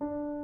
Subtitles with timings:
[0.00, 0.37] De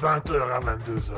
[0.00, 1.12] 20h à 22h,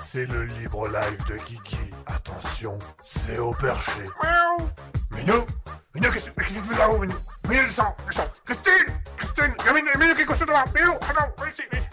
[0.00, 1.76] c'est le libre live de Kiki.
[2.06, 4.00] Attention, c'est au perché.
[4.22, 4.68] Miaou
[5.10, 5.44] Minou
[5.94, 7.14] Minou, qu'est-ce que tu fais là-haut, Minou?
[7.48, 10.92] Minou, descend, descend Christine Christine Il y a Minou, Minou qui est couché devant Minou,
[10.94, 11.88] attends, viens ici, viens ici.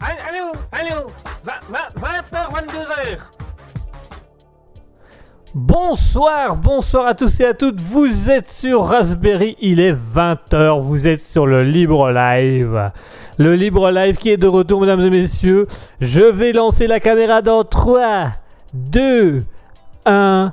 [0.00, 1.10] Allô, allô
[1.44, 3.18] 20h, 22h
[5.54, 7.78] Bonsoir, bonsoir à tous et à toutes.
[7.78, 10.80] Vous êtes sur Raspberry, il est 20h.
[10.80, 12.90] Vous êtes sur le Libre Live.
[13.38, 15.66] Le Libre Live qui est de retour, mesdames et messieurs.
[16.00, 18.28] Je vais lancer la caméra dans 3,
[18.74, 19.44] 2,
[20.04, 20.52] 1,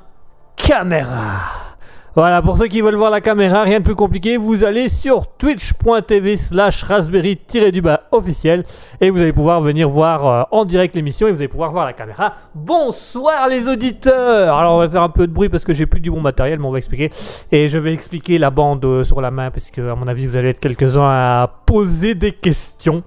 [0.56, 1.69] caméra.
[2.16, 5.28] Voilà, pour ceux qui veulent voir la caméra, rien de plus compliqué, vous allez sur
[5.28, 8.64] twitch.tv slash raspberry-du-bas officiel
[9.00, 11.84] et vous allez pouvoir venir voir euh, en direct l'émission et vous allez pouvoir voir
[11.84, 12.34] la caméra.
[12.52, 16.00] Bonsoir les auditeurs Alors on va faire un peu de bruit parce que j'ai plus
[16.00, 17.10] du bon matériel, mais on va expliquer.
[17.52, 20.26] Et je vais expliquer la bande euh, sur la main parce que à mon avis
[20.26, 23.04] vous allez être quelques-uns à poser des questions.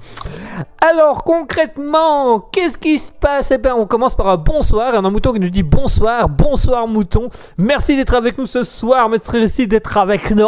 [0.80, 3.52] Alors concrètement, qu'est-ce qui se passe?
[3.52, 6.30] Eh bien on commence par un bonsoir, et a un mouton qui nous dit bonsoir,
[6.30, 8.93] bonsoir mouton, merci d'être avec nous ce soir
[9.34, 10.48] Merci d'être avec nous.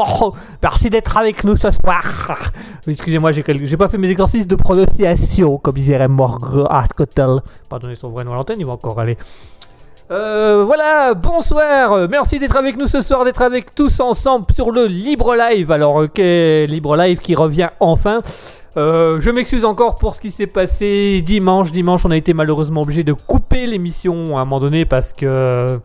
[0.62, 2.40] Merci d'être avec nous ce soir.
[2.88, 7.42] Excusez-moi, j'ai pas fait mes exercices de prononciation, comme dirait Morgan Ascotel.
[7.70, 9.18] Pardonnez son vrai nom à l'antenne, il va encore aller.
[10.12, 14.86] Euh, voilà, bonsoir, merci d'être avec nous ce soir, d'être avec tous ensemble sur le
[14.86, 15.72] Libre Live.
[15.72, 18.22] Alors, ok, Libre Live qui revient enfin.
[18.78, 21.72] Euh, je m'excuse encore pour ce qui s'est passé dimanche.
[21.72, 25.80] Dimanche, on a été malheureusement obligé de couper l'émission à un moment donné parce que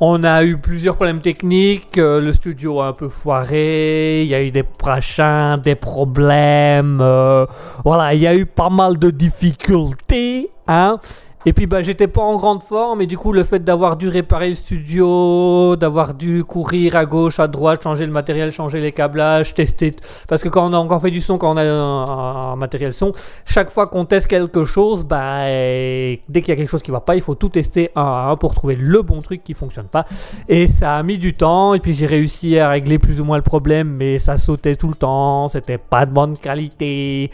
[0.00, 1.98] on a eu plusieurs problèmes techniques.
[1.98, 4.22] euh, le studio a un peu foiré.
[4.22, 6.98] Il y a eu des prochains, des problèmes.
[7.00, 7.46] euh,
[7.84, 10.98] voilà, il y a eu pas mal de difficultés, hein.
[11.48, 14.08] Et puis bah j'étais pas en grande forme et du coup le fait d'avoir dû
[14.08, 18.90] réparer le studio, d'avoir dû courir à gauche, à droite, changer le matériel, changer les
[18.90, 19.94] câblages, tester
[20.26, 22.92] parce que quand on a encore fait du son, quand on a un, un matériel
[22.92, 23.12] son,
[23.44, 26.98] chaque fois qu'on teste quelque chose, bah dès qu'il y a quelque chose qui va
[26.98, 29.86] pas, il faut tout tester un à un pour trouver le bon truc qui fonctionne
[29.86, 30.04] pas.
[30.48, 33.36] Et ça a mis du temps et puis j'ai réussi à régler plus ou moins
[33.36, 37.30] le problème, mais ça sautait tout le temps, c'était pas de bonne qualité.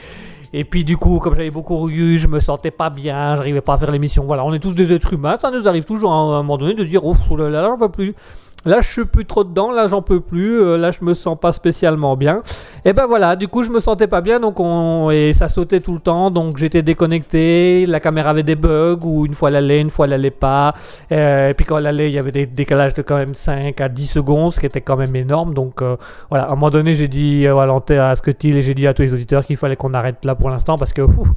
[0.55, 3.75] Et puis du coup, comme j'avais beaucoup eu, je me sentais pas bien, j'arrivais pas
[3.75, 4.25] à faire l'émission.
[4.25, 6.75] Voilà, on est tous des êtres humains, ça nous arrive toujours à un moment donné
[6.75, 8.15] de dire, oh là là, j'en peux plus.
[8.65, 11.39] Là, je suis plus trop dedans, là, j'en peux plus, euh, là, je me sens
[11.39, 12.43] pas spécialement bien.
[12.85, 15.11] Et ben voilà, du coup, je me sentais pas bien, donc on...
[15.11, 19.27] et ça sautait tout le temps, donc j'étais déconnecté, la caméra avait des bugs, ou
[19.27, 20.75] une fois elle allait, une fois elle allait pas.
[21.13, 23.81] Euh, et puis quand elle allait, il y avait des décalages de quand même 5
[23.81, 25.55] à 10 secondes, ce qui était quand même énorme.
[25.55, 25.97] Donc euh,
[26.29, 28.95] voilà, à un moment donné, j'ai dit euh, à à Scotty et j'ai dit à
[28.95, 31.29] tous les auditeurs qu'il fallait qu'on arrête là pour l'instant parce que ouf,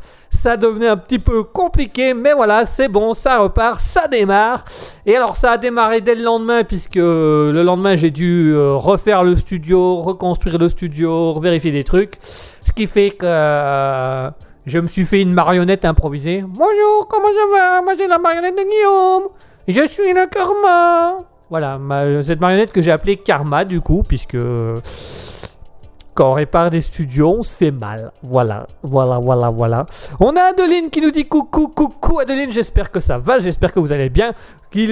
[0.45, 2.13] ça devenait un petit peu compliqué.
[2.13, 4.63] Mais voilà, c'est bon, ça repart, ça démarre.
[5.07, 8.75] Et alors ça a démarré dès le lendemain puisque euh, le lendemain j'ai dû euh,
[8.75, 12.19] refaire le studio, reconstruire le studio, vérifier des trucs.
[12.21, 14.29] Ce qui fait que euh,
[14.67, 16.43] je me suis fait une marionnette improvisée.
[16.47, 17.81] Bonjour, comment ça va?
[17.81, 19.29] Moi c'est la marionnette de Guillaume.
[19.67, 21.25] Je suis le karma.
[21.49, 21.79] Voilà,
[22.21, 24.37] cette marionnette que j'ai appelée Karma du coup, puisque
[26.15, 28.11] quand on répare des studios, on se fait mal.
[28.23, 29.85] Voilà, voilà, voilà, voilà.
[30.21, 33.81] On a Adeline qui nous dit coucou, coucou Adeline, j'espère que ça va, j'espère que
[33.81, 34.33] vous allez bien.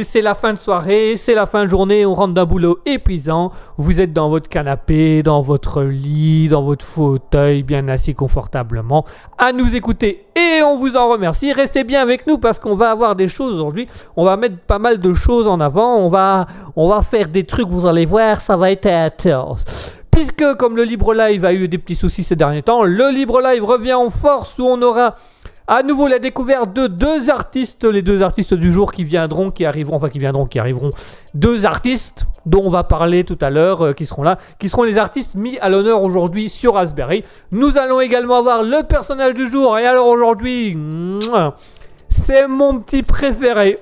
[0.04, 3.52] C'est la fin de soirée, c'est la fin de journée, on rentre d'un boulot épuisant.
[3.76, 9.04] Vous êtes dans votre canapé, dans votre lit, dans votre fauteuil, bien assis confortablement,
[9.38, 11.52] à nous écouter et on vous en remercie.
[11.52, 13.88] Restez bien avec nous parce qu'on va avoir des choses aujourd'hui.
[14.16, 15.98] On va mettre pas mal de choses en avant.
[15.98, 20.03] On va, on va faire des trucs, vous allez voir, ça va être intense.
[20.14, 23.42] Puisque, comme le Libre Live a eu des petits soucis ces derniers temps, le Libre
[23.42, 25.16] Live revient en force où on aura
[25.68, 29.66] à nouveau la découverte de deux artistes, les deux artistes du jour qui viendront, qui
[29.66, 30.92] arriveront, enfin qui viendront, qui arriveront,
[31.34, 34.84] deux artistes dont on va parler tout à l'heure, euh, qui seront là, qui seront
[34.84, 37.24] les artistes mis à l'honneur aujourd'hui sur Raspberry.
[37.52, 40.78] Nous allons également avoir le personnage du jour, et alors aujourd'hui,
[42.10, 43.80] c'est mon petit préféré.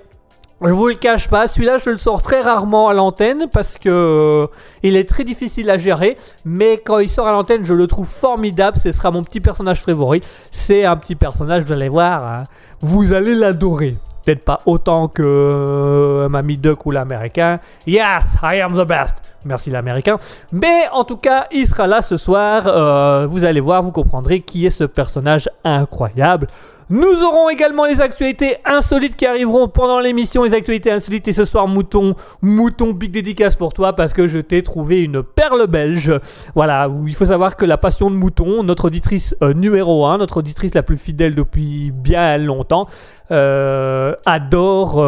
[0.63, 3.89] Je vous le cache pas, celui-là je le sors très rarement à l'antenne parce que
[3.89, 4.47] euh,
[4.83, 8.07] il est très difficile à gérer, mais quand il sort à l'antenne, je le trouve
[8.07, 8.77] formidable.
[8.77, 10.21] Ce sera mon petit personnage favori.
[10.51, 12.43] C'est un petit personnage, vous allez voir, hein,
[12.79, 13.97] vous allez l'adorer.
[14.23, 17.59] Peut-être pas autant que euh, Mamie Duck ou l'américain.
[17.87, 19.23] Yes, I am the best.
[19.43, 20.17] Merci l'américain.
[20.51, 22.63] Mais en tout cas, il sera là ce soir.
[22.67, 26.47] Euh, vous allez voir, vous comprendrez qui est ce personnage incroyable.
[26.91, 30.43] Nous aurons également les actualités insolites qui arriveront pendant l'émission.
[30.43, 34.39] Les actualités insolites et ce soir, Mouton, Mouton, big dédicace pour toi parce que je
[34.39, 36.13] t'ai trouvé une perle belge.
[36.53, 40.37] Voilà, il faut savoir que la passion de Mouton, notre auditrice euh, numéro 1, notre
[40.37, 42.87] auditrice la plus fidèle depuis bien longtemps,
[43.31, 45.01] euh, adore...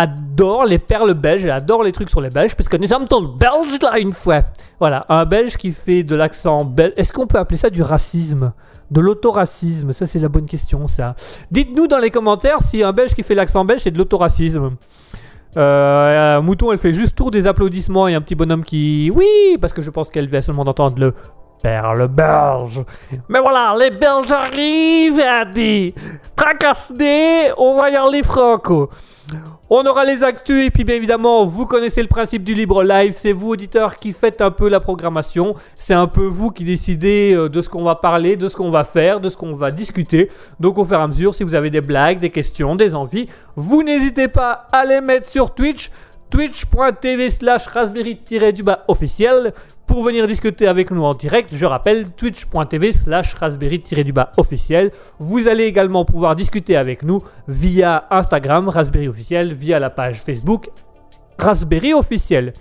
[0.00, 3.04] adore les perles belges, elle adore les trucs sur les belges, parce que nous sommes
[3.04, 4.42] dans le belge là une fois.
[4.78, 6.94] Voilà, un belge qui fait de l'accent belge.
[6.96, 8.52] Est-ce qu'on peut appeler ça du racisme?
[8.90, 9.92] De l'autoracisme?
[9.92, 11.14] Ça, c'est la bonne question, ça.
[11.50, 14.70] Dites-nous dans les commentaires si un belge qui fait l'accent belge, c'est de l'autoracisme.
[15.56, 19.12] Euh, euh, Mouton, elle fait juste tour des applaudissements et un petit bonhomme qui.
[19.14, 21.14] Oui, parce que je pense qu'elle vient seulement d'entendre le.
[21.62, 22.82] Perle belge.
[23.28, 25.94] Mais voilà, les Belges arrivent, a dit.
[26.34, 28.88] Tracassés, on va y aller franco.
[29.68, 33.12] On aura les actus et puis bien évidemment, vous connaissez le principe du libre live.
[33.14, 35.54] C'est vous, auditeurs, qui faites un peu la programmation.
[35.76, 38.70] C'est un peu vous qui décidez euh, de ce qu'on va parler, de ce qu'on
[38.70, 40.28] va faire, de ce qu'on va discuter.
[40.58, 43.28] Donc au fur et à mesure, si vous avez des blagues, des questions, des envies,
[43.54, 45.90] vous n'hésitez pas à les mettre sur Twitch.
[46.30, 49.52] Twitch.tv slash raspberry-du-bas officiel
[49.90, 54.92] pour venir discuter avec nous en direct, je rappelle twitch.tv slash raspberry-du-bas officiel.
[55.18, 60.70] Vous allez également pouvoir discuter avec nous via Instagram, Raspberry officiel, via la page Facebook
[61.40, 62.52] Raspberry officiel.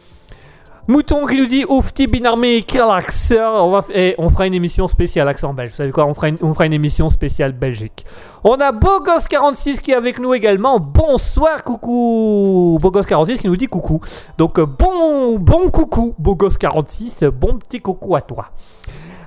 [0.89, 5.53] Mouton qui nous dit Oufti Binarmé, accent on, et on fera une émission spéciale accent
[5.53, 5.69] belge.
[5.69, 8.07] Vous savez quoi on fera, une, on fera une émission spéciale Belgique.
[8.43, 10.79] On a Bogos46 qui est avec nous également.
[10.79, 12.79] Bonsoir, coucou.
[12.81, 14.01] Bogos46 qui nous dit coucou.
[14.39, 17.27] Donc, euh, bon, bon coucou, Bogos46.
[17.29, 18.47] Bon petit coucou à toi.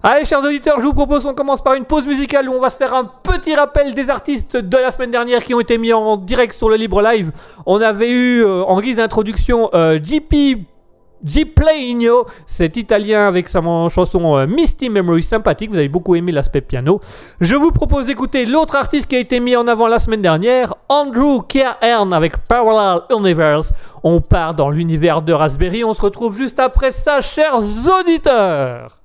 [0.03, 2.71] Allez, chers auditeurs, je vous propose qu'on commence par une pause musicale où on va
[2.71, 5.93] se faire un petit rappel des artistes de la semaine dernière qui ont été mis
[5.93, 7.31] en direct sur le Libre Live.
[7.67, 10.67] On avait eu euh, en guise d'introduction euh, JP
[11.25, 16.61] Gipleino, cet italien avec sa chanson euh, Misty Memory sympathique, vous avez beaucoup aimé l'aspect
[16.61, 17.01] piano.
[17.41, 20.75] Je vous propose d'écouter l'autre artiste qui a été mis en avant la semaine dernière,
[20.89, 23.73] Andrew Cairn avec Parallel Universe.
[24.03, 27.59] On part dans l'univers de Raspberry, on se retrouve juste après ça, chers
[28.01, 29.02] auditeurs.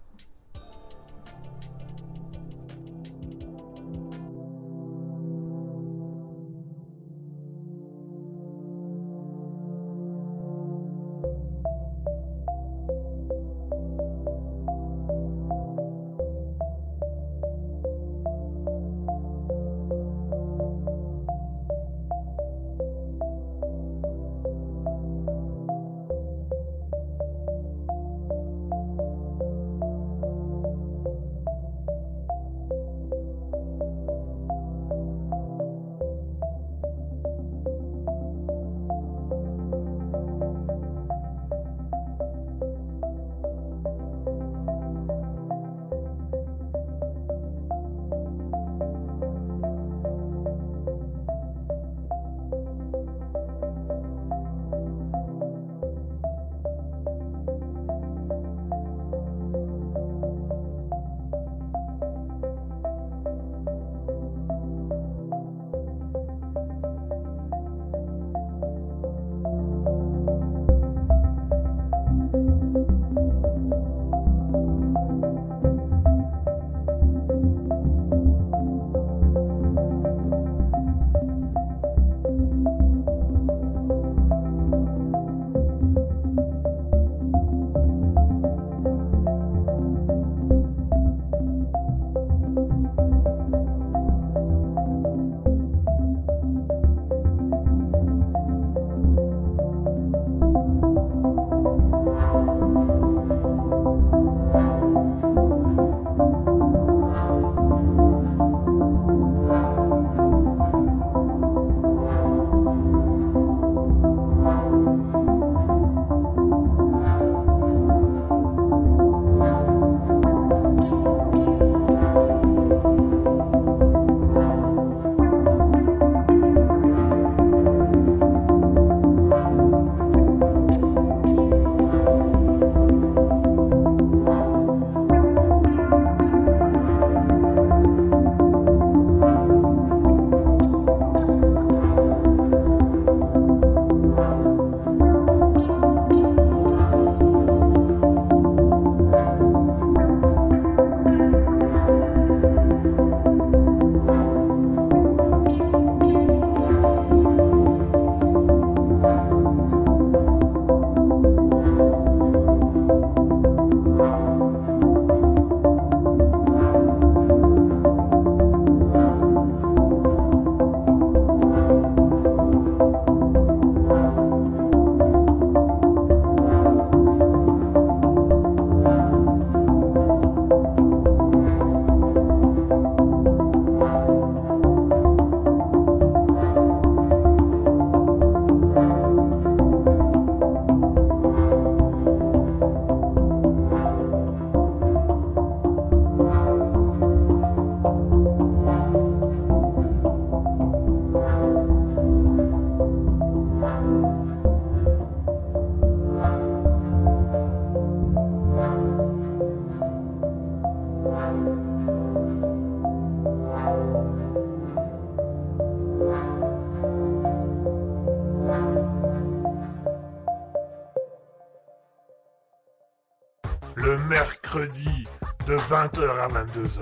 [225.98, 226.82] 20h à 22h,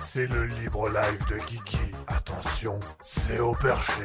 [0.00, 1.78] c'est le libre live de Kiki.
[2.06, 4.04] Attention, c'est au perché.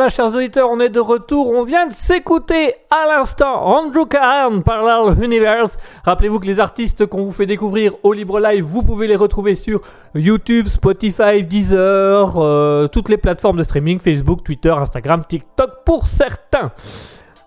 [0.00, 1.48] Voilà, chers auditeurs, on est de retour.
[1.48, 5.76] On vient de s'écouter à l'instant Andrew Cahan, Parallel Universe.
[6.06, 9.54] Rappelez-vous que les artistes qu'on vous fait découvrir au Libre Live, vous pouvez les retrouver
[9.54, 9.82] sur
[10.14, 16.72] YouTube, Spotify, Deezer, euh, toutes les plateformes de streaming, Facebook, Twitter, Instagram, TikTok pour certains.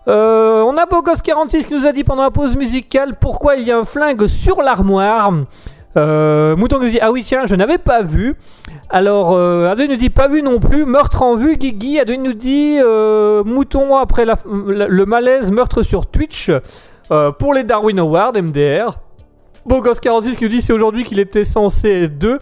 [0.06, 3.72] Euh, on a Bogos46 qui nous a dit pendant la pause musicale pourquoi il y
[3.72, 5.32] a un flingue sur l'armoire?
[5.96, 8.34] Euh, Mouton qui dit Ah oui, tiens, je n'avais pas vu.
[8.90, 10.84] Alors, euh, Adeline nous dit Pas vu non plus.
[10.84, 11.98] Meurtre en vue, Guigui.
[12.00, 16.50] Adeline nous dit euh, Mouton après le malaise, meurtre sur Twitch.
[17.10, 18.98] euh, pour les Darwin Awards, MDR.
[19.68, 22.38] Bogos46 qui nous dit C'est aujourd'hui qu'il était censé être 2.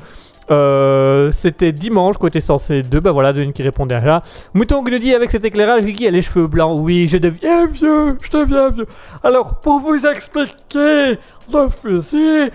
[0.51, 3.01] Euh, c'était dimanche qu'on était censé 2.
[3.01, 4.21] Bah voilà, Adeline qui répond derrière.
[4.55, 6.79] Mouton qui nous dit Avec cet éclairage, Guigui a les cheveux blancs.
[6.81, 8.19] Oui, je deviens vieux.
[8.21, 8.87] Je deviens vieux.
[9.23, 11.19] Alors, pour vous expliquer
[11.53, 12.51] le fusil.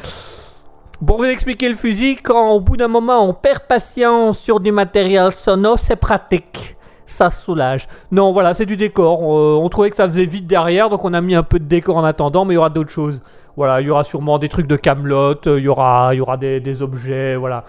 [1.05, 4.71] Pour vous expliquer le fusil, quand au bout d'un moment on perd patience sur du
[4.71, 6.75] matériel sonore, c'est pratique.
[7.05, 7.87] Ça soulage.
[8.11, 9.21] Non, voilà, c'est du décor.
[9.21, 11.65] Euh, on trouvait que ça faisait vite derrière, donc on a mis un peu de
[11.65, 13.21] décor en attendant, mais il y aura d'autres choses.
[13.55, 16.81] Voilà, il y aura sûrement des trucs de Camelot, il y aura, y aura des
[16.81, 17.63] objets, voilà.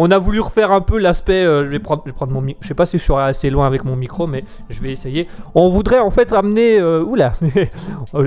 [0.00, 1.44] On a voulu refaire un peu l'aspect.
[1.44, 2.62] euh, je vais prendre, je vais prendre mon micro.
[2.62, 5.26] Je sais pas si je serai assez loin avec mon micro, mais je vais essayer.
[5.56, 6.78] On voudrait en fait ramener.
[6.78, 7.32] euh, oula.
[8.14, 8.22] Oh,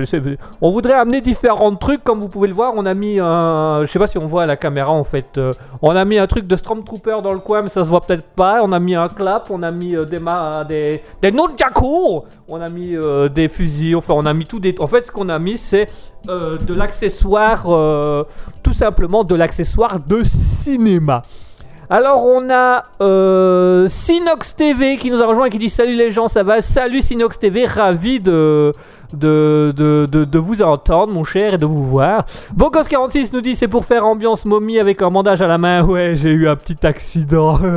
[0.60, 2.74] on voudrait amener différents trucs, comme vous pouvez le voir.
[2.76, 3.80] On a mis un.
[3.84, 5.38] Je sais pas si on voit à la caméra en fait.
[5.38, 8.02] euh, on a mis un truc de Stormtrooper dans le coin, mais ça se voit
[8.02, 8.60] peut-être pas.
[8.62, 10.64] On a mis un clap, on a mis des ma...
[10.64, 11.34] des des
[12.48, 12.94] on a mis
[13.34, 13.96] des fusils.
[13.96, 14.74] Enfin, on a mis tout des.
[14.78, 15.88] En fait, ce qu'on a mis, c'est
[16.26, 17.62] de l'accessoire,
[18.62, 21.22] tout simplement de l'accessoire de cinéma.
[21.94, 26.10] Alors on a euh, Sinox TV qui nous a rejoint et qui dit salut les
[26.10, 26.62] gens ça va?
[26.62, 28.72] Salut Sinox TV ravi de
[29.12, 32.24] de, de, de, vous entendre mon cher et de vous voir.
[32.56, 35.84] Bocos46 nous dit c'est pour faire ambiance momie avec un bandage à la main.
[35.84, 37.58] Ouais j'ai eu un petit accident.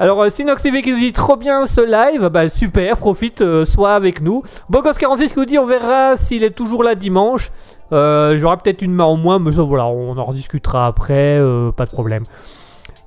[0.00, 3.66] Alors, euh, Sinox TV qui nous dit trop bien ce live, bah super, profite, euh,
[3.66, 4.42] sois avec nous.
[4.72, 7.50] Bogos46 qui nous dit on verra s'il est toujours là dimanche.
[7.92, 11.72] Euh, J'aurai peut-être une main en moins, mais ça voilà, on en rediscutera après, euh,
[11.72, 12.24] pas de problème.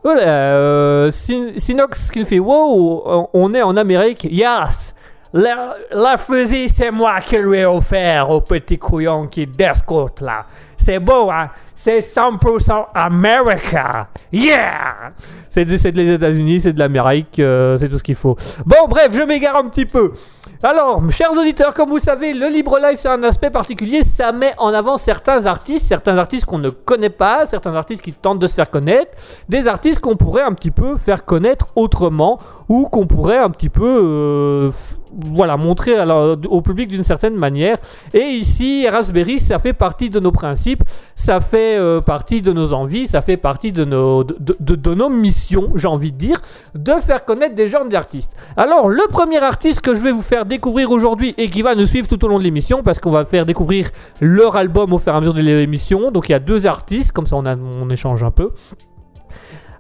[0.04, 4.94] Voilà, euh, Sin- Sinox qui fait wow, on est en Amérique, yes!
[5.36, 10.46] La, la fusil, c'est moi qui lui ai offert au petit couillon qui d'escoute là.
[10.78, 11.50] C'est beau, hein?
[11.74, 14.10] C'est 100% America!
[14.32, 15.14] Yeah!
[15.50, 17.36] C'est des États-Unis, c'est de l'Amérique,
[17.78, 18.36] c'est tout ce qu'il faut.
[18.66, 20.12] Bon, bref, je m'égare un petit peu.
[20.66, 24.02] Alors, chers auditeurs, comme vous savez, le libre live, c'est un aspect particulier.
[24.02, 28.14] Ça met en avant certains artistes, certains artistes qu'on ne connaît pas, certains artistes qui
[28.14, 29.12] tentent de se faire connaître,
[29.50, 33.68] des artistes qu'on pourrait un petit peu faire connaître autrement, ou qu'on pourrait un petit
[33.68, 34.72] peu, euh,
[35.32, 37.78] voilà, montrer la- au public d'une certaine manière.
[38.14, 40.84] Et ici, Raspberry, ça fait partie de nos principes,
[41.16, 44.94] ça fait euh, partie de nos envies, ça fait partie de nos, de- de- de
[44.94, 46.42] nos missions, j'ai envie de dire,
[46.76, 48.36] de faire connaître des genres d'artistes.
[48.58, 51.86] Alors, le premier artiste que je vais vous faire découvrir aujourd'hui et qui va nous
[51.86, 53.90] suivre tout au long de l'émission, parce qu'on va faire découvrir
[54.22, 56.12] leur album au fur et à mesure de l'émission.
[56.12, 58.50] Donc, il y a deux artistes, comme ça on, a- on échange un peu.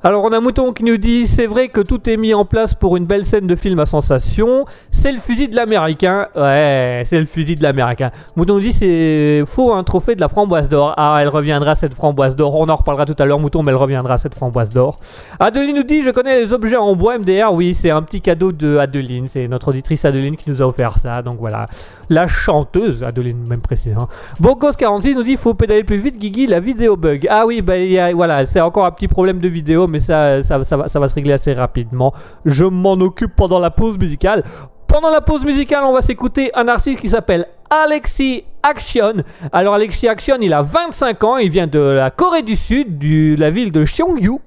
[0.06, 2.74] Alors on a Mouton qui nous dit c'est vrai que tout est mis en place
[2.74, 4.66] pour une belle scène de film à sensation.
[4.92, 6.28] C'est le fusil de l'américain.
[6.36, 8.12] Ouais, c'est le fusil de l'américain.
[8.36, 10.94] Mouton nous dit c'est faux un trophée de la framboise d'or.
[10.98, 12.54] Ah, elle reviendra cette framboise d'or.
[12.56, 15.00] On en reparlera tout à l'heure Mouton, mais elle reviendra cette framboise d'or.
[15.39, 17.54] Adeline nous dit je connais les objets en bois MDR.
[17.54, 19.30] Oui, c'est un petit cadeau de Adeline.
[19.30, 21.22] C'est notre auditrice Adeline qui nous a offert ça.
[21.22, 21.70] Donc voilà,
[22.13, 24.08] la chanteuse Adeline même précisément.
[24.41, 27.28] Bocos46 nous dit faut pédaler plus vite Guigui la vidéo bug.
[27.30, 30.39] Ah oui, bah y a- voilà, c'est encore un petit problème de vidéo, mais ça,
[30.41, 32.13] va, ça va se régler assez rapidement.
[32.45, 34.43] Je m'en occupe pendant la pause musicale.
[34.88, 39.13] Pendant la pause musicale, on va s'écouter un artiste qui s'appelle Alexis Action.
[39.52, 43.36] Alors Alexis Action, il a 25 ans, il vient de la Corée du Sud, de
[43.39, 44.38] la ville de Cheongju.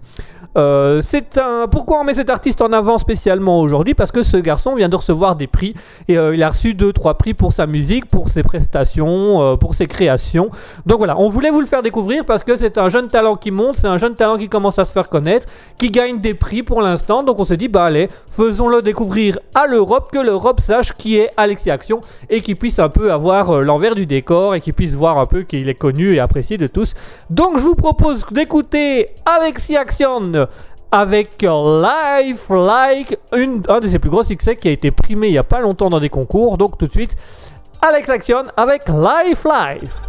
[0.57, 1.69] Euh, c'est un.
[1.69, 3.95] Pourquoi on met cet artiste en avant spécialement aujourd'hui?
[3.95, 5.75] Parce que ce garçon vient de recevoir des prix
[6.09, 9.57] et euh, il a reçu deux trois prix pour sa musique, pour ses prestations, euh,
[9.57, 10.51] pour ses créations.
[10.87, 13.51] Donc voilà, on voulait vous le faire découvrir parce que c'est un jeune talent qui
[13.51, 15.47] monte, c'est un jeune talent qui commence à se faire connaître,
[15.79, 17.23] qui gagne des prix pour l'instant.
[17.23, 21.31] Donc on s'est dit bah allez, faisons-le découvrir à l'Europe, que l'Europe sache qui est
[21.37, 25.19] Alexis Action et qu'il puisse un peu avoir l'envers du décor et qu'il puisse voir
[25.19, 26.95] un peu qu'il est connu et apprécié de tous.
[27.29, 30.46] Donc je vous propose d'écouter Alexis Action
[30.93, 35.39] avec Life Like, un de ses plus gros succès qui a été primé il n'y
[35.39, 36.59] a pas longtemps dans des concours.
[36.59, 37.17] Donc tout de suite,
[37.83, 40.06] Alex Action avec Life Life.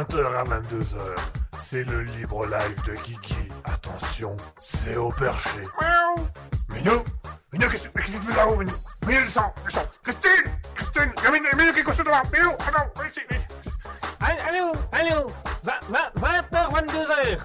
[0.00, 0.96] 20h à 22h.
[1.58, 3.34] C'est le libre live de Kiki.
[3.64, 5.60] Attention, c'est au perché.
[5.78, 6.26] Miaou
[6.70, 7.04] Minou
[7.52, 8.72] Minou, qu'est-ce que tu fais là-haut, Minou
[9.06, 13.20] Minou, descends, descends Christine Christine Minou, Minou, qu'est-ce que tu là Minou, attends, viens ici,
[13.28, 13.70] viens ici.
[14.48, 15.30] Allô, allô
[15.66, 17.38] 20h, 22h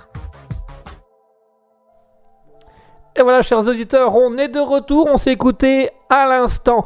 [3.17, 5.07] Et voilà, chers auditeurs, on est de retour.
[5.07, 6.85] On s'est écouté à l'instant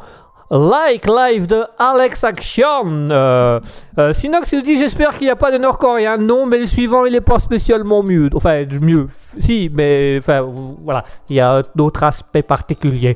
[0.50, 3.08] Like Live de Alex Action.
[3.10, 3.60] Euh,
[3.98, 6.16] euh, Sinox nous dit J'espère qu'il n'y a pas de Nord-Coréen.
[6.16, 8.28] Non, mais le suivant, il n'est pas spécialement mieux.
[8.34, 9.06] Enfin, mieux.
[9.38, 10.44] Si, mais enfin,
[10.82, 11.04] voilà.
[11.28, 13.14] Il y a d'autres aspects particuliers.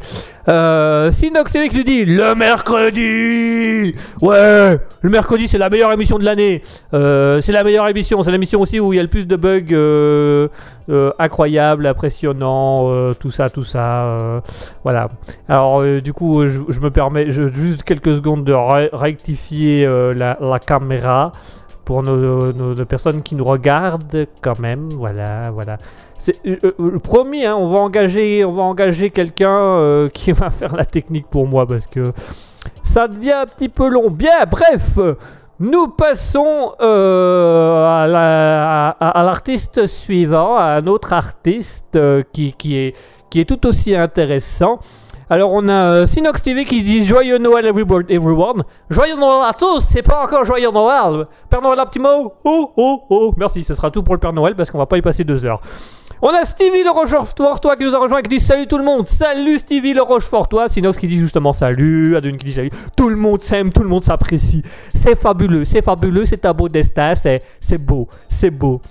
[0.49, 6.19] Euh, Sinox TV qui nous dit Le mercredi Ouais Le mercredi, c'est la meilleure émission
[6.19, 6.63] de l'année.
[6.93, 8.23] Euh, c'est la meilleure émission.
[8.23, 9.73] C'est l'émission aussi où il y a le plus de bugs.
[9.73, 10.49] Euh,
[10.91, 14.05] euh, incroyable, impressionnant, euh, tout ça, tout ça.
[14.05, 14.41] euh,
[14.83, 15.09] voilà.
[15.49, 21.33] Alors, euh, du coup, je me permets juste quelques secondes de rectifier euh, la, caméra
[21.85, 24.91] pour nos, personnes qui nous regardent quand même.
[24.91, 25.79] Voilà, voilà.
[26.47, 30.85] Euh, euh, promis, hein, on va engager, on va engager quelqu'un qui va faire la
[30.85, 32.13] technique pour moi parce que
[32.83, 34.11] ça devient un petit peu long.
[34.11, 34.99] Bien, bref.
[35.61, 41.99] Nous passons à la- à- à l'artiste suivant, à un autre artiste
[42.33, 42.55] qui
[43.37, 44.81] est tout aussi intéressant.
[45.31, 48.63] Alors on a euh, Sinox TV qui dit Joyeux Noël everyone.
[48.91, 51.27] Joyeux Noël à tous, c'est pas encore Joyeux Noël.
[51.49, 54.35] Père Noël un petit mot Oh oh oh Merci, ce sera tout pour le Père
[54.35, 55.61] Noël parce qu'on va pas y passer deux heures.
[56.21, 58.85] On a Stevie le Rochefortois qui nous a rejoint et qui dit Salut tout le
[58.85, 63.09] monde Salut Stevie le Rochefortois Sinox qui dit justement salut Adun qui dit salut Tout
[63.09, 67.15] le monde s'aime, tout le monde s'apprécie C'est fabuleux, c'est fabuleux, c'est un beau destin,
[67.15, 68.83] c'est c'est beau, c'est beau.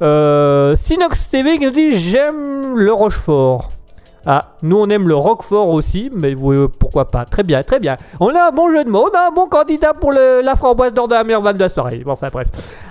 [0.00, 3.72] Euh, Sinox TV qui nous dit J'aime le Rochefort.
[4.24, 7.24] Ah, nous on aime le Roquefort aussi, mais euh, pourquoi pas.
[7.24, 7.96] Très bien, très bien.
[8.20, 10.92] On a un bon jeu de mots, on a un bon candidat pour la framboise
[10.92, 12.04] d'or de la meilleure vanne de.
[12.04, 12.48] Bon, enfin bref.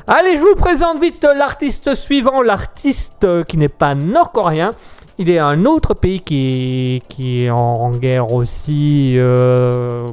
[0.07, 4.73] Allez, je vous présente vite euh, l'artiste suivant, l'artiste euh, qui n'est pas nord-coréen.
[5.17, 7.01] Il est un autre pays qui
[7.45, 9.15] est, en, guerre aussi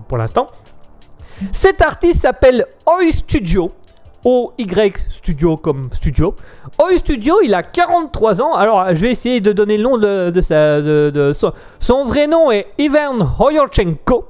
[0.06, 0.50] pour l'instant.
[1.52, 3.72] Cet artiste s'appelle Oi Studio.
[4.32, 6.34] O-Y Studio comme studio.
[6.82, 8.52] Oi Studio, il a 43 ans.
[8.54, 10.82] Alors, je vais essayer de donner le nom de, sa-
[11.80, 14.26] son vrai nom est Ivan Hoyorchenko.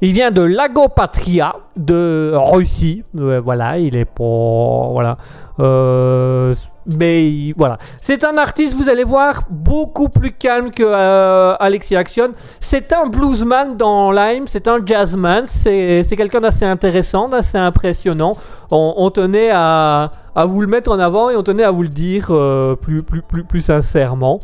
[0.00, 3.04] Il vient de Lagopatria, de Russie.
[3.16, 4.90] Euh, voilà, il est pour.
[4.90, 5.16] Voilà.
[5.60, 6.52] Euh,
[6.86, 7.78] mais il- voilà.
[8.00, 12.30] C'est un artiste, vous allez voir, beaucoup plus calme que euh, Alexis Action.
[12.60, 18.36] C'est un bluesman dans Lime, c'est un jazzman, c'est c'est quelqu'un d'assez intéressant, d'assez impressionnant.
[18.70, 21.82] On, on tenait à, à vous le mettre en avant et on tenait à vous
[21.82, 24.40] le dire euh, plus, plus, plus, plus sincèrement.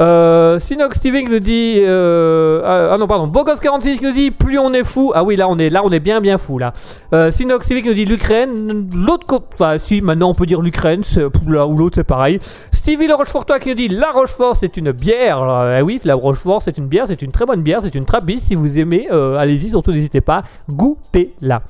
[0.00, 3.26] Euh, Sinox qui nous dit euh, ah, ah non pardon.
[3.26, 5.12] Bogos46 qui nous dit plus on est fou.
[5.14, 6.72] Ah oui là on est là on est bien bien fou là.
[7.12, 11.02] Euh, Sinox qui nous dit l'Ukraine l'autre côté enfin si maintenant on peut dire l'Ukraine
[11.46, 12.38] là ou l'autre c'est pareil.
[12.70, 15.42] Stevie Le Rochefortois qui nous dit la Rochefort c'est une bière.
[15.42, 18.06] Alors, eh oui la Rochefort c'est une bière c'est une très bonne bière c'est une
[18.06, 21.62] trappiste si vous aimez euh, allez-y surtout n'hésitez pas goûtez-la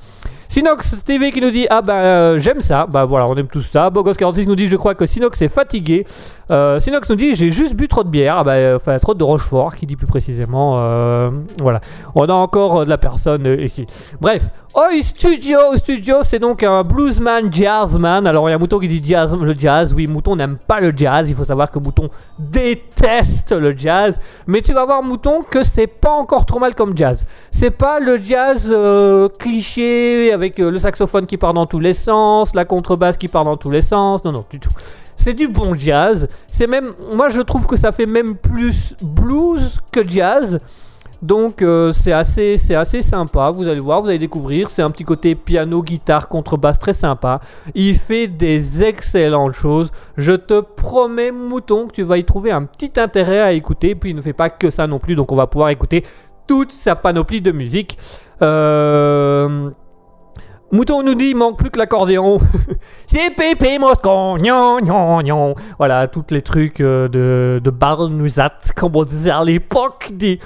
[0.53, 3.61] Sinox TV qui nous dit Ah bah euh, j'aime ça, bah voilà on aime tous
[3.61, 3.89] ça.
[3.89, 6.05] Bogos46 nous dit Je crois que Sinox est fatigué.
[6.51, 9.15] Euh, Sinox nous dit J'ai juste bu trop de bière, ah bah, euh, enfin trop
[9.15, 10.77] de Rochefort, qui dit plus précisément.
[10.77, 11.31] euh,
[11.63, 11.81] voilà,
[12.13, 13.87] on a encore de la personne ici.
[14.21, 14.43] Bref,
[14.75, 18.25] Oi Studio, Studio c'est donc un bluesman, jazzman.
[18.25, 19.93] Alors il y a Mouton qui dit jazz, le jazz.
[19.95, 21.29] Oui, Mouton n'aime pas le jazz.
[21.29, 22.09] Il faut savoir que Mouton
[22.39, 24.19] déteste le jazz.
[24.47, 27.23] Mais tu vas voir Mouton que c'est pas encore trop mal comme jazz.
[27.51, 31.93] C'est pas le jazz euh, cliché avec euh, le saxophone qui part dans tous les
[31.93, 34.23] sens, la contrebasse qui part dans tous les sens.
[34.23, 34.73] Non, non, du tout.
[35.17, 36.27] C'est du bon jazz.
[36.49, 40.59] C'est même, moi je trouve que ça fait même plus blues que jazz.
[41.23, 43.49] Donc euh, c'est assez, c'est assez sympa.
[43.49, 44.69] Vous allez voir, vous allez découvrir.
[44.69, 47.39] C'est un petit côté piano, guitare, contrebasse très sympa.
[47.73, 49.91] Il fait des excellentes choses.
[50.17, 53.95] Je te promets, mouton, que tu vas y trouver un petit intérêt à écouter.
[53.95, 55.15] Puis il ne fait pas que ça non plus.
[55.15, 56.03] Donc on va pouvoir écouter
[56.45, 57.97] toute sa panoplie de musique.
[58.41, 59.69] Euh...
[60.73, 62.39] Mouton nous dit il manque plus que l'accordéon.
[63.07, 65.55] C'est Pépé Moscon, gnon, gnon, gnon.
[65.77, 70.09] Voilà, tous les trucs euh, de, de Barnuzat, comme on disait à l'époque.
[70.11, 70.39] Des...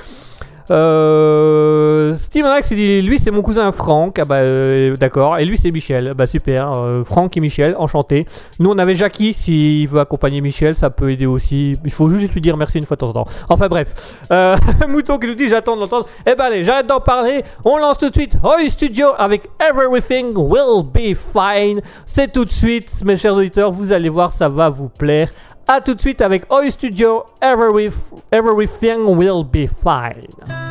[0.69, 4.19] Euh, Steven Axe, il dit lui c'est mon cousin Franck.
[4.19, 5.37] Ah bah euh, d'accord.
[5.37, 6.13] Et lui c'est Michel.
[6.15, 6.71] Bah super.
[6.73, 8.25] Euh, Franck et Michel, enchanté.
[8.59, 9.33] Nous on avait Jackie.
[9.33, 11.77] S'il veut accompagner Michel, ça peut aider aussi.
[11.83, 13.27] Il faut juste lui dire merci une fois de temps en temps.
[13.49, 14.17] Enfin bref.
[14.31, 14.55] Euh,
[14.87, 16.07] Mouton qui nous dit j'attends de l'entendre.
[16.25, 17.43] Eh ben allez, j'arrête d'en parler.
[17.63, 21.81] On lance tout de suite Hoy Studio avec Everything Will Be Fine.
[22.05, 23.71] C'est tout de suite, mes chers auditeurs.
[23.71, 25.29] Vous allez voir, ça va vous plaire.
[25.69, 27.91] A tout de suite avec Oi Studio, Every-
[28.31, 30.66] Everything Will Be Fine.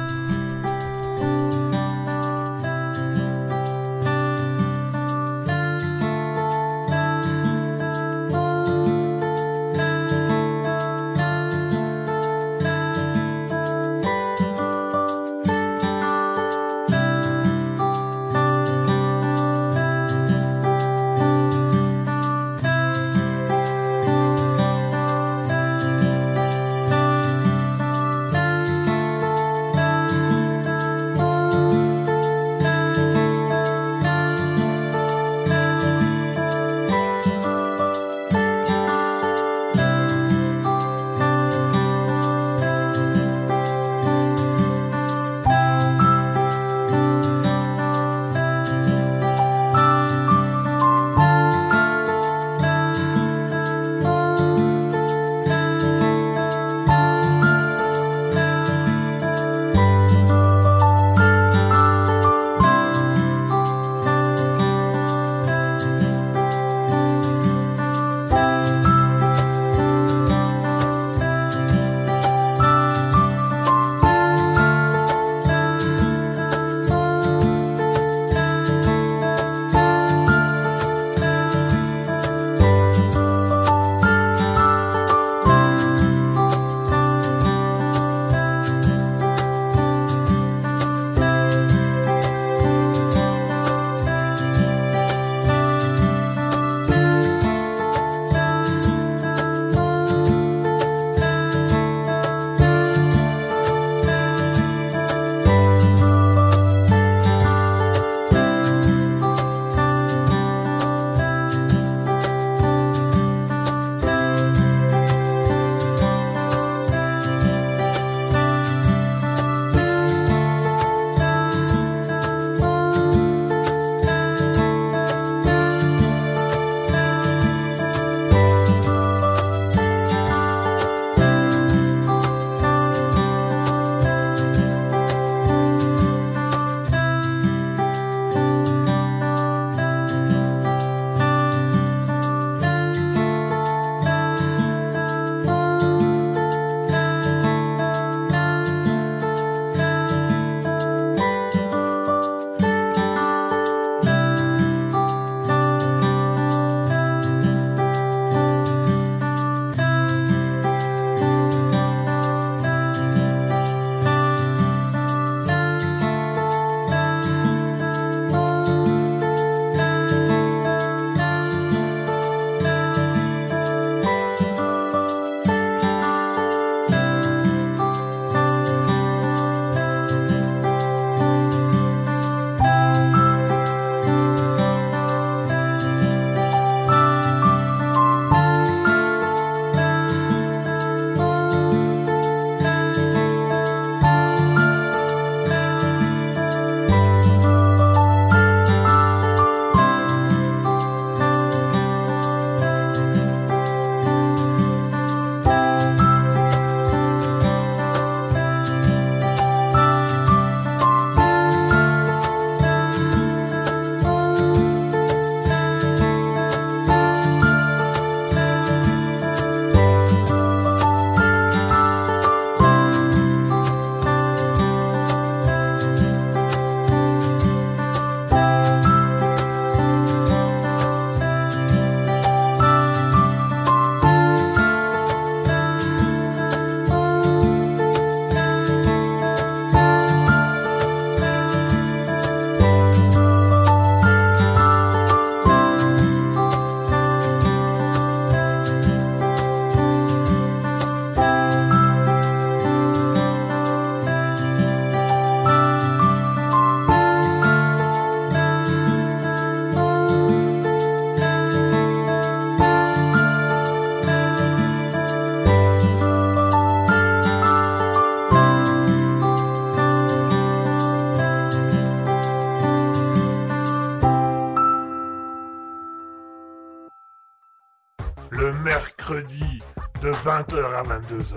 [281.10, 281.36] 22h.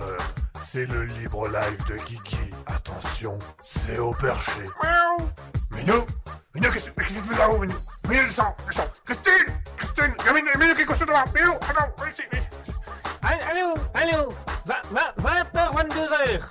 [0.62, 2.38] C'est le libre live de Kiki.
[2.68, 4.62] Attention, c'est au perché.
[4.84, 5.28] Miaou
[5.72, 6.06] Minou
[6.54, 7.38] Minou, qu'est-ce que tu fais?
[7.38, 7.76] Là-haut, Minou?
[8.08, 11.54] Minou, descends, descends Christine Christine Il y a Minou, Minou qui est couché devant Minou,
[11.54, 12.50] attends, viens ici, viens ici.
[13.22, 14.34] Allô, allô
[14.68, 16.42] 20h, 22h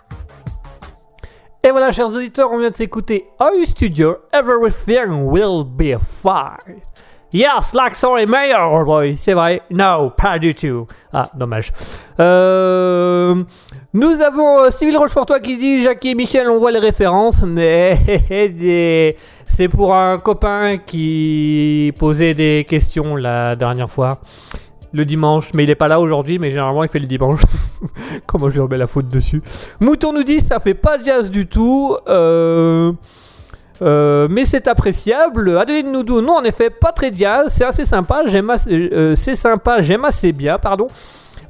[1.65, 6.81] Et voilà, chers auditeurs, on vient de s'écouter OU Studio, Everything Will Be Fine.
[7.31, 9.61] Yes, like sorry, mayor boy, c'est vrai.
[9.71, 10.87] No, pas du tout.
[11.13, 11.75] Ah, dommage.
[12.19, 13.45] Euh,
[13.93, 17.99] nous avons euh, Civil Rochefortois qui dit Jackie et Michel, on voit les références, mais
[19.47, 24.21] c'est pour un copain qui posait des questions la dernière fois.
[24.95, 27.43] Le dimanche, mais il est pas là aujourd'hui, mais généralement il fait le dimanche.
[28.27, 29.43] Comment je lui remets la faute dessus?
[29.81, 31.95] Mouton nous dit ça fait pas jazz du tout.
[32.09, 32.93] Euh,
[33.83, 35.57] euh, mais c'est appréciable.
[35.59, 37.53] Adeline Noudou, non, en effet, pas très jazz.
[37.53, 38.23] C'est assez sympa.
[38.27, 39.81] J'aime assez, euh, c'est sympa.
[39.83, 40.89] J'aime assez bien, pardon.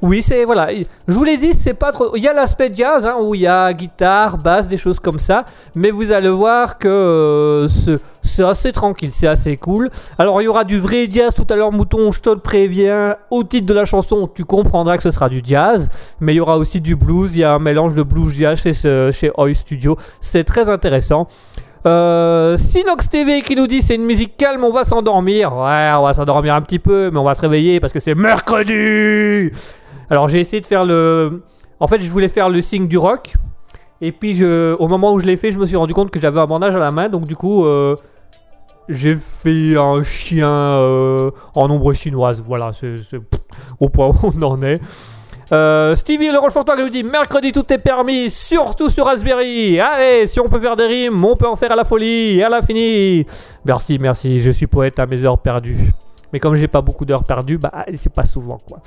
[0.01, 0.69] Oui, c'est voilà.
[1.09, 2.15] Je vous l'ai dit, c'est pas trop.
[2.15, 5.19] Il y a l'aspect jazz hein, où il y a guitare, basse, des choses comme
[5.19, 5.43] ça.
[5.75, 9.89] Mais vous allez voir que euh, ce- c'est assez tranquille, c'est assez cool.
[10.17, 12.13] Alors il y aura du vrai jazz tout à l'heure, Mouton.
[12.13, 13.17] Je te le préviens.
[13.29, 15.89] Au titre de la chanson, tu comprendras que ce sera du jazz.
[16.21, 17.35] Mais il y aura aussi du blues.
[17.35, 19.11] Il y a un mélange de blues jazz chez, ce-
[19.53, 19.97] Studio.
[20.21, 21.27] C'est très intéressant.
[21.85, 25.53] Euh, Sinox TV qui nous dit c'est une musique calme, on va s'endormir.
[25.55, 28.15] Ouais, on va s'endormir un petit peu, mais on va se réveiller parce que c'est
[28.15, 29.51] mercredi.
[30.09, 31.43] Alors j'ai essayé de faire le.
[31.79, 33.35] En fait, je voulais faire le signe du rock.
[34.01, 34.75] Et puis, je...
[34.75, 36.75] au moment où je l'ai fait, je me suis rendu compte que j'avais un bandage
[36.75, 37.09] à la main.
[37.09, 37.95] Donc, du coup, euh,
[38.87, 42.41] j'ai fait un chien euh, en ombre chinoise.
[42.45, 42.71] Voilà,
[43.79, 44.79] au point où on en est.
[45.51, 49.79] Euh, Stevie le Rochefortois qui nous dit mercredi tout est permis, surtout sur Raspberry.
[49.79, 52.49] Allez, si on peut faire des rimes, on peut en faire à la folie, à
[52.49, 53.25] l'infini.
[53.65, 55.91] Merci, merci, je suis poète à mes heures perdues.
[56.33, 58.79] Mais comme j'ai pas beaucoup d'heures perdues, bah c'est pas souvent quoi.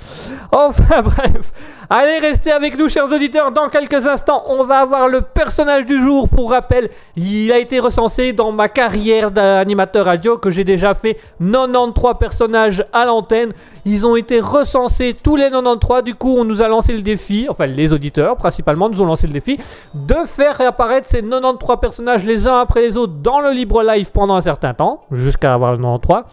[0.51, 1.51] Enfin bref,
[1.89, 3.51] allez restez avec nous chers auditeurs.
[3.51, 6.29] Dans quelques instants, on va avoir le personnage du jour.
[6.29, 11.17] Pour rappel, il a été recensé dans ma carrière d'animateur radio que j'ai déjà fait
[11.39, 13.51] 93 personnages à l'antenne.
[13.85, 16.03] Ils ont été recensés tous les 93.
[16.03, 19.27] Du coup, on nous a lancé le défi, enfin les auditeurs principalement nous ont lancé
[19.27, 19.57] le défi
[19.93, 24.11] de faire réapparaître ces 93 personnages les uns après les autres dans le libre live
[24.11, 26.23] pendant un certain temps, jusqu'à avoir le 93.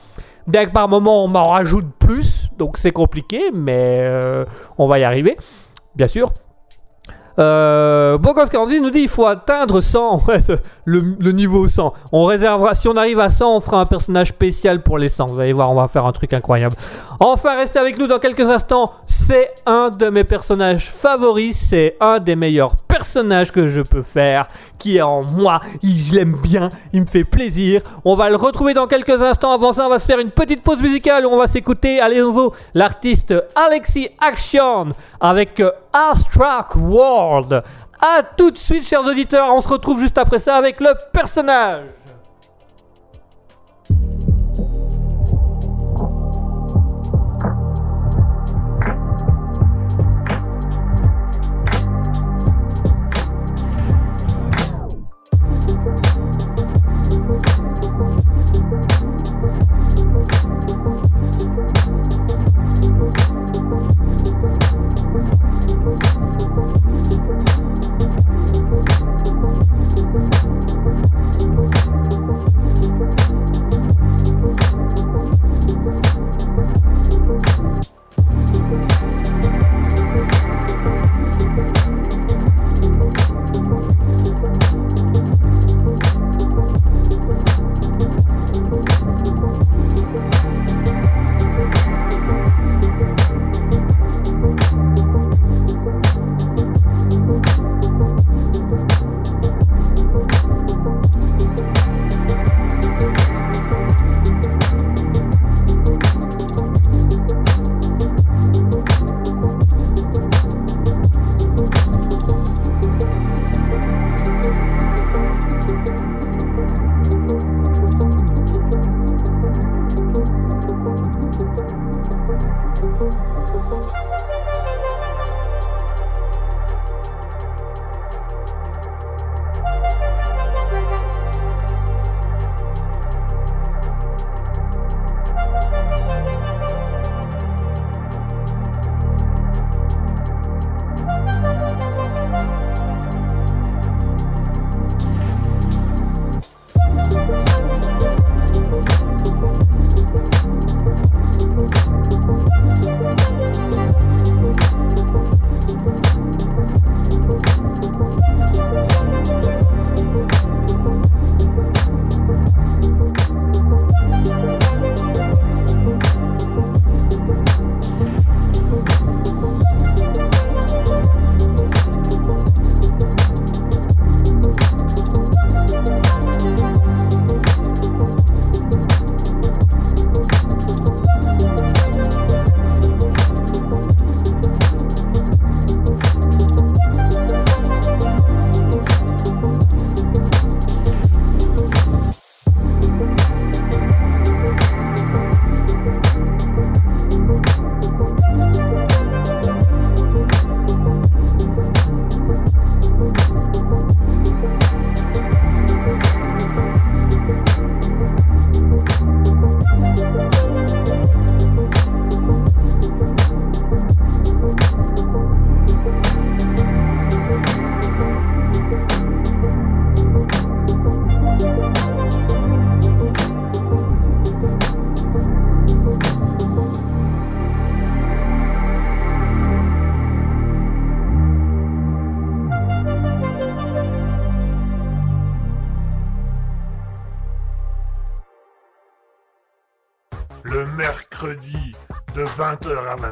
[0.47, 4.45] Bien que par moment on m'en rajoute plus, donc c'est compliqué, mais euh,
[4.79, 5.37] on va y arriver,
[5.95, 6.31] bien sûr.
[7.39, 10.53] Euh, Bogos 46 nous dit il faut atteindre 100, ouais, ce-
[10.85, 11.95] le, le niveau 100.
[12.13, 15.29] On réservera, si on arrive à 100, on fera un personnage spécial pour les 100.
[15.29, 16.77] Vous allez voir, on va faire un truc incroyable.
[17.21, 18.93] Enfin, restez avec nous dans quelques instants.
[19.07, 24.47] C'est un de mes personnages favoris, c'est un des meilleurs personnages que je peux faire,
[24.79, 25.61] qui est en moi.
[25.83, 27.81] Il l'aime bien, il me fait plaisir.
[28.05, 29.53] On va le retrouver dans quelques instants.
[29.53, 32.11] Avant ça, on va se faire une petite pause musicale où on va s'écouter à
[32.11, 37.63] nouveau l'artiste Alexis Action avec euh, Astruck World.
[38.03, 39.49] A tout de suite, chers auditeurs.
[39.51, 41.87] On se retrouve juste après ça avec le personnage.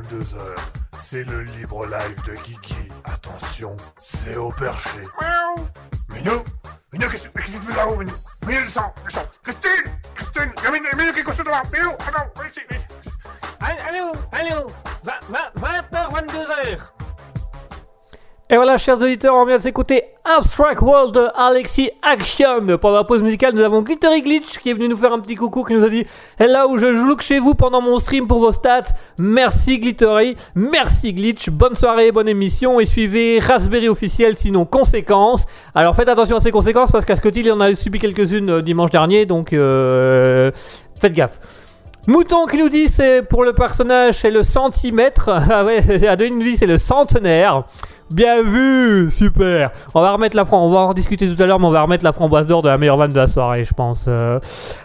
[0.00, 0.36] 22h.
[1.02, 2.76] C'est le libre live de Kiki.
[3.04, 4.98] Attention, c'est au perché.
[5.20, 5.66] Miaou
[6.10, 6.44] Minou
[6.92, 8.12] Minou, qu'est-ce qu'est-ce que tu fais là-haut, Minou?
[8.46, 11.90] Minou, descends, descends Christine Christine Il y a Minou, Minou qui est couché devant Minou,
[11.90, 12.86] attends, viens ici, viens ici
[13.60, 14.70] Allô, allô,
[15.04, 16.78] 20h, 22h.
[18.50, 22.76] Et voilà, chers auditeurs, on vient de s'écouter Abstract World de Alexis Action.
[22.78, 25.36] Pendant la pause musicale, nous avons Glittery Glitch qui est venu nous faire un petit
[25.36, 26.04] coucou, qui nous a dit
[26.38, 28.92] Hello, je joue chez vous pendant mon stream pour vos stats.
[29.16, 35.46] Merci Glittery, merci Glitch, bonne soirée, bonne émission et suivez Raspberry officiel, sinon conséquences.
[35.74, 38.50] Alors faites attention à ces conséquences parce qu'à ce côté, il en a subi quelques-unes
[38.50, 40.50] euh, dimanche dernier, donc euh,
[41.00, 41.40] faites gaffe.
[42.06, 45.28] Mouton qui nous dit c'est pour le personnage c'est le centimètre.
[45.50, 47.64] Ah ouais, Adeline nous dit c'est le centenaire.
[48.10, 49.70] Bien vu, super.
[49.94, 51.82] On va remettre la framboise, on va en discuter tout à l'heure, mais on va
[51.82, 54.06] remettre la framboise d'or de la meilleure vanne de la soirée, je pense.
[54.08, 54.38] Euh,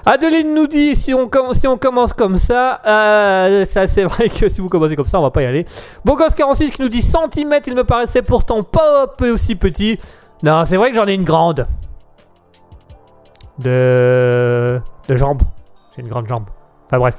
[0.06, 4.50] Adeline nous dit si on, si on commence comme ça, euh, ça c'est vrai que
[4.50, 5.66] si vous commencez comme ça, on va pas y aller.
[6.06, 10.00] Bogos46 qui nous dit centimètre, il me paraissait pourtant pas aussi petit.
[10.42, 11.66] Non, c'est vrai que j'en ai une grande.
[13.58, 14.82] De.
[15.08, 15.44] de jambes.
[15.96, 16.46] J'ai une grande jambe.
[16.94, 17.16] Enfin bref.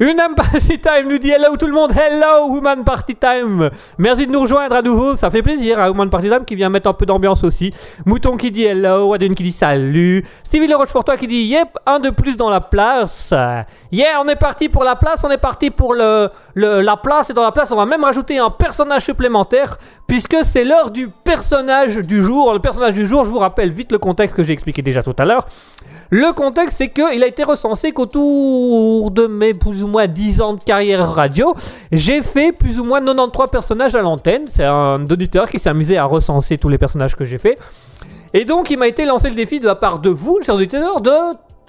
[0.00, 3.68] Une âme Party Time nous dit hello tout le monde, hello Woman Party Time.
[3.98, 5.78] Merci de nous rejoindre à nouveau, ça fait plaisir.
[5.78, 7.70] Hein, Woman Party Time qui vient mettre un peu d'ambiance aussi.
[8.06, 10.24] Mouton qui dit hello, Wadun qui dit salut.
[10.44, 13.34] Stevie Le Rochefortois qui dit yep, un de plus dans la place.
[13.90, 17.32] Yeah, on est parti pour la place, on est parti pour le, la place et
[17.32, 21.96] dans la place on va même rajouter un personnage supplémentaire puisque c'est l'heure du personnage
[21.96, 22.52] du jour.
[22.52, 25.14] Le personnage du jour, je vous rappelle vite le contexte que j'ai expliqué déjà tout
[25.18, 25.46] à l'heure.
[26.10, 30.54] Le contexte, c'est qu'il a été recensé qu'autour de mes plus ou moins 10 ans
[30.54, 31.54] de carrière radio,
[31.92, 34.46] j'ai fait plus ou moins 93 personnages à l'antenne.
[34.46, 37.58] C'est un auditeur qui s'est amusé à recenser tous les personnages que j'ai fait.
[38.32, 41.02] Et donc, il m'a été lancé le défi de la part de vous, chers auditeurs,
[41.02, 41.10] de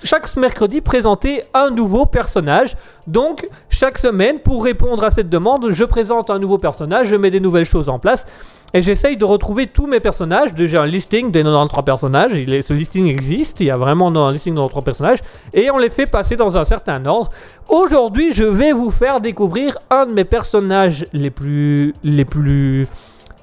[0.03, 2.75] chaque mercredi présenter un nouveau personnage.
[3.07, 7.31] Donc, chaque semaine, pour répondre à cette demande, je présente un nouveau personnage, je mets
[7.31, 8.25] des nouvelles choses en place.
[8.73, 10.53] Et j'essaye de retrouver tous mes personnages.
[10.53, 12.31] Déjà un listing des 93 personnages.
[12.31, 13.59] Ce listing existe.
[13.61, 15.19] Il y a vraiment un listing de 93 personnages.
[15.53, 17.31] Et on les fait passer dans un certain ordre.
[17.67, 21.95] Aujourd'hui, je vais vous faire découvrir un de mes personnages les plus.
[22.03, 22.87] les plus.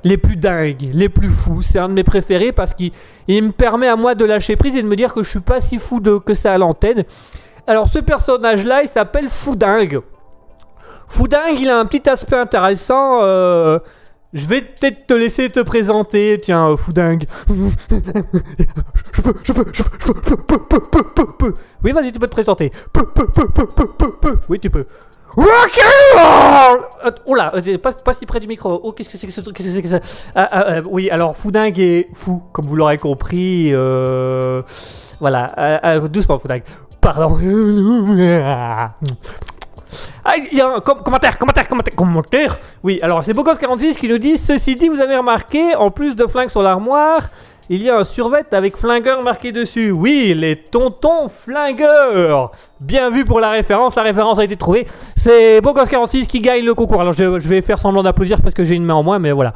[0.06, 1.62] Les plus dingues, les plus fous.
[1.62, 2.92] C'est un de mes préférés parce qu'il
[3.26, 5.40] il me permet à moi de lâcher prise et de me dire que je suis
[5.40, 7.04] pas si fou que ça à l'antenne.
[7.66, 10.00] Alors ce personnage-là, il s'appelle Foudingue.
[11.08, 13.20] Foudingue, il a un petit aspect intéressant.
[13.22, 13.80] euh,
[14.32, 17.24] je vais peut-être te laisser te présenter, tiens, euh, Foudingue.
[17.48, 21.54] je peux, je peux, je peux, je peux, peux, peux, peux, peux, peux, peux.
[21.82, 22.70] Oui, vas-y, tu peux te présenter.
[22.92, 24.38] Peu, peu, peu, peu, peu, peu, peu.
[24.48, 24.86] Oui, tu peux.
[25.36, 28.80] Rock'n'roll Euh, Oh euh, pas, si près du micro.
[28.82, 30.00] Oh, qu'est-ce que c'est que ce truc Qu'est-ce que c'est que ça?
[30.34, 33.70] Ah, ah, euh, Oui, alors Foudingue est fou, comme vous l'aurez compris.
[33.72, 34.62] euh,
[35.20, 36.62] Voilà, doucement, Foudingue.
[37.00, 37.36] Pardon.
[40.24, 42.58] Ah, il y a un com- commentaire, commentaire, commentaire, commentaire.
[42.82, 46.26] Oui, alors c'est Bogos46 qui nous dit Ceci dit, vous avez remarqué, en plus de
[46.26, 47.28] flingues sur l'armoire,
[47.68, 49.90] il y a un survêt avec flingueur marqué dessus.
[49.90, 52.52] Oui, les tontons flingueurs.
[52.80, 54.86] Bien vu pour la référence, la référence a été trouvée.
[55.16, 57.00] C'est Bogos46 qui gagne le concours.
[57.00, 59.52] Alors je, vais faire semblant d'applaudir parce que j'ai une main en moins, mais voilà.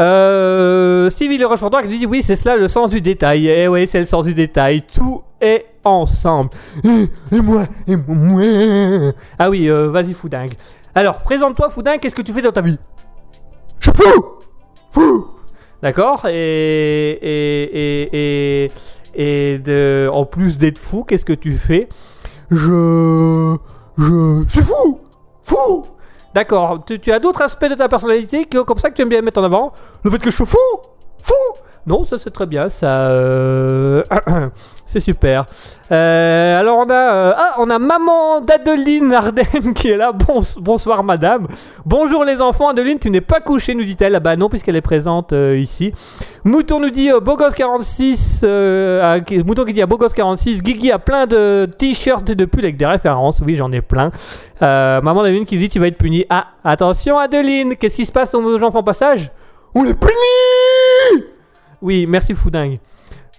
[0.00, 3.48] Euh, Stevie Le Rochefortois qui dit oui, c'est cela le sens du détail.
[3.48, 4.82] Eh oui, c'est le sens du détail.
[4.82, 6.50] Tout est ensemble.
[6.84, 9.12] Et, et moi, et moi.
[9.38, 10.54] Ah oui, euh, vas-y, Foudingue.
[10.94, 12.78] Alors, présente-toi, Foudingue, qu'est-ce que tu fais dans ta vie?
[13.80, 14.24] Je suis fou
[14.90, 15.26] Fou
[15.82, 18.72] D'accord et, et, et, et,
[19.14, 21.88] et de, en plus d'être fou, qu'est-ce que tu fais
[22.50, 23.56] Je.
[23.98, 24.44] Je.
[24.48, 25.00] suis fou
[25.42, 25.84] Fou
[26.34, 29.08] D'accord, tu, tu as d'autres aspects de ta personnalité que, comme ça que tu aimes
[29.10, 29.72] bien mettre en avant?
[30.04, 30.56] Le fait que je suis fou
[31.20, 31.34] Fou
[31.84, 33.08] Non, ça c'est très bien, ça.
[33.08, 34.04] euh,
[34.86, 35.46] c'est super.
[35.90, 36.94] Euh, alors on a.
[37.14, 40.12] euh, ah, on a maman d'Adeline Arden qui est là.
[40.12, 41.48] Bon- bonsoir madame.
[41.84, 44.14] Bonjour les enfants, Adeline, tu n'es pas couchée, nous dit-elle.
[44.14, 45.92] Ah bah non, puisqu'elle est présente ici.
[46.44, 48.42] Mouton nous dit Bogos46.
[48.44, 50.62] euh, ah, qui- Mouton qui dit à Bogos46.
[50.62, 53.42] Guigui a plein de t-shirts de pulls avec des références.
[53.44, 54.12] Oui, j'en ai plein.
[54.60, 56.26] Maman d'Adeline qui dit Tu vas être puni.
[56.30, 59.32] Ah, attention Adeline, qu'est-ce qui se passe aux enfants passage?
[59.74, 61.24] On est puni
[61.82, 62.78] Oui, merci Foudingue.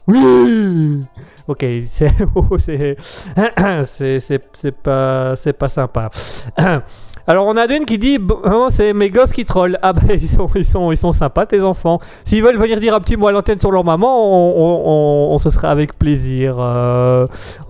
[0.08, 1.02] Oui
[1.48, 2.12] Ok, c'est.
[2.36, 2.96] oh, c'est.
[4.20, 6.10] c'est- pas, pas sympa.
[7.26, 9.80] Alors on a d'une qui dit oh, c'est mes gosses qui trollent.
[9.82, 12.00] Ah bah ils sont, ils sont, ils sont sympas tes enfants.
[12.26, 15.38] S'ils veulent venir dire un petit mot à l'antenne sur leur maman, on, on, on-
[15.38, 16.58] se sera avec plaisir.
[16.60, 17.28] euh,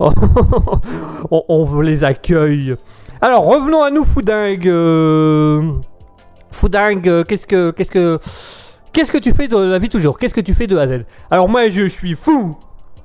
[1.30, 2.74] on, les accueille.
[3.20, 4.68] Alors revenons à nous Foudingue.
[6.50, 8.18] Foudingue, qu'est-ce que, qu'est-ce que,
[8.94, 10.18] qu'est-ce que tu fais de la vie toujours?
[10.18, 11.04] Qu'est-ce que tu fais de A à Z?
[11.30, 12.56] Alors moi je suis fou,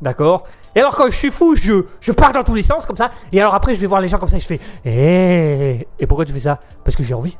[0.02, 0.46] d'accord?
[0.76, 3.10] Et alors quand je suis fou, je, je pars dans tous les sens comme ça.
[3.34, 6.06] Et alors après, je vais voir les gens comme ça et je fais Eh Et
[6.08, 6.60] pourquoi tu fais ça?
[6.84, 7.36] Parce que j'ai envie.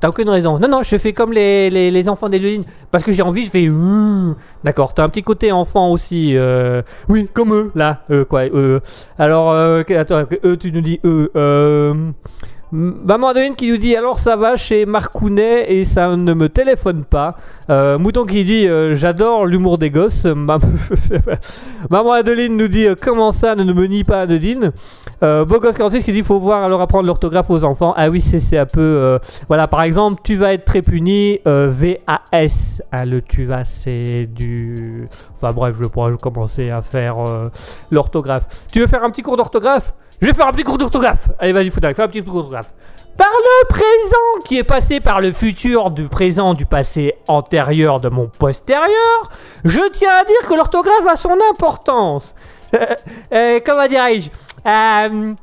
[0.00, 0.58] T'as aucune raison.
[0.58, 2.64] Non, non, je fais comme les, les, enfants d'Eline.
[2.90, 3.68] Parce que j'ai envie, je fais.
[4.64, 6.36] D'accord, t'as un petit côté enfant aussi.
[6.36, 8.02] euh, Oui, comme eux, là.
[8.10, 8.80] Euh, quoi, eux.
[9.18, 11.30] Alors, euh, attends, eux, tu nous dis eux.
[11.36, 12.10] Euh,
[12.74, 17.04] Maman Adeline qui nous dit alors ça va chez Marcounet et ça ne me téléphone
[17.04, 17.36] pas.
[17.68, 20.24] Euh, Mouton qui dit euh, j'adore l'humour des gosses.
[20.34, 20.58] Mam-
[21.90, 24.72] Maman Adeline nous dit euh, comment ça ne me nie pas Adeline?
[25.20, 27.92] Beau gosse 46 qui dit faut voir alors apprendre l'orthographe aux enfants.
[27.96, 29.18] Ah oui c'est un peu
[29.48, 32.80] voilà par exemple tu vas être très puni VAS.
[32.90, 35.04] Ah, le tu vas c'est du
[35.34, 37.16] enfin bref je pourrais commencer à faire
[37.90, 38.46] l'orthographe.
[38.72, 39.92] Tu veux faire un petit cours d'orthographe?
[40.22, 41.28] Je vais faire un petit cours d'orthographe.
[41.38, 42.72] Allez, vas-y, Foudac, fais un petit cours d'orthographe.
[43.18, 48.08] Par le présent qui est passé par le futur du présent du passé antérieur de
[48.08, 49.30] mon postérieur,
[49.64, 52.34] je tiens à dire que l'orthographe a son importance.
[52.74, 52.86] Euh,
[53.34, 54.30] euh, comment dirais-je?
[54.66, 55.34] Euh,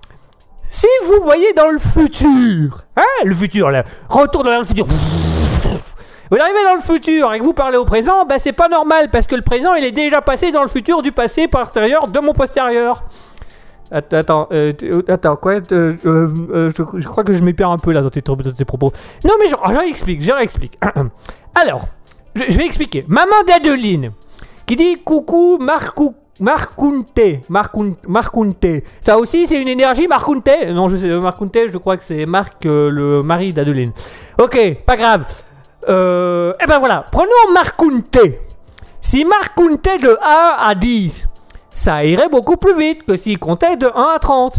[0.64, 4.88] Si vous voyez dans le futur, hein, le futur, là, retour dans le futur.
[4.88, 9.10] Vous arrivez dans le futur et que vous parlez au présent, bah c'est pas normal
[9.12, 12.20] parce que le présent il est déjà passé dans le futur du passé postérieur de
[12.20, 13.04] mon postérieur.
[13.92, 18.10] Attends, euh, euh, attends, quoi euh, je, crois que je m'épère un peu là dans
[18.10, 18.92] tes, propos.
[19.26, 20.78] Non, mais j'en j'en explique, j'en explique.
[21.56, 21.88] Alors,
[22.36, 23.04] je, vais expliquer.
[23.08, 24.12] Maman d'Adeline,
[24.66, 26.16] qui dit coucou Marcou.
[26.42, 27.20] Marcunte,
[27.50, 28.84] Marcun- Marcunte.
[29.02, 30.50] Ça aussi, c'est une énergie, Marcunte.
[30.70, 33.92] Non, je sais, Marcunte, je crois que c'est Marc, le mari d'Adeline.
[34.42, 35.26] Ok, pas grave.
[35.88, 38.20] Euh, eh ben voilà, prenons Marcunte.
[39.02, 41.28] Si Marcunte de 1 à 10,
[41.80, 44.56] ça irait beaucoup plus vite que s'il comptait de 1 à 30.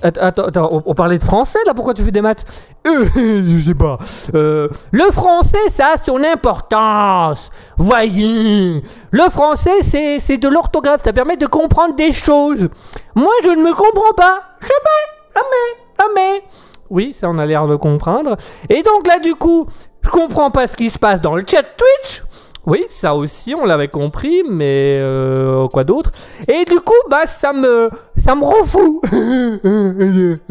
[0.00, 2.46] Att- Attends, attends, on, parlait de français là, pourquoi tu fais des maths?
[2.86, 3.04] Euh,
[3.46, 3.98] Je sais pas.
[4.34, 7.50] Euh, le français, ça a son importance.
[7.76, 12.68] Voyez, le français, c'est c'est de l'orthographe, ça permet de comprendre des choses.
[13.14, 14.40] Moi, je ne me comprends pas.
[14.60, 15.04] Jamais,
[15.34, 16.42] jamais, jamais.
[16.90, 18.36] Oui, ça, on a l'air de comprendre.
[18.70, 19.66] Et donc là, du coup,
[20.02, 22.22] je comprends pas ce qui se passe dans le chat Twitch.
[22.66, 26.12] Oui, ça aussi, on l'avait compris, mais euh, quoi d'autre?
[26.48, 28.64] Et du coup, bah, ça me, ça me rend.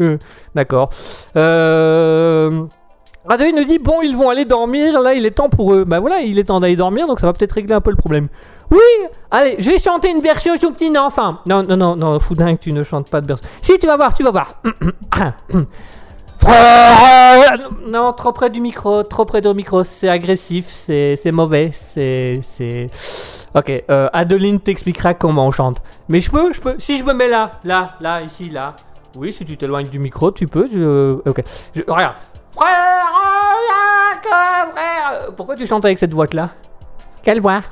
[0.54, 0.90] D'accord.
[1.36, 2.66] Euh...
[3.26, 5.00] Nous dit bon, ils vont aller dormir.
[5.00, 5.84] Là, il est temps pour eux.
[5.84, 7.96] Bah voilà, il est temps d'aller dormir, donc ça va peut-être régler un peu le
[7.96, 8.28] problème.
[8.70, 8.78] Oui,
[9.30, 11.38] allez, je vais chanter une version petit enfant.
[11.46, 13.46] Non, non, non, non, Foudin, tu ne chantes pas de version.
[13.62, 14.60] Si, tu vas voir, tu vas voir.
[16.44, 21.70] Frère Non, trop près du micro, trop près du micro, c'est agressif, c'est c'est mauvais,
[21.72, 22.40] c'est...
[22.42, 22.90] c'est...
[23.54, 25.80] Ok, euh, Adeline t'expliquera comment on chante.
[26.08, 28.74] Mais je peux, je peux, si je me mets là, là, là, ici, là.
[29.16, 31.22] Oui, si tu t'éloignes du micro, tu peux.
[31.24, 31.42] ok,
[31.74, 32.16] je, regarde.
[32.50, 33.06] Frère,
[34.22, 35.32] frère.
[35.36, 36.50] Pourquoi tu chantes avec cette voix-là?
[37.22, 37.62] Quelle voix?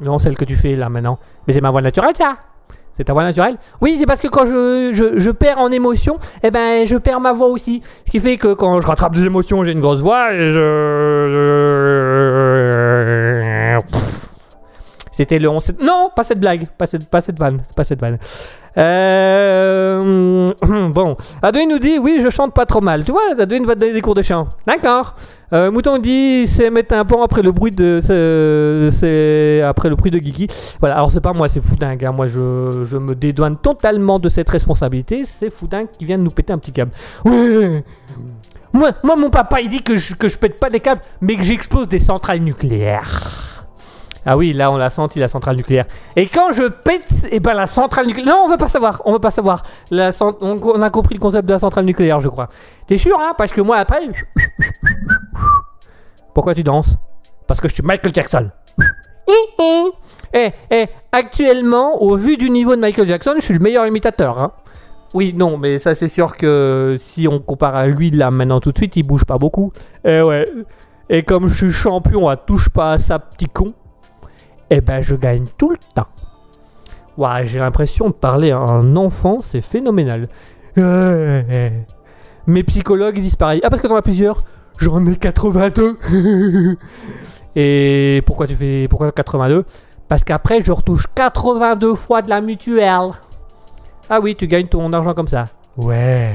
[0.00, 1.18] Non, celle que tu fais là maintenant.
[1.46, 2.36] Mais c'est ma voix naturelle, ça
[2.94, 6.86] c'est ta voix naturelle Oui, c'est parce que quand je, perds en émotion, eh ben
[6.86, 7.82] je perds ma voix aussi.
[8.06, 12.03] Ce qui fait que quand je rattrape des émotions, j'ai une grosse voix et je.
[15.14, 15.74] C'était le 11.
[15.80, 18.18] Non, pas cette blague, pas cette, pas cette vanne, pas cette vanne.
[18.76, 20.52] Euh,
[20.88, 23.04] bon, Adwin nous dit oui, je chante pas trop mal.
[23.04, 24.48] Tu vois, Adwin va te donner des cours de chant.
[24.66, 25.14] D'accord.
[25.52, 30.10] Euh, Mouton dit c'est mettre un pont après le bruit de c'est après le bruit
[30.10, 30.48] de Guigui.
[30.80, 30.96] Voilà.
[30.96, 32.04] Alors c'est pas moi, c'est Foudingue.
[32.04, 32.10] hein.
[32.12, 35.24] Moi, je, je me dédouane totalement de cette responsabilité.
[35.24, 36.90] C'est Foudingue qui vient de nous péter un petit câble.
[37.24, 37.84] Ouais.
[38.72, 41.36] Moi, moi, mon papa, il dit que je, que je pète pas des câbles, mais
[41.36, 43.53] que j'explose des centrales nucléaires.
[44.26, 45.84] Ah oui, là on l'a senti la centrale nucléaire.
[46.16, 48.34] Et quand je pète, et ben la centrale nucléaire.
[48.34, 49.62] Non, on veut pas savoir, on veut pas savoir.
[49.90, 52.48] On, a compris le concept de la centrale nucléaire, je crois.
[52.86, 53.34] T'es sûr, hein?
[53.36, 54.00] Parce que moi après.
[56.34, 56.96] Pourquoi tu danses?
[57.46, 58.50] Parce que je suis Michael Jackson.
[60.32, 64.38] Eh, eh, actuellement, au vu du niveau de Michael Jackson, je suis le meilleur imitateur,
[64.38, 64.52] hein.
[65.14, 68.72] Oui, non, mais ça c'est sûr que si on compare à lui là maintenant tout
[68.72, 69.72] de suite, il bouge pas beaucoup.
[70.04, 70.50] Eh ouais.
[71.08, 73.74] Et comme je suis champion à touche pas à ça petit con,
[74.70, 76.08] eh ben je gagne tout le temps.
[77.16, 80.28] Ouah, j'ai l'impression de parler à un enfant, c'est phénoménal.
[80.78, 81.70] Euh,
[82.46, 83.60] Mes psychologues pareil.
[83.62, 84.44] Ah parce que t'en as plusieurs
[84.78, 85.98] J'en ai 82
[87.56, 89.64] Et pourquoi tu fais pourquoi 82
[90.08, 93.10] Parce qu'après je retouche 82 fois de la mutuelle.
[94.10, 95.48] Ah oui, tu gagnes ton argent comme ça.
[95.76, 96.34] Ouais.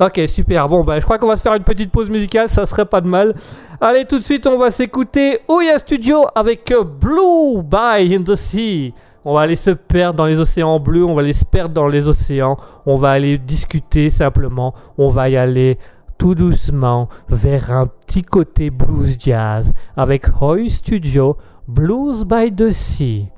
[0.00, 0.68] Ok, super.
[0.68, 3.00] Bon, bah, je crois qu'on va se faire une petite pause musicale, ça serait pas
[3.00, 3.34] de mal.
[3.80, 8.34] Allez, tout de suite, on va s'écouter Oya Studio avec euh, Blue by in the
[8.34, 8.94] Sea.
[9.24, 11.86] On va aller se perdre dans les océans bleus, on va aller se perdre dans
[11.86, 15.78] les océans, on va aller discuter simplement, on va y aller
[16.18, 21.36] tout doucement vers un petit côté blues jazz avec Hoy Studio,
[21.68, 23.28] Blues by the Sea.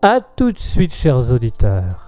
[0.00, 2.03] A tout de suite, chers auditeurs.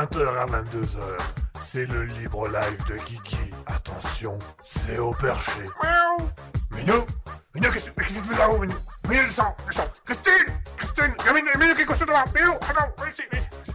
[0.00, 0.98] 20h à 22h,
[1.60, 3.36] c'est le libre live de Kiki.
[3.66, 5.60] Attention, c'est au perché.
[5.82, 6.26] Miaou
[6.70, 7.04] Minou
[7.54, 8.74] Minou, qu'est-ce que tu fais là-haut, Minou?
[9.10, 12.52] Minou, descends, descends Christine Christine Il y a Minou, Minou qui est couché devant Minou,
[12.52, 13.72] attends, viens ici, viens ici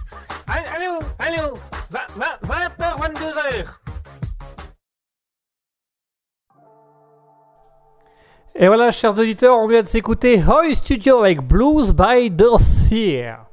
[0.47, 1.59] Allô, allô,
[1.91, 3.65] 20h, 22h.
[8.55, 13.45] Et voilà, chers auditeurs, on vient de s'écouter Hoy Studio avec Blues by the.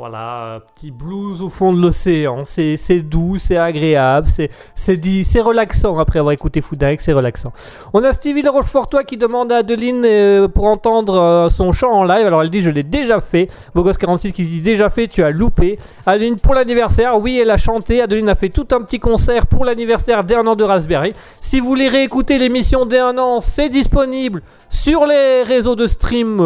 [0.00, 2.40] Voilà, euh, petit blues au fond de l'océan.
[2.44, 4.28] C'est doux, c'est agréable,
[4.74, 7.52] c'est relaxant après avoir écouté Foudingue, c'est relaxant.
[7.92, 11.90] On a Stevie Le Rochefortois qui demande à Adeline euh, pour entendre euh, son chant
[11.90, 12.26] en live.
[12.26, 13.48] Alors elle dit je l'ai déjà fait.
[13.76, 15.78] Bogos46 qui dit déjà fait, tu as loupé.
[16.06, 18.00] Adeline pour l'anniversaire, oui elle a chanté.
[18.00, 21.12] Adeline a fait tout un petit concert pour l'anniversaire d'un an de Raspberry.
[21.42, 24.40] Si vous voulez réécouter l'émission dès un an, c'est disponible
[24.70, 26.40] sur les réseaux de stream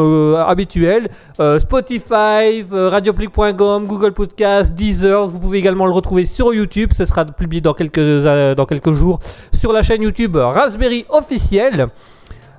[0.49, 1.11] habituels,
[1.59, 5.27] Spotify, radioplic.fr, Google Podcast, Deezer.
[5.27, 6.93] Vous pouvez également le retrouver sur YouTube.
[6.97, 9.21] Ce sera publié dans quelques, euh, dans quelques jours
[9.53, 11.89] sur la chaîne YouTube Raspberry officielle.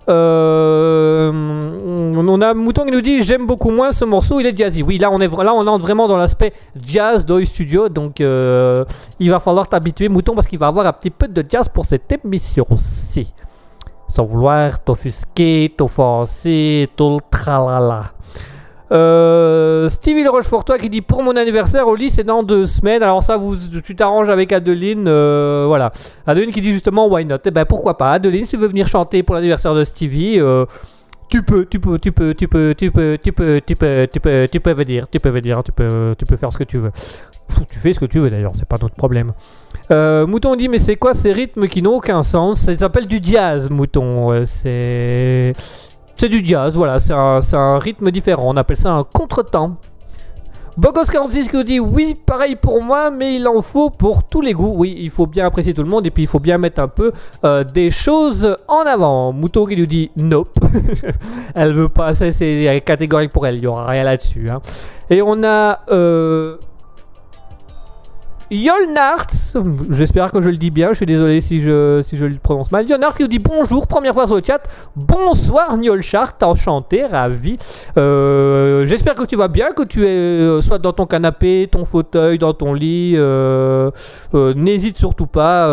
[0.07, 1.31] Euh,
[2.27, 4.83] on a Mouton qui nous dit j'aime beaucoup moins ce morceau, il est jazzy.
[4.83, 8.85] Oui, là on est là on entre vraiment dans l'aspect jazz d'Oi Studio, donc euh,
[9.19, 11.85] il va falloir t'habituer Mouton parce qu'il va avoir un petit peu de jazz pour
[11.85, 13.33] cette émission aussi.
[14.07, 18.11] Sans vouloir t'offusquer, t'offenser, tout le tralala.
[18.91, 23.01] Euh, Stevie Le Rochefortois qui dit pour mon anniversaire au lit c'est dans deux semaines.
[23.01, 25.91] Alors ça vous tu t'arranges avec Adeline, euh, voilà.
[26.27, 27.37] Adeline qui dit justement why not?
[27.45, 28.11] Eh ben pourquoi pas?
[28.11, 30.65] Adeline si tu veux venir chanter pour l'anniversaire de Stevie, euh,
[31.29, 34.19] tu peux, tu peux, tu peux, tu peux, tu peux, tu peux, tu peux, tu
[34.19, 34.77] peux, tu peux
[35.11, 35.31] tu peux
[35.63, 36.91] tu peux, tu peux faire ce que tu veux.
[37.69, 39.33] Tu fais ce que tu veux d'ailleurs, c'est pas notre problème.
[39.89, 42.59] Mouton dit mais c'est quoi ces rythmes qui n'ont aucun sens?
[42.59, 44.43] Ça s'appelle du jazz, Mouton.
[44.45, 45.53] C'est
[46.15, 48.43] c'est du jazz, voilà, c'est un, un rythme différent.
[48.47, 49.77] On appelle ça un contretemps.
[50.79, 54.51] Bogos46 qui nous dit oui, pareil pour moi, mais il en faut pour tous les
[54.51, 54.73] goûts.
[54.75, 56.89] Oui, il faut bien apprécier tout le monde et puis il faut bien mettre un
[56.89, 57.13] peu
[57.45, 59.31] euh, des choses en avant.
[59.31, 60.57] Mouton qui nous dit nope.
[61.55, 64.49] elle veut pas, c'est catégorique pour elle, il y aura rien là-dessus.
[64.49, 64.61] hein.
[65.09, 65.79] Et on a.
[65.91, 66.57] Euh,
[68.51, 69.25] Yolnart,
[69.89, 72.71] j'espère que je le dis bien, je suis désolé si je, si je le prononce
[72.71, 72.87] mal.
[72.87, 74.61] Yolnart qui nous dit bonjour, première fois sur le chat.
[74.95, 77.57] Bonsoir Nyolchart, enchanté, ravi.
[77.97, 81.85] Euh, j'espère que tu vas bien, que tu es euh, soit dans ton canapé, ton
[81.85, 83.13] fauteuil, dans ton lit.
[83.15, 83.89] euh,
[84.33, 85.65] N'hésite surtout pas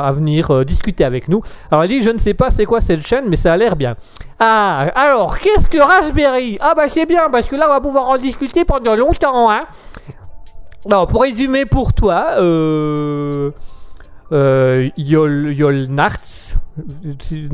[0.00, 1.42] à venir discuter avec nous.
[1.70, 3.74] Alors il dit, je ne sais pas c'est quoi cette chaîne, mais ça a l'air
[3.74, 3.96] bien.
[4.38, 6.58] Ah, alors qu'est-ce que Raspberry?
[6.60, 9.62] Ah bah c'est bien, parce que là on va pouvoir en discuter pendant longtemps, hein.
[10.88, 13.50] Non, pour résumer pour toi, euh,
[14.32, 16.56] euh, Yol, Yolnarts,
[17.22, 17.48] si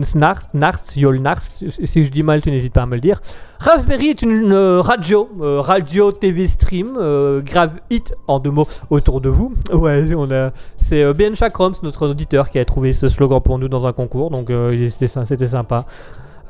[2.04, 3.20] je dis mal, tu n'hésites pas à me le dire.
[3.58, 9.20] Raspberry est une radio, euh, radio TV stream, euh, grave hit en deux mots autour
[9.20, 9.54] de vous.
[9.72, 13.58] Ouais, on a, c'est euh, Ben Chakroms, notre auditeur, qui a trouvé ce slogan pour
[13.58, 14.52] nous dans un concours, donc
[14.88, 15.86] c'était sympa.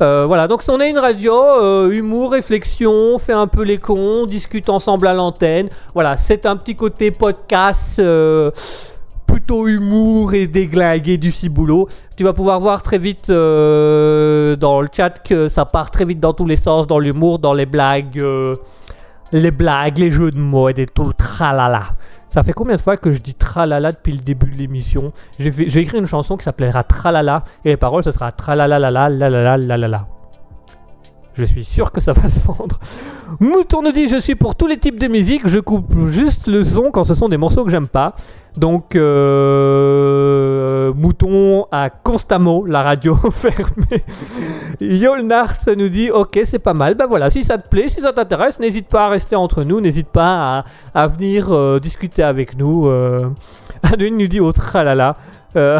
[0.03, 3.79] Euh, voilà, donc on est une radio, euh, humour, réflexion, on fait un peu les
[3.79, 5.71] cons, on discute ensemble à l'antenne.
[5.95, 8.51] Voilà, c'est un petit côté podcast, euh,
[9.27, 11.89] plutôt humour et déglingué du ciboulot.
[12.15, 16.35] Tu vas pouvoir voir très vite dans le chat que ça part très vite dans
[16.35, 18.23] tous les sens, dans l'humour, dans les blagues,
[19.33, 21.85] les blagues, les jeux de mots et tout tralala.
[22.37, 25.15] Ça fait combien de fois que je dis tralala depuis le début de l'émission?
[25.39, 29.09] J'ai écrit une chanson qui s'appellera Tralala et les paroles ce sera tralala la la
[29.09, 30.16] la la la la la.
[31.37, 32.79] Je suis sûr que ça va se vendre.
[33.41, 36.65] Mouton nous dit je suis pour tous les types de musique, je coupe juste le
[36.65, 38.15] son quand ce sont des morceaux que j'aime pas.
[38.57, 44.03] Donc euh, Mouton a constamment la radio fermée.
[44.81, 46.95] Yolnart nous dit ok c'est pas mal.
[46.95, 49.83] Ben voilà si ça te plaît, si ça t'intéresse, n'hésite pas à rester entre nous,
[49.83, 50.65] n'hésite pas
[50.95, 52.87] à, venir euh, discuter avec nous.
[52.87, 53.29] Euh,
[53.99, 55.17] nous dit oh tralala.
[55.55, 55.79] Euh,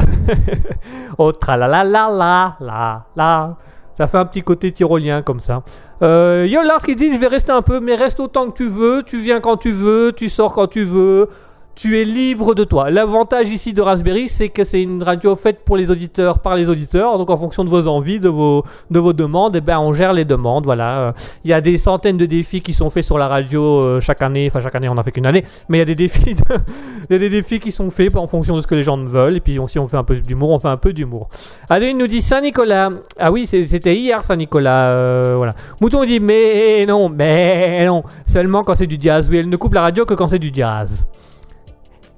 [1.17, 3.57] oh tralala la la la la.
[3.97, 5.63] Ça fait un petit côté tyrolien comme ça.
[6.03, 6.47] Euh,
[6.85, 9.03] qui dit je vais rester un peu, mais reste autant que tu veux.
[9.03, 11.31] Tu viens quand tu veux, tu sors quand tu veux.
[11.77, 12.89] Tu es libre de toi.
[12.89, 16.71] L'avantage ici de Raspberry, c'est que c'est une radio faite pour les auditeurs, par les
[16.71, 17.19] auditeurs.
[17.19, 20.15] Donc en fonction de vos envies, de vos, de vos demandes, eh ben, on gère
[20.15, 20.65] les demandes.
[20.65, 21.13] Voilà.
[21.45, 24.23] Il y a des centaines de défis qui sont faits sur la radio euh, chaque
[24.23, 24.47] année.
[24.51, 25.45] Enfin chaque année, on n'en fait qu'une année.
[25.69, 26.35] Mais il y a des défis,
[27.11, 28.97] il y a des défis qui sont faits en fonction de ce que les gens
[28.97, 29.37] veulent.
[29.37, 31.29] Et puis si on fait un peu d'humour, on fait un peu d'humour.
[31.69, 32.89] Allez, il nous dit Saint-Nicolas.
[33.19, 34.93] Ah oui, c'était hier Saint-Nicolas.
[34.93, 35.55] euh, voilà.
[35.83, 38.03] Mouton dit mais non, mais non.
[38.25, 39.29] Seulement quand c'est du jazz.
[39.31, 41.05] Oui, elle ne coupe la radio que quand c'est du jazz.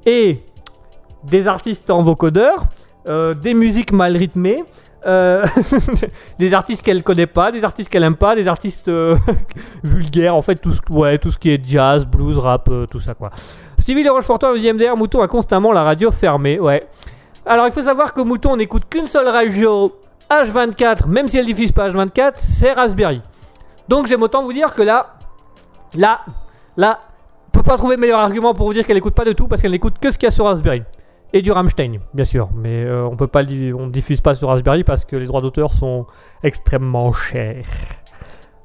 [0.08, 0.42] Et
[1.22, 2.64] des artistes en vocodeur,
[3.06, 4.64] euh, des musiques mal rythmées.
[5.06, 5.44] euh,
[6.38, 9.16] des artistes qu'elle connaît pas, des artistes qu'elle aime pas, des artistes euh,
[9.84, 13.30] vulgaires, en fait tout ce, qui est jazz, blues, rap, tout ça quoi.
[13.76, 16.88] Stevie Le Rochefortois me dit MDR, Mouton a constamment la radio fermée, ouais.
[17.44, 19.94] Alors il faut savoir que Mouton n'écoute qu'une seule radio
[20.30, 23.20] H24, même si elle diffuse pas H24, c'est Raspberry.
[23.88, 25.18] Donc j'aime autant vous dire que là,
[25.92, 26.20] là,
[26.78, 26.98] là,
[27.52, 29.72] peut pas trouver meilleur argument pour vous dire qu'elle écoute pas de tout parce qu'elle
[29.72, 30.82] n'écoute que ce qu'il y a sur Raspberry.
[31.34, 35.04] Et du Rammstein, bien sûr, mais euh, on peut pas diffuse pas sur Raspberry parce
[35.04, 36.06] que les droits d'auteur sont
[36.42, 37.66] extrêmement chers.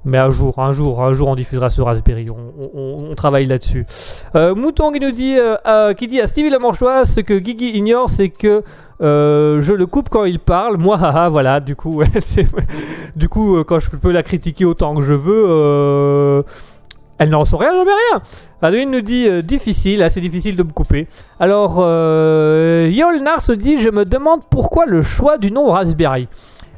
[0.06, 2.28] Mais un jour, un jour, un jour, on diffusera sur Raspberry.
[2.30, 3.86] On, travaille là-dessus.
[4.36, 8.10] Euh, Mouton qui nous dit, euh, qui dit à Stevie Lamanchois, ce que Guigui ignore,
[8.10, 8.64] c'est que
[9.02, 10.78] je le coupe quand il parle.
[10.78, 11.60] Moi, haha, voilà.
[11.60, 12.02] Du coup,
[13.16, 16.44] du coup, quand je peux la critiquer autant que je veux,
[17.20, 18.22] elle n'en rien, jamais rien.
[18.62, 21.08] Adeline nous dit euh, difficile, assez difficile de me couper.
[21.40, 26.28] Alors, euh, Yolnar se dit, je me demande pourquoi le choix du nom Raspberry.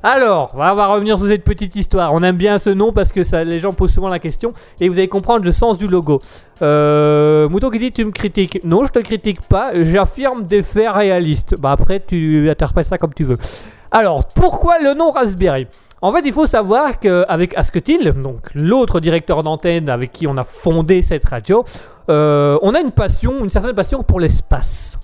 [0.04, 2.14] Alors, on va, on va revenir sur cette petite histoire.
[2.14, 4.88] On aime bien ce nom parce que ça, les gens posent souvent la question et
[4.88, 6.22] vous allez comprendre le sens du logo.
[6.62, 8.60] Euh, Mouton qui dit tu me critiques.
[8.64, 9.72] Non, je te critique pas.
[9.84, 11.56] J'affirme des faits réalistes.
[11.58, 13.38] Bah après, tu interprètes ça comme tu veux.
[13.90, 15.66] Alors, pourquoi le nom Raspberry?
[16.02, 20.44] En fait, il faut savoir qu'avec Asketil, donc l'autre directeur d'antenne avec qui on a
[20.44, 21.64] fondé cette radio,
[22.10, 24.98] euh, on a une passion, une certaine passion pour l'espace.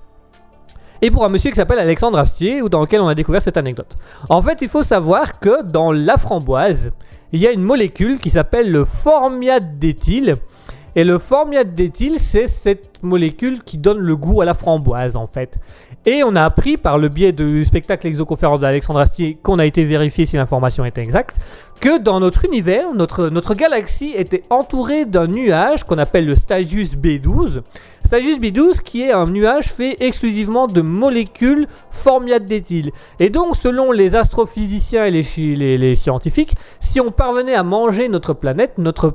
[1.01, 3.57] Et pour un monsieur qui s'appelle Alexandre Astier, ou dans lequel on a découvert cette
[3.57, 3.95] anecdote.
[4.29, 6.91] En fait, il faut savoir que dans la framboise,
[7.31, 10.35] il y a une molécule qui s'appelle le formiate d'éthyle.
[10.95, 15.25] Et le formiate d'éthyle, c'est cette molécule qui donne le goût à la framboise, en
[15.25, 15.57] fait.
[16.05, 19.85] Et on a appris par le biais du spectacle Exoconférence d'Alexandre Astier, qu'on a été
[19.85, 21.37] vérifié si l'information était exacte,
[21.79, 26.95] que dans notre univers, notre, notre galaxie était entourée d'un nuage qu'on appelle le Stagius
[26.95, 27.61] B12.
[28.05, 32.91] Stagius B12 qui est un nuage fait exclusivement de molécules formiate d'éthyle.
[33.19, 35.23] Et donc, selon les astrophysiciens et les,
[35.55, 39.13] les- les scientifiques, si on parvenait à manger notre planète, notre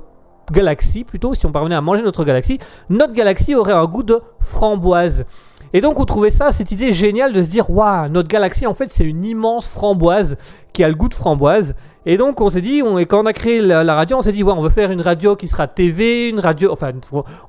[0.52, 2.58] galaxie plutôt, si on parvenait à manger notre galaxie,
[2.90, 5.24] notre galaxie aurait un goût de framboise.
[5.72, 8.72] Et donc on trouvait ça, cette idée géniale de se dire, waouh, notre galaxie en
[8.74, 10.36] fait c'est une immense framboise
[10.72, 11.74] qui a le goût de framboise.
[12.06, 14.32] Et donc on s'est dit, on- et quand on a créé la, radio, on s'est
[14.32, 16.90] dit, ouais, on veut faire une radio qui sera TV, une radio, enfin,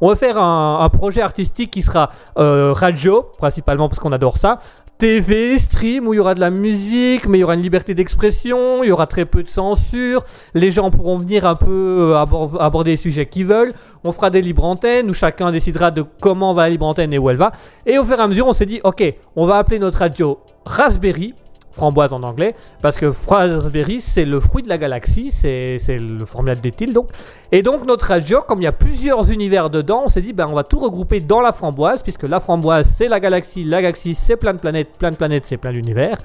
[0.01, 4.37] on veut faire un, un projet artistique qui sera euh, radio, principalement parce qu'on adore
[4.37, 4.57] ça.
[4.97, 7.93] TV, stream, où il y aura de la musique, mais il y aura une liberté
[7.93, 10.23] d'expression, il y aura très peu de censure,
[10.55, 13.73] les gens pourront venir un peu euh, abor- aborder les sujets qu'ils veulent,
[14.03, 17.19] on fera des libres antennes où chacun décidera de comment va la libre antenne et
[17.19, 17.51] où elle va.
[17.85, 19.03] Et au fur et à mesure, on s'est dit, ok,
[19.35, 21.33] on va appeler notre radio Raspberry,
[21.77, 26.59] framboise en anglais, parce que Raspberry, c'est le fruit de la galaxie, c'est le formulaire
[26.59, 27.09] d'éthyle donc.
[27.51, 30.47] Et donc notre radio, comme il y a plusieurs univers dedans, on s'est dit, ben,
[30.49, 34.15] on va tout regrouper dans la framboise, puisque la framboise, c'est la galaxie, la galaxie,
[34.15, 36.17] c'est plein de planètes, plein de planètes, c'est plein d'univers.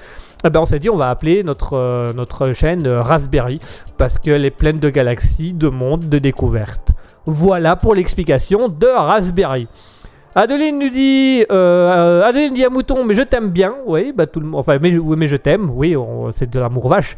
[0.44, 3.60] Eh ben, on s'est dit, on va appeler notre, euh, notre chaîne euh, Raspberry,
[3.98, 6.92] parce qu'elle est pleine de galaxies, de mondes, de découvertes.
[7.26, 9.68] Voilà pour l'explication de Raspberry.
[10.34, 14.26] Adeline nous dit, euh, euh, Adeline dit à Mouton, mais je t'aime bien, oui, bah
[14.26, 15.94] tout le enfin, mais, je t'aime, oui,
[16.30, 17.16] c'est de l'amour vache.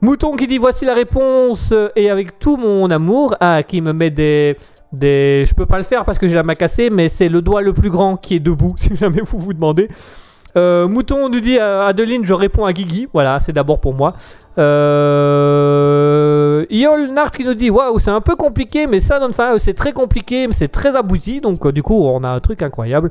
[0.00, 3.92] Mouton qui dit, voici la réponse, euh, et avec tout mon amour, ah, qui me
[3.92, 4.56] met des,
[4.92, 7.42] des, je peux pas le faire parce que j'ai la main cassée, mais c'est le
[7.42, 9.88] doigt le plus grand qui est debout, si jamais vous vous demandez.
[10.56, 14.14] Euh, Mouton nous dit, à Adeline, je réponds à Guigui, voilà, c'est d'abord pour moi.
[14.56, 16.44] Euh,
[17.12, 20.46] Nart qui nous dit waouh c'est un peu compliqué mais ça enfin c'est très compliqué
[20.46, 23.10] mais c'est très abouti donc euh, du coup on a un truc incroyable.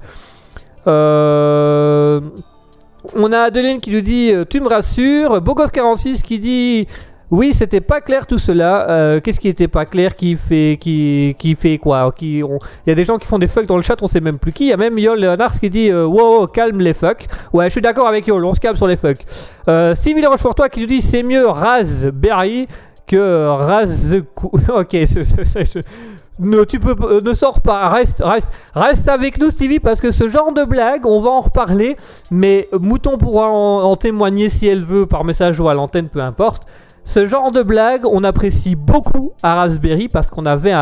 [0.88, 2.20] Euh,
[3.16, 5.41] on a Adeline qui nous dit euh, tu me rassures.
[5.41, 6.88] Bogos46 qui dit
[7.34, 8.90] oui c'était pas clair tout cela.
[8.90, 12.14] Euh, Qu'est-ce qui était pas clair qui fait qui, fait quoi?
[12.22, 12.46] Il
[12.88, 14.54] y a des gens qui font des fucks dans le chat on sait même plus
[14.54, 14.66] qui.
[14.66, 17.28] Il y a même Yol Nart qui dit euh, wow calme les fucks.
[17.52, 19.26] Ouais je suis d'accord avec Yol on se calme sur les fucks.
[19.68, 22.68] Euh, Stevie Rochefortois qui nous dit c'est mieux Raspberry
[23.08, 24.16] que Raz.
[24.70, 24.94] ok,
[26.40, 30.28] ne, tu peux, ne sors pas, reste, reste, reste avec nous Stevie parce que ce
[30.28, 31.96] genre de blague, on va en reparler,
[32.32, 36.22] mais Mouton pourra en, en témoigner si elle veut par message ou à l'antenne, peu
[36.22, 36.64] importe.
[37.06, 40.74] Ce genre de blague, on apprécie beaucoup à Raspberry parce qu'on avait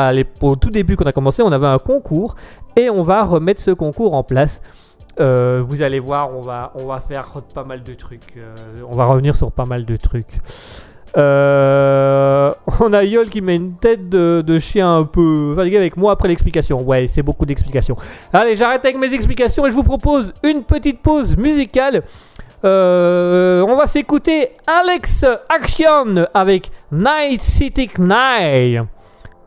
[0.42, 2.36] au tout début quand on a commencé, on avait un concours
[2.76, 4.62] et on va remettre ce concours en place.
[5.20, 8.36] Euh, vous allez voir, on va, on va faire pas mal de trucs.
[8.38, 8.56] euh,
[8.90, 10.40] on va revenir sur pas mal de trucs.
[11.18, 15.98] Euh, on a Yol qui met une tête de, de chien un peu fatigué avec
[15.98, 16.82] moi après l'explication.
[16.82, 17.98] Ouais, c'est beaucoup d'explications.
[18.32, 22.04] Allez, j'arrête avec mes explications et je vous propose une petite pause musicale.
[22.64, 28.82] Euh, on va s'écouter Alex Action avec Night City Night.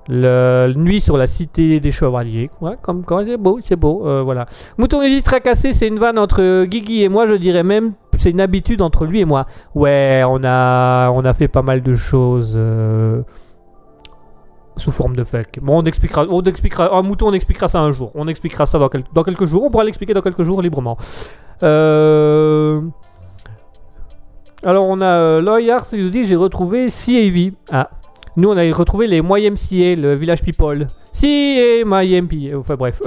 [0.07, 2.51] Le nuit sur la cité des chevaliers.
[2.61, 4.07] Ouais, comme quand c'est beau, c'est beau.
[4.07, 4.47] euh, voilà.
[4.77, 7.93] Mouton tracassé, c'est une vanne entre Guigui et moi, je dirais même.
[8.19, 9.47] C'est une habitude entre lui et moi.
[9.75, 13.23] Ouais, on a, on a fait pas mal de choses euh,
[14.77, 15.61] sous forme de fake.
[15.63, 18.11] Bon, on expliquera, on expliquera, un mouton, on expliquera ça un jour.
[18.15, 19.65] On expliquera ça dans, quel- dans quelques jours.
[19.65, 20.97] On pourra l'expliquer dans quelques jours librement.
[21.63, 22.81] Euh,
[24.65, 27.53] Alors, on a euh, Loy Hart qui nous dit j'ai retrouvé CAV.
[27.71, 27.91] Ah,
[28.37, 30.89] nous on a retrouvé les YMCA, le Village People.
[31.13, 31.57] Si
[31.87, 32.53] MyMP.
[32.59, 33.01] Enfin bref.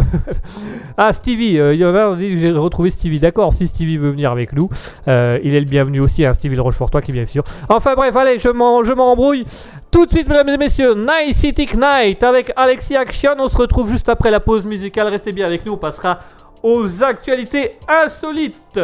[0.97, 3.19] ah Stevie, euh, Yover dit j'ai retrouvé Stevie.
[3.19, 4.69] D'accord, si Stevie veut venir avec nous,
[5.09, 6.23] euh, il est le bienvenu aussi.
[6.23, 7.43] Hein, Stevie de Rochefortois qui est bien sûr.
[7.67, 8.47] Enfin bref, allez, je
[8.93, 9.43] m'embrouille.
[9.91, 13.31] Tout de suite, mesdames et messieurs, Night City Night avec Alexis Action.
[13.39, 15.07] On se retrouve juste après la pause musicale.
[15.07, 15.73] Restez bien avec nous.
[15.73, 16.19] On passera
[16.61, 18.79] aux actualités insolites.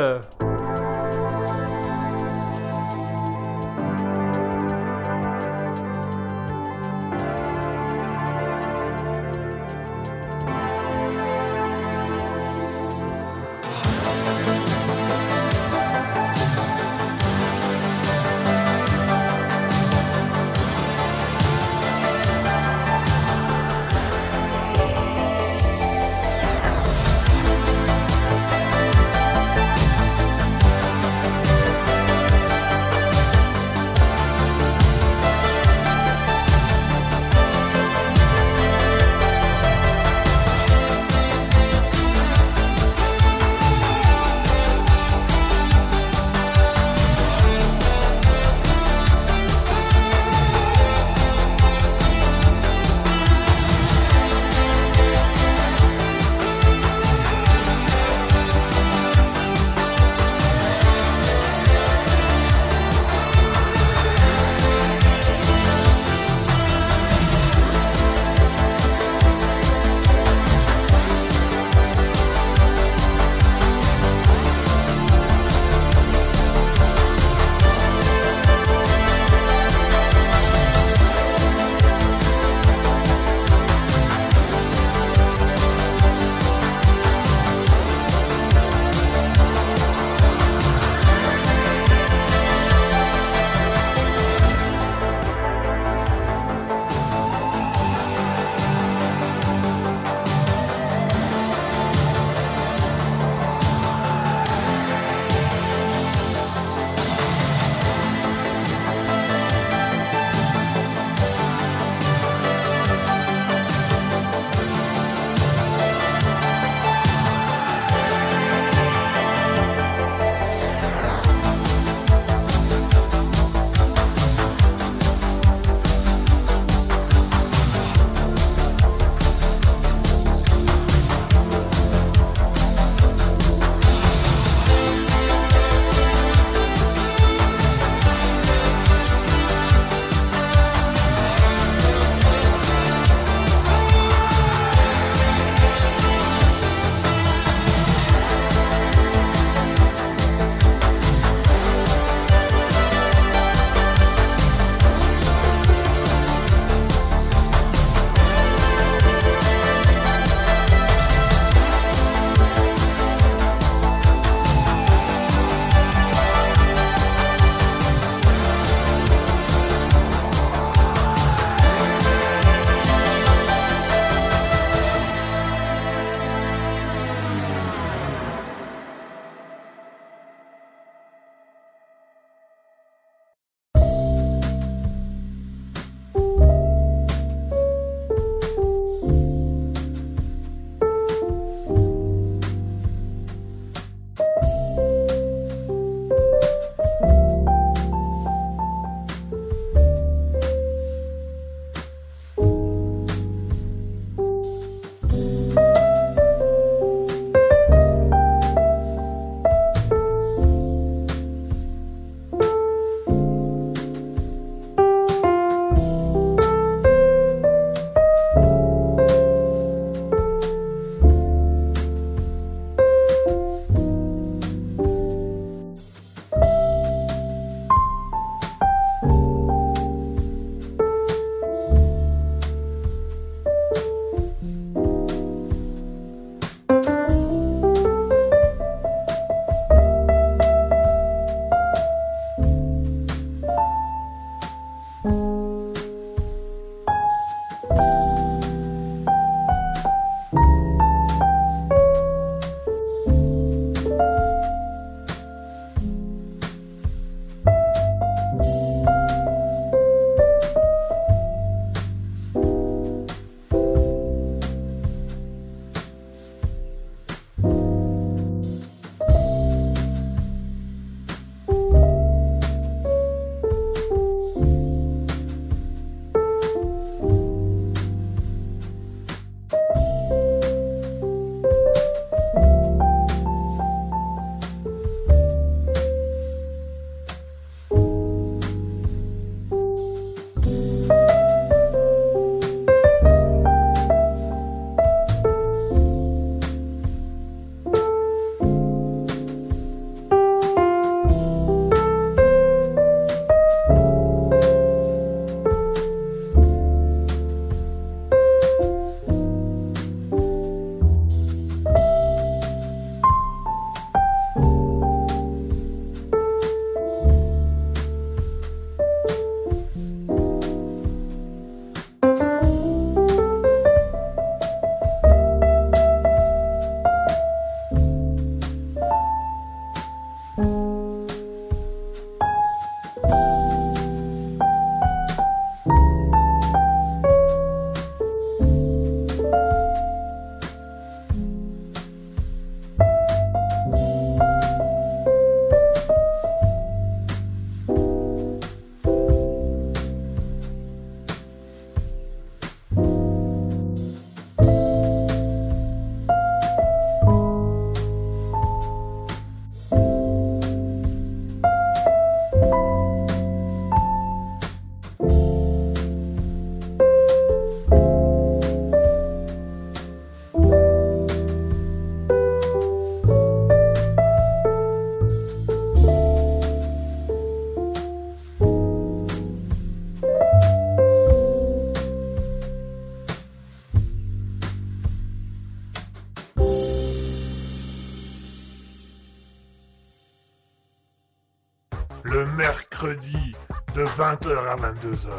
[394.13, 395.09] 20h à 22h.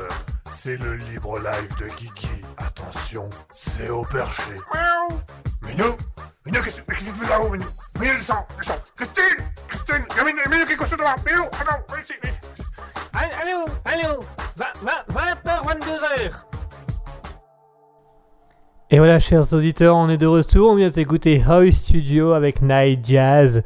[0.52, 2.28] C'est le libre live de Kiki.
[2.58, 4.52] Attention, c'est au perché.
[4.72, 5.18] Miaou
[5.62, 5.96] Minou
[6.46, 7.64] Minou, qu'est-ce que tu fais là-haut, Minou
[7.98, 12.12] Minou, descends, descends Christine Christine Minou, Minou, qu'est-ce que tu là Minou, attends, viens ici,
[12.22, 12.40] viens ici.
[13.42, 14.24] Allô, allô
[14.56, 16.30] 20h, 22h
[18.90, 20.70] Et voilà, chers auditeurs, on est de retour.
[20.70, 23.62] On vient de s'écouter House Studio avec Night Jazz.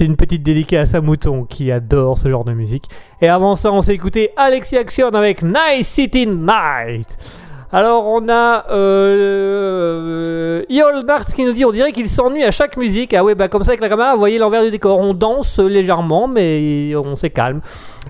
[0.00, 2.84] C'est une petite dédicace à Mouton qui adore ce genre de musique.
[3.20, 7.18] Et avant ça, on s'est écouté Alexis Action avec Night City Night.
[7.70, 12.78] Alors on a euh, Yol Dart qui nous dit on dirait qu'il s'ennuie à chaque
[12.78, 13.12] musique.
[13.12, 14.98] Ah ouais bah comme ça avec la caméra vous voyez l'envers du décor.
[14.98, 17.60] On danse légèrement mais on s'est calme.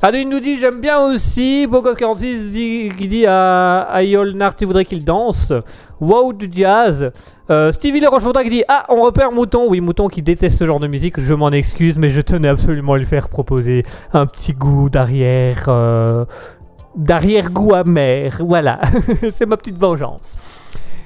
[0.00, 1.66] Adeline nous dit j'aime bien aussi.
[1.68, 5.52] Bogos46 dit, qui dit à, à Yol Nart tu voudrais qu'il danse?
[6.00, 7.10] Wow du jazz.
[7.50, 9.66] Euh, Stevie Le Rochefortin qui dit Ah, on repère Mouton.
[9.68, 11.20] Oui, Mouton qui déteste ce genre de musique.
[11.20, 15.64] Je m'en excuse, mais je tenais absolument à lui faire proposer un petit goût d'arrière.
[15.68, 16.24] euh,
[16.96, 18.36] d'arrière-goût amer.
[18.40, 18.80] Voilà,
[19.32, 20.36] c'est ma petite vengeance.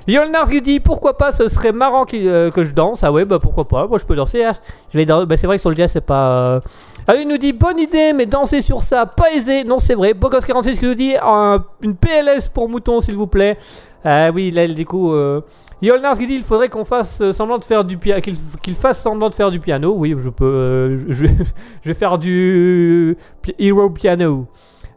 [0.06, 3.02] Yolnars qui dit pourquoi pas, ce serait marrant euh, que je danse.
[3.05, 4.44] Ah ouais, bah pourquoi pas, moi je peux danser.
[4.44, 4.52] hein.
[4.93, 6.55] Je vais dan- bah, c'est vrai que sur le jazz c'est pas.
[6.56, 6.60] euh,
[7.06, 9.64] Ah, il nous dit bonne idée, mais danser sur ça, pas aisé.
[9.64, 10.12] Non, c'est vrai.
[10.14, 13.56] Bogos46 qui nous dit un- une PLS pour mouton, s'il vous plaît.
[14.05, 15.12] Ah oui, là, du coup.
[15.12, 15.40] Euh...
[15.82, 18.22] Yolnars qui dit il faudrait qu'on fasse euh, semblant de faire du piano,
[18.62, 19.94] qu'il fasse semblant de faire du piano.
[19.97, 20.44] Oui, je peux.
[20.44, 21.26] euh, je,
[21.85, 23.16] vais faire du
[23.59, 24.47] hero piano.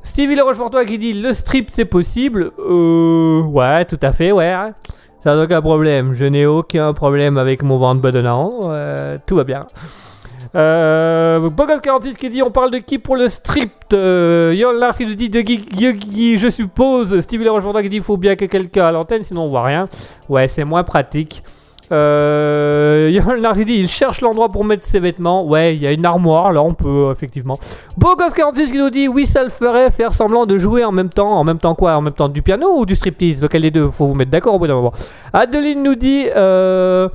[0.03, 2.51] Stevie Le Rochefortois qui dit le strip c'est possible.
[2.59, 4.53] Euh, ouais, tout à fait, ouais.
[5.23, 6.13] Ça n'a aucun problème.
[6.13, 8.59] Je n'ai aucun problème avec mon ventre bedonnant.
[8.63, 9.67] Euh, tout va bien.
[10.55, 14.55] Euh, Bogos46 qui dit on parle de qui pour le strip euh,
[14.97, 17.19] qui nous dit de Guy, je suppose?
[17.19, 19.65] Stevie Le Rochefortois qui dit il faut bien que quelqu'un à l'antenne sinon on voit
[19.65, 19.89] rien.
[20.29, 21.43] Ouais, c'est moins pratique.
[21.91, 23.11] Euh,
[23.55, 25.45] qui dit il cherche l'endroit pour mettre ses vêtements.
[25.45, 27.59] Ouais, il y a une armoire là, on peut euh, effectivement.
[27.99, 31.31] Bogos46 qui nous dit oui ça le ferait faire semblant de jouer en même temps.
[31.31, 31.95] En même temps quoi?
[31.95, 33.41] En même temps du piano ou du striptease?
[33.41, 33.89] Lequel des deux?
[33.89, 34.93] Faut vous mettre d'accord au bout d'un moment.
[35.33, 37.09] Adeline nous dit euh,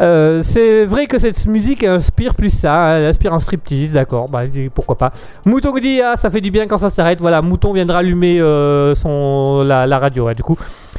[0.00, 4.42] euh, c'est vrai que cette musique inspire plus ça elle inspire un striptease d'accord bah
[4.74, 5.12] pourquoi pas.
[5.46, 8.38] Mouton qui dit ah ça fait du bien quand ça s'arrête voilà Mouton viendra allumer
[8.38, 10.56] euh, son la, radio du coup.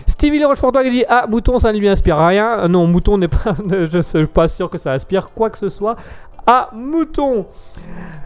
[0.07, 2.67] Stevie Rochefortois qui dit ah Mouton ça ne lui inspire rien.
[2.67, 5.69] Non Mouton n'est pas je ne suis pas sûr que ça inspire quoi que ce
[5.69, 5.95] soit
[6.73, 7.45] Mouton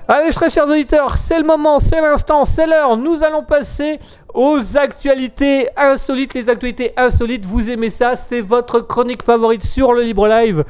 [0.08, 2.98] Allez, chers auditeurs, c'est le moment, c'est l'instant, c'est l'heure.
[2.98, 4.00] Nous allons passer
[4.34, 6.34] aux actualités insolites.
[6.34, 10.64] Les actualités insolites, vous aimez ça C'est votre chronique favorite sur le Libre Live.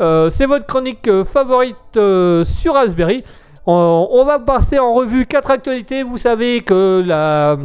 [0.00, 3.22] Euh, c'est votre chronique euh, favorite euh, sur Raspberry.
[3.64, 6.02] On, on va passer en revue quatre actualités.
[6.02, 7.56] Vous savez que la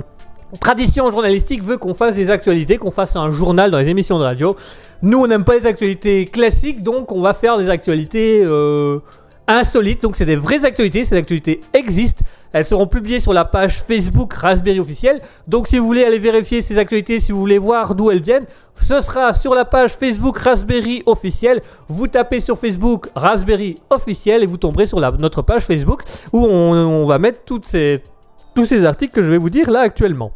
[0.59, 4.23] tradition journalistique veut qu'on fasse des actualités, qu'on fasse un journal dans les émissions de
[4.23, 4.55] radio.
[5.01, 8.99] Nous, on n'aime pas les actualités classiques, donc on va faire des actualités euh,
[9.47, 10.01] insolites.
[10.01, 11.03] Donc, c'est des vraies actualités.
[11.05, 12.25] Ces actualités existent.
[12.51, 15.21] Elles seront publiées sur la page Facebook Raspberry officielle.
[15.47, 18.45] Donc, si vous voulez aller vérifier ces actualités, si vous voulez voir d'où elles viennent,
[18.75, 21.61] ce sera sur la page Facebook Raspberry officielle.
[21.87, 26.03] Vous tapez sur Facebook Raspberry officielle et vous tomberez sur la- notre page Facebook
[26.33, 30.31] où on, va mettre tous ces articles que je vais vous dire là actuellement.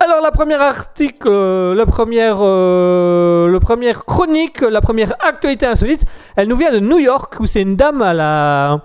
[0.00, 6.04] Alors la première article, euh, la première, euh, le première chronique, la première actualité insolite,
[6.36, 8.80] elle nous vient de New York où c'est une dame à la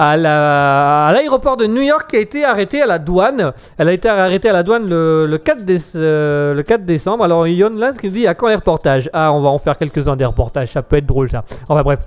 [0.00, 3.52] à la- l'aéroport de New York qui a été arrêtée à la douane.
[3.78, 7.24] Elle a été arrêtée à la douane le, le 4, déce- euh, le 4 décembre.
[7.24, 9.10] Alors Yon Lance qui nous dit à quand les reportages?
[9.12, 11.42] Ah, on va en faire quelques-uns des reportages, ça peut être drôle ça.
[11.68, 11.98] Enfin bref.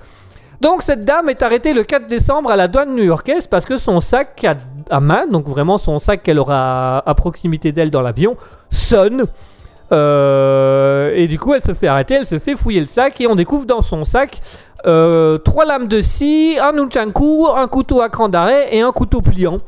[0.61, 3.99] Donc cette dame est arrêtée le 4 décembre à la douane new-yorkaise parce que son
[3.99, 4.53] sac à,
[4.91, 8.35] à main, donc vraiment son sac qu'elle aura à, proximité d'elle dans l'avion,
[8.69, 9.25] sonne.
[9.91, 13.27] Euh, et du coup, elle se fait arrêter, elle se fait fouiller le sac et
[13.27, 14.41] on découvre dans son sac
[14.85, 19.21] euh, trois lames de scie, un nunchaku, un couteau à cran d'arrêt et un couteau
[19.21, 19.59] pliant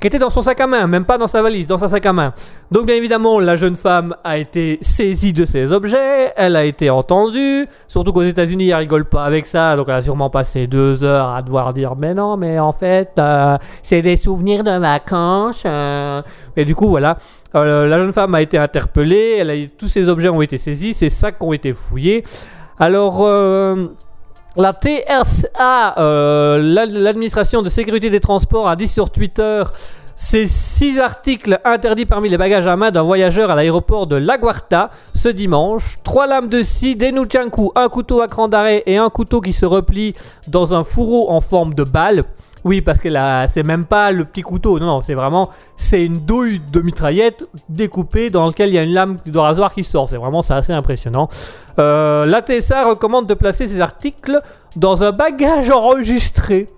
[0.00, 2.06] qui était dans son sac à main, même pas dans sa valise, dans sa sac
[2.06, 2.32] à main.
[2.70, 6.90] Donc bien évidemment, la jeune femme a été saisie de ces objets, elle a été
[6.90, 11.04] entendue, surtout qu'aux États-Unis, elle rigole pas avec ça, donc elle a sûrement passé deux
[11.04, 15.64] heures à devoir dire mais non, mais en fait, euh, c'est des souvenirs de vacances.
[15.66, 16.22] euh.
[16.56, 17.16] Et du coup, voilà,
[17.54, 21.42] Euh, la jeune femme a été interpellée, tous ces objets ont été saisis, ces sacs
[21.42, 22.22] ont été fouillés.
[22.78, 23.26] Alors.
[24.58, 29.62] La TSA, euh, l'ad- l'administration de sécurité des transports, a dit sur Twitter
[30.16, 34.90] ces six articles interdits parmi les bagages à main d'un voyageur à l'aéroport de LaGuardia
[35.14, 35.98] ce dimanche.
[36.02, 39.52] Trois lames de scie, des nunchaku, un couteau à cran d'arrêt et un couteau qui
[39.52, 40.14] se replie
[40.48, 42.24] dans un fourreau en forme de balle.
[42.64, 46.04] Oui, parce que là, c'est même pas le petit couteau, non, non, c'est vraiment, c'est
[46.04, 49.84] une douille de mitraillette découpée dans laquelle il y a une lame de rasoir qui
[49.84, 50.08] sort.
[50.08, 51.28] C'est vraiment, c'est assez impressionnant.
[51.78, 54.40] Euh, la TSA recommande de placer ces articles
[54.76, 56.68] dans un bagage enregistré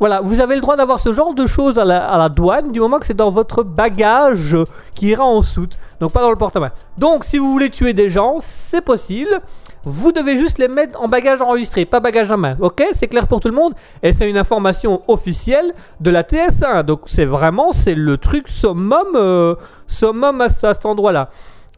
[0.00, 2.98] Voilà, vous avez le droit d'avoir ce genre de choses à la, douane du moment
[2.98, 4.56] que c'est dans votre bagage
[4.94, 5.76] qui ira en soute.
[6.00, 6.70] Donc pas dans le porte-main.
[6.98, 9.40] Donc si vous voulez tuer des gens, c'est possible.
[9.84, 12.56] Vous devez juste les mettre en bagage enregistré, pas bagage à main.
[12.60, 13.72] Ok, c'est clair pour tout le monde.
[14.02, 16.82] Et c'est une information officielle de la TS1.
[16.84, 19.54] Donc c'est vraiment c'est le truc summum, euh,
[19.86, 21.30] summum à, ce- à cet endroit-là.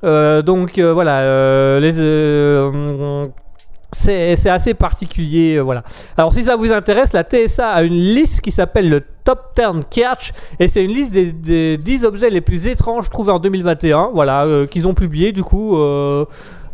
[0.03, 1.93] Euh, donc euh, voilà, les,
[3.93, 5.57] c'est assez particulier.
[5.57, 5.83] euh, voilà.
[6.17, 9.85] Alors si ça vous intéresse, la TSA a une liste qui s'appelle le Top 10
[9.91, 14.11] Catch et c'est une liste des, des 10 objets les plus étranges trouvés en 2021.
[14.15, 15.77] Voilà, euh, qu'ils ont publié du coup.
[15.77, 16.25] euh,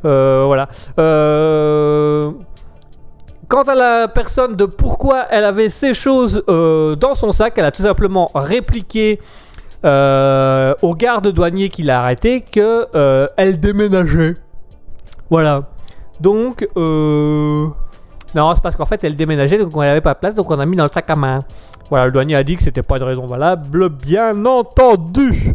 [0.05, 0.69] voilà.
[3.49, 7.71] Quant à la personne de pourquoi elle avait ces choses dans son sac, elle a
[7.71, 9.21] tout simplement répliqué
[9.85, 14.35] au garde douanier qui l'a arrêté que elle déménageait.
[15.31, 15.63] Voilà.
[16.21, 17.67] Donc, euh...
[18.35, 20.59] non, c'est parce qu'en fait elle déménageait donc on n'avait pas de place donc on
[20.59, 21.45] a mis dans le sac à main.
[21.89, 25.55] Voilà, le douanier a dit que c'était pas de raison valable, bien entendu.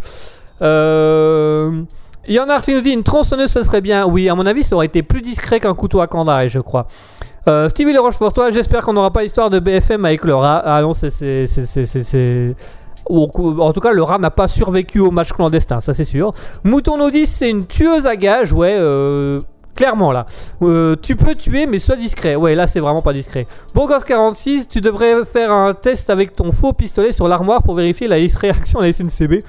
[0.61, 1.83] Euh...
[2.27, 4.05] Il y qui nous dit une tronçonneuse, ça serait bien.
[4.05, 6.85] Oui, à mon avis, ça aurait été plus discret qu'un couteau à candaille, je crois.
[7.47, 10.61] Euh, Stevie Le Rochefortois, j'espère qu'on n'aura pas l'histoire de BFM avec le rat.
[10.63, 11.09] Ah non, c'est.
[13.09, 16.33] En tout cas, le rat n'a pas survécu au match clandestin, ça c'est sûr.
[16.63, 19.41] Mouton nous dit c'est une tueuse à gages, ouais, euh,
[19.75, 20.25] clairement là.
[20.61, 22.35] Euh, tu peux tuer, mais sois discret.
[22.35, 23.47] Ouais, là c'est vraiment pas discret.
[23.75, 28.15] Bourgos46, tu devrais faire un test avec ton faux pistolet sur l'armoire pour vérifier la
[28.15, 29.43] réaction à la SNCB.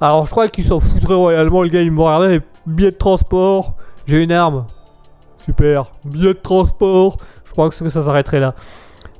[0.00, 3.74] Alors je crois qu'il s'en foutrait royalement, le gars il me regardait, billet de transport,
[4.06, 4.66] j'ai une arme.
[5.44, 7.18] Super, billet de transport.
[7.44, 8.54] Je crois que ça s'arrêterait là.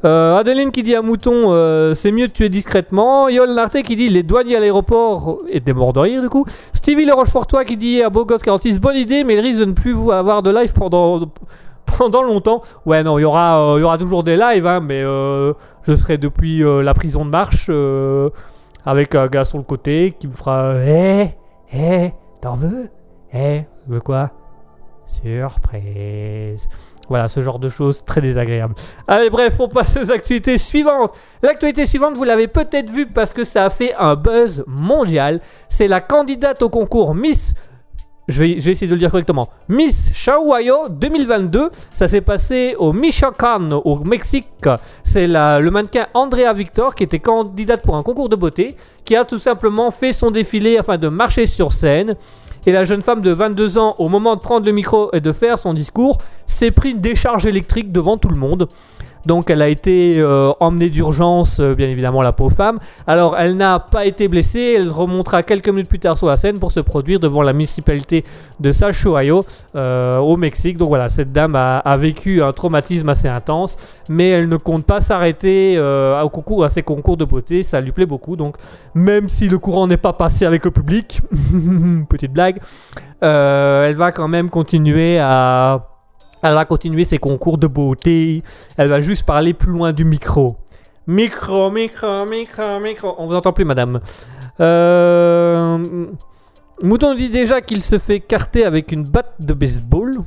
[0.04, 3.28] Euh, Adeline qui dit à Mouton, euh, c'est mieux de tuer discrètement.
[3.28, 6.44] Yol Narté qui dit les douaniers à l'aéroport et des morts de du coup.
[6.74, 9.96] Stevie Le Rochefortois qui dit à Bogos46, bonne idée, mais il risque de ne plus
[10.12, 11.20] avoir de live pendant,
[11.86, 12.62] pendant longtemps.
[12.84, 16.92] Ouais, non, il y aura, euh, toujours des lives, hein, mais je serai depuis la
[16.92, 17.70] prison de marche
[18.84, 21.34] avec un gars sur le côté qui me fera Hé,
[21.72, 22.12] hé,
[22.42, 22.90] t'en veux?
[23.32, 24.30] Hé, veux quoi?
[25.06, 26.68] Surprise.
[27.08, 28.74] Voilà, ce genre de choses très désagréables.
[29.06, 31.12] Allez, bref, on passe aux actualités suivantes.
[31.42, 35.40] L'actualité suivante, vous l'avez peut-être vue parce que ça a fait un buzz mondial.
[35.68, 37.54] C'est la candidate au concours Miss.
[38.26, 39.50] Je vais, essayer de le dire correctement.
[39.68, 41.68] Miss Shahuayo 2022.
[41.92, 44.48] Ça s'est passé au Michoacán, au Mexique.
[45.02, 49.26] C'est le mannequin Andrea Victor qui était candidate pour un concours de beauté, qui a
[49.26, 52.16] tout simplement fait son défilé afin de marcher sur scène.
[52.66, 55.32] Et la jeune femme de 22 ans, au moment de prendre le micro et de
[55.32, 58.68] faire son discours, s'est pris une décharge électrique devant tout le monde.
[59.26, 62.78] Donc elle a été euh, emmenée d'urgence, euh, bien évidemment, la pauvre femme.
[63.06, 66.58] Alors elle n'a pas été blessée, elle remontera quelques minutes plus tard sur la scène
[66.58, 68.24] pour se produire devant la municipalité
[68.60, 69.44] de Sachuayo
[69.74, 70.76] euh, au Mexique.
[70.76, 73.76] Donc voilà, cette dame a, a vécu un traumatisme assez intense,
[74.08, 77.92] mais elle ne compte pas s'arrêter au concours, à ses concours de beauté, ça lui
[77.92, 78.36] plaît beaucoup.
[78.36, 78.56] Donc
[78.94, 81.20] même si le courant n'est pas passé avec le public,
[82.08, 82.58] petite blague,
[83.20, 85.93] elle va quand même continuer à
[86.44, 88.42] elle va continuer ses concours de beauté.
[88.76, 90.56] Elle va juste parler plus loin du micro.
[91.06, 93.14] Micro, micro, micro, micro.
[93.16, 94.00] On vous entend plus, madame.
[94.60, 96.06] Euh...
[96.82, 100.18] Mouton dit déjà qu'il se fait carter avec une batte de baseball.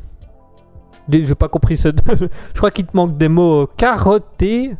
[1.07, 1.89] J'ai pas compris ce.
[2.53, 4.71] Je crois qu'il te manque des mots carotté.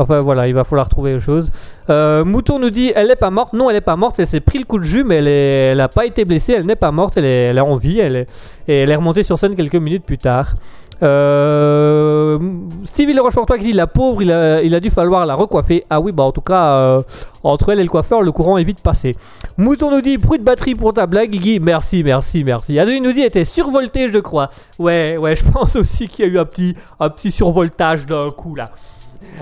[0.00, 1.50] Enfin voilà, il va falloir trouver autre chose.
[1.90, 3.52] Euh, Mouton nous dit elle est pas morte.
[3.52, 4.18] Non, elle est pas morte.
[4.18, 6.54] Elle s'est pris le coup de jus, mais elle, est, elle a pas été blessée.
[6.54, 7.18] Elle n'est pas morte.
[7.18, 7.98] Elle est, en vie.
[7.98, 8.26] Elle est,
[8.66, 10.54] et elle est remontée sur scène quelques minutes plus tard.
[11.02, 12.38] Euh,
[12.84, 15.84] Stevie Le Rochefortois qui dit la pauvre, il a, dû falloir la recoiffer.
[15.90, 17.02] Ah oui, bah en tout cas, euh,
[17.42, 19.16] entre elle et le coiffeur, le courant est vite passé.
[19.58, 21.60] Mouton nous dit bruit de batterie pour ta blague, Guigui.
[21.60, 22.78] Merci, merci, merci.
[22.78, 24.48] Adeline nous dit était survolté, je crois.
[24.78, 28.30] Ouais, ouais, je pense aussi qu'il y a eu un petit, un petit survoltage d'un
[28.30, 28.70] coup là.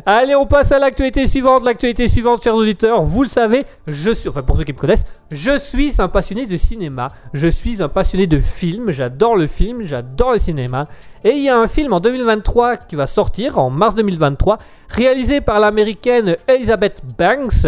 [0.06, 1.64] Allez, on passe à l'actualité suivante.
[1.64, 5.04] L'actualité suivante, chers auditeurs, vous le savez, je suis, enfin pour ceux qui me connaissent,
[5.30, 7.12] je suis un passionné de cinéma.
[7.32, 8.90] Je suis un passionné de film.
[8.90, 10.86] J'adore le film, j'adore le cinéma.
[11.24, 15.40] Et il y a un film en 2023 qui va sortir, en mars 2023, réalisé
[15.40, 17.66] par l'américaine Elizabeth Banks,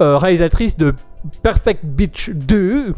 [0.00, 0.94] euh, réalisatrice de
[1.42, 2.92] Perfect Beach 2.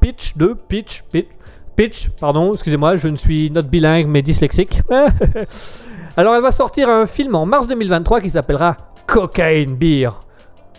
[0.00, 1.26] Pitch 2, Pitch, Pitch,
[1.74, 4.80] Pitch, pardon, excusez-moi, je ne suis not bilingue mais dyslexique.
[6.18, 8.76] Alors elle va sortir un film en mars 2023 qui s'appellera
[9.06, 10.10] Cocaine Beer.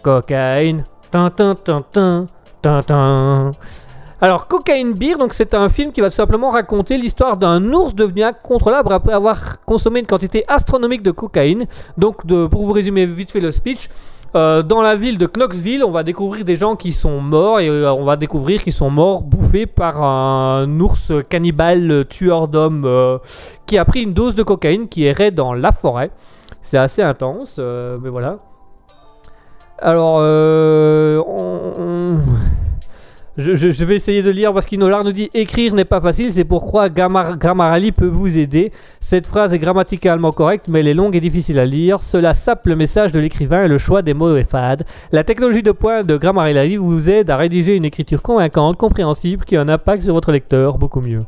[0.03, 0.83] Cocaine.
[1.11, 1.85] Tin, tin, tin,
[2.61, 3.51] tin.
[4.19, 7.95] Alors Cocaine Beer, donc c'est un film qui va tout simplement raconter l'histoire d'un ours
[7.95, 11.67] devenu incontrôlable après avoir consommé une quantité astronomique de cocaïne.
[11.97, 13.87] Donc pour vous résumer vite fait le speech,
[14.35, 17.67] euh, dans la ville de Knoxville, on va découvrir des gens qui sont morts et
[17.67, 23.17] euh, on va découvrir qu'ils sont morts bouffés par un ours cannibale tueur d'hommes euh,
[23.65, 26.11] qui a pris une dose de cocaïne qui errait dans la forêt.
[26.61, 28.37] C'est assez intense, mais voilà.
[29.79, 30.15] Alors,
[31.27, 32.17] on-
[33.39, 36.89] Je, vais essayer de lire parce qu'Inolar nous dit écrire n'est pas facile, c'est pourquoi
[36.89, 38.73] Grammar- Grammarly peut vous aider.
[38.99, 42.03] Cette phrase est grammaticalement correcte, mais elle est longue et difficile à lire.
[42.03, 44.83] Cela sape le message de l'écrivain et le choix des mots est fade.
[45.13, 49.55] La technologie de pointe de Grammarly vous aide à rédiger une écriture convaincante, compréhensible, qui
[49.55, 51.21] a un impact sur votre lecteur beaucoup mieux.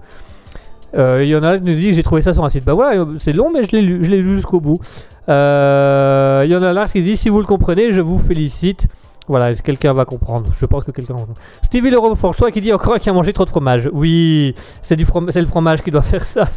[0.98, 2.66] Euh, Il y en a qui nous dit j'ai trouvé ça sur un site.
[2.66, 4.82] Bah voilà, c'est long, mais je l'ai lu, jusqu'au bout.
[5.30, 8.88] Euh, Il y en a là qui dit si vous le comprenez, je vous félicite.
[9.32, 10.52] Voilà, est-ce que quelqu'un va comprendre?
[10.60, 11.40] Je pense que quelqu'un va comprendre.
[11.62, 13.90] Stevie Leroy Forçois qui dit encore qu'il a mangé trop de fromage.
[13.94, 16.50] Oui, c'est du from- c'est le fromage qui doit faire ça.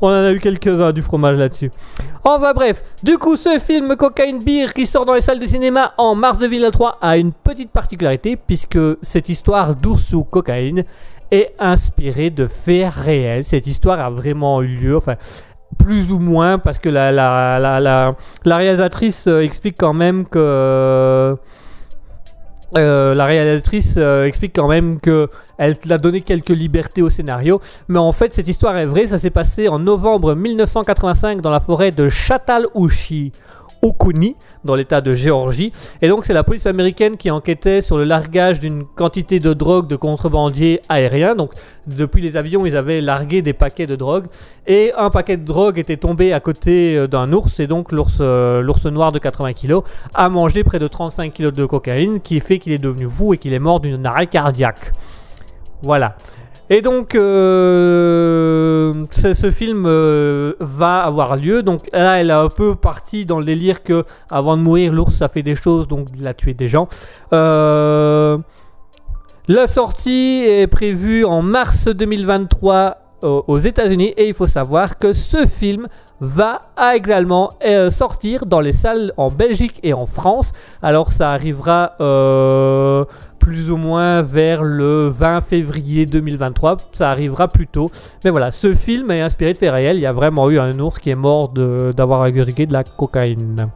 [0.00, 1.70] On en a eu quelques-uns du fromage là-dessus.
[2.24, 5.92] Enfin bref, du coup, ce film Cocaine Beer qui sort dans les salles de cinéma
[5.96, 10.82] en mars 2003 a une petite particularité puisque cette histoire d'ours sous cocaïne
[11.30, 13.44] est inspirée de faits réels.
[13.44, 14.96] Cette histoire a vraiment eu lieu.
[14.96, 15.14] Enfin,
[15.78, 17.78] plus ou moins parce que la, la, la,
[18.44, 21.36] la, réalisatrice euh, explique quand même que
[22.76, 27.60] euh, la réalisatrice euh, explique quand même que elle a donné quelques libertés au scénario,
[27.88, 29.06] mais en fait cette histoire est vraie.
[29.06, 33.32] Ça s'est passé en novembre 1985 dans la forêt de Chatal-Ushi.
[33.82, 35.72] Okuni, dans l'état de Géorgie.
[36.02, 39.86] Et donc, c'est la police américaine qui enquêtait sur le largage d'une quantité de drogue
[39.88, 41.34] de contrebandiers aériens.
[41.34, 41.52] Donc,
[41.86, 44.26] depuis les avions, ils avaient largué des paquets de drogue.
[44.66, 47.60] Et un paquet de drogue était tombé à côté euh, d'un ours.
[47.60, 49.80] Et donc, l'ours euh, noir de 80 kg
[50.14, 53.38] a mangé près de 35 kg de cocaïne, qui fait qu'il est devenu fou et
[53.38, 54.92] qu'il est mort d'une arrêt cardiaque.
[55.82, 56.16] Voilà.
[56.70, 61.62] Et donc, euh, ce, film euh, va avoir lieu.
[61.62, 65.14] Donc là, elle est un peu partie dans le délire que, avant de mourir, l'ours
[65.14, 66.88] ça fait des choses, donc il a tué des gens.
[67.32, 68.36] Euh,
[69.46, 75.46] la sortie est prévue en mars 2023 aux États-Unis et il faut savoir que ce
[75.46, 75.88] film
[76.20, 76.62] va
[76.94, 80.52] également euh, sortir dans les salles en Belgique et en France.
[80.82, 83.04] Alors ça arrivera euh,
[83.38, 86.78] plus ou moins vers le 20 février 2023.
[86.92, 87.90] Ça arrivera plus tôt.
[88.24, 89.96] Mais voilà, ce film est inspiré de faits réels.
[89.96, 93.68] Il y a vraiment eu un ours qui est mort d'avoir ingurgité de la cocaïne.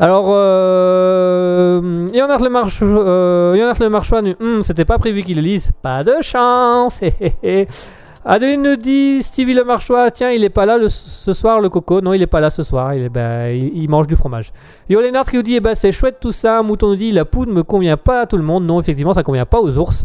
[0.00, 5.72] Alors, euh, le March, euh, le hmm, c'était pas prévu qu'il le lise.
[5.82, 7.00] Pas de chance.
[8.24, 11.68] Adeline nous dit Stevie le Marchois, tiens, il est pas là le- ce soir, le
[11.68, 12.00] coco.
[12.00, 12.94] Non, il est pas là ce soir.
[12.94, 14.52] Il, est, ben, il, mange du fromage.
[14.88, 16.62] Yo Léonard qui nous dit, eh ben, c'est chouette tout ça.
[16.62, 18.66] Mouton nous dit, la poudre me convient pas à tout le monde.
[18.66, 20.04] Non, effectivement, ça convient pas aux ours.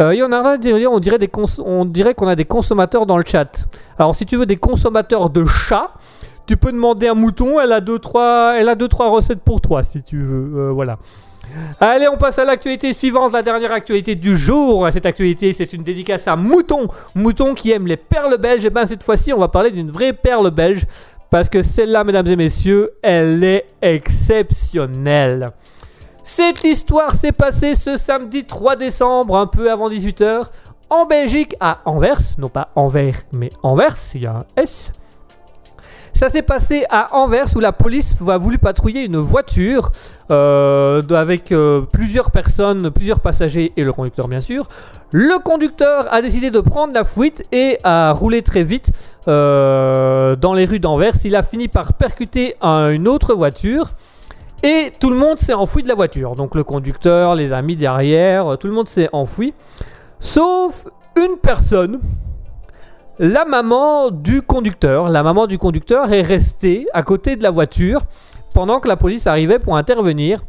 [0.00, 1.18] Euh, dit, on dirait
[1.64, 3.66] on dirait qu'on a des consommateurs dans le chat.
[3.98, 5.92] Alors, si tu veux des consommateurs de chats,
[6.46, 7.58] tu peux demander à Mouton.
[7.60, 10.58] Elle a deux trois, elle a deux trois recettes pour toi, si tu veux.
[10.58, 10.98] Euh, voilà.
[11.80, 14.88] Allez, on passe à l'actualité suivante, la dernière actualité du jour.
[14.90, 16.88] Cette actualité, c'est une dédicace à Mouton.
[17.14, 18.64] Mouton qui aime les perles belges.
[18.64, 20.86] Et ben cette fois-ci, on va parler d'une vraie perle belge.
[21.30, 25.52] Parce que celle-là, mesdames et messieurs, elle est exceptionnelle.
[26.22, 30.46] Cette histoire s'est passée ce samedi 3 décembre, un peu avant 18h,
[30.90, 32.18] en Belgique, à Anvers.
[32.38, 34.92] Non pas Anvers, mais Anvers, il y a un S.
[36.16, 39.92] Ça s'est passé à Anvers où la police a voulu patrouiller une voiture
[40.30, 44.66] euh, avec euh, plusieurs personnes, plusieurs passagers et le conducteur bien sûr.
[45.10, 48.92] Le conducteur a décidé de prendre la fuite et a roulé très vite
[49.28, 51.12] euh, dans les rues d'Anvers.
[51.22, 53.90] Il a fini par percuter un- une autre voiture
[54.62, 56.34] et tout le monde s'est enfoui de la voiture.
[56.34, 59.52] Donc le conducteur, les amis derrière, tout le monde s'est enfoui.
[60.18, 62.00] Sauf une personne
[63.18, 68.02] la maman du conducteur, la maman du conducteur est restée à côté de la voiture
[68.52, 70.42] pendant que la police arrivait pour intervenir.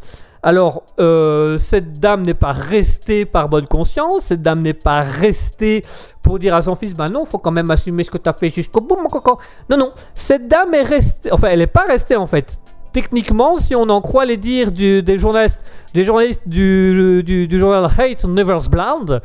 [0.43, 5.83] Alors, euh, cette dame n'est pas restée par bonne conscience, cette dame n'est pas restée
[6.21, 8.33] pour dire à son fils, bah non, faut quand même assumer ce que tu as
[8.33, 9.39] fait jusqu'au bout, mon coco.
[9.69, 12.59] Non, non, cette dame est restée, enfin, elle n'est pas restée en fait.
[12.93, 15.61] Techniquement, si on en croit les dires des journalistes,
[15.93, 19.21] des journalistes du, du- journal Hate Never Blind,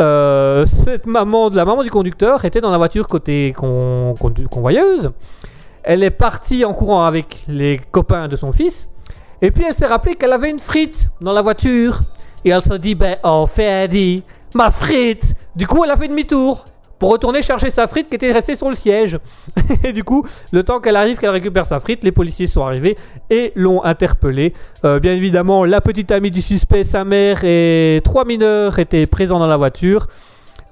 [0.00, 5.10] euh, cette maman, la maman du conducteur était dans la voiture côté con- con- convoyeuse.
[5.82, 8.88] Elle est partie en courant avec les copains de son fils.
[9.42, 12.00] Et puis elle s'est rappelée qu'elle avait une frite dans la voiture.
[12.44, 14.22] Et elle se dit, ben, oh, Ferdi,
[14.54, 16.64] ma frite Du coup, elle a fait demi-tour
[16.98, 19.18] pour retourner chercher sa frite qui était restée sur le siège.
[19.84, 22.96] et du coup, le temps qu'elle arrive, qu'elle récupère sa frite, les policiers sont arrivés
[23.30, 24.52] et l'ont interpellée.
[24.84, 29.38] Euh, bien évidemment, la petite amie du suspect, sa mère et trois mineurs étaient présents
[29.38, 30.06] dans la voiture.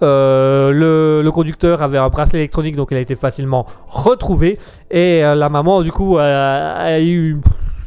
[0.03, 4.59] Euh, le, conducteur avait un bracelet électronique, donc elle a été facilement retrouvée.
[4.91, 7.39] Et euh, la maman, du coup, a, a eu,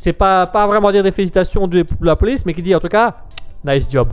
[0.02, 2.88] c'est pas, pas vraiment dire des félicitations de la police, mais qui dit en tout
[2.88, 3.16] cas,
[3.66, 4.08] nice job.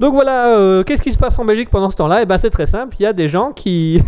[0.00, 2.22] Donc voilà, euh, qu'est-ce qui se passe en Belgique pendant ce temps-là?
[2.22, 4.02] Et ben c'est très simple, il y a des gens qui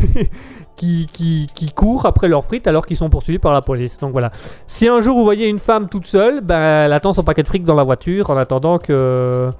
[0.77, 3.99] qui, qui, courent après leurs frites alors qu'ils sont poursuivis par la police.
[3.99, 4.31] Donc voilà.
[4.67, 7.49] Si un jour vous voyez une femme toute seule, ben, elle attend son paquet de
[7.49, 9.51] fric dans la voiture en attendant que.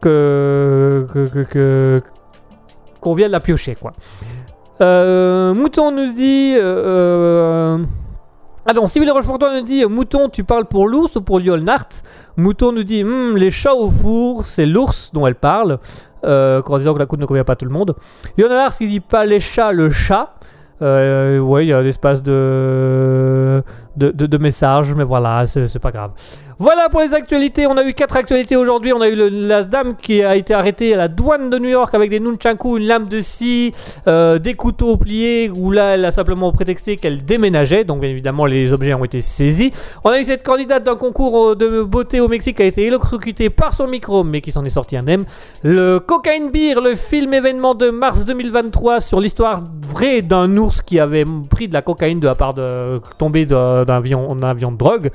[0.00, 1.06] que.
[1.50, 2.00] que.
[3.00, 3.92] qu'on vienne la piocher, quoi.
[4.80, 6.54] Euh, Mouton nous dit.
[6.56, 7.78] euh,
[8.66, 11.88] ah non, Civil Rochefortois nous dit Mouton, tu parles pour l'ours ou pour Yolnart?
[12.36, 15.78] Mouton nous dit Hmm, les chats au four, c'est l'ours dont elle parle.
[16.24, 17.94] Euh, en disant que la coude ne convient pas à tout le monde.
[18.36, 20.34] Yolnart qui dit pas les chats, le chat.
[20.82, 23.62] Euh, ouais, il y a un espace de,
[23.96, 26.10] de, de, de messages, mais voilà, c'est pas grave.
[26.58, 27.66] Voilà pour les actualités.
[27.66, 28.90] On a eu quatre actualités aujourd'hui.
[28.94, 31.68] On a eu le- la dame qui a été arrêtée à la douane de New
[31.68, 33.72] York avec des nunchaku, une lame de scie,
[34.08, 35.50] euh, des couteaux pliés.
[35.54, 37.84] Où là, elle a simplement prétexté qu'elle déménageait.
[37.84, 39.70] Donc, bien évidemment, les objets ont été saisis.
[40.02, 42.86] On a eu cette candidate d'un concours euh, de beauté au Mexique qui a été
[42.86, 45.26] électrocutée par son micro, mais qui s'en est sorti un M.
[45.62, 50.98] Le Cocaine Beer, le film événement de mars 2023 sur l'histoire vraie d'un ours qui
[51.00, 55.10] avait pris de la cocaïne de la part de tomber d'un d'un avion, de drogue.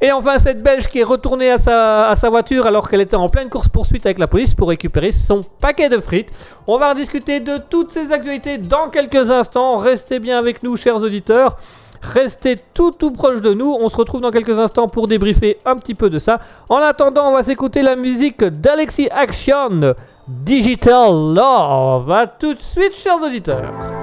[0.00, 3.16] Et enfin, cette Belge qui est retournée à sa, à sa voiture alors qu'elle était
[3.16, 6.30] en pleine course-poursuite avec la police pour récupérer son paquet de frites.
[6.66, 9.76] On va discuter de toutes ces actualités dans quelques instants.
[9.78, 11.56] Restez bien avec nous, chers auditeurs.
[12.02, 13.76] Restez tout tout proche de nous.
[13.80, 16.40] On se retrouve dans quelques instants pour débriefer un petit peu de ça.
[16.68, 19.94] En attendant, on va s'écouter la musique d'Alexis Action,
[20.26, 22.10] Digital Love.
[22.10, 24.01] À tout de suite, chers auditeurs.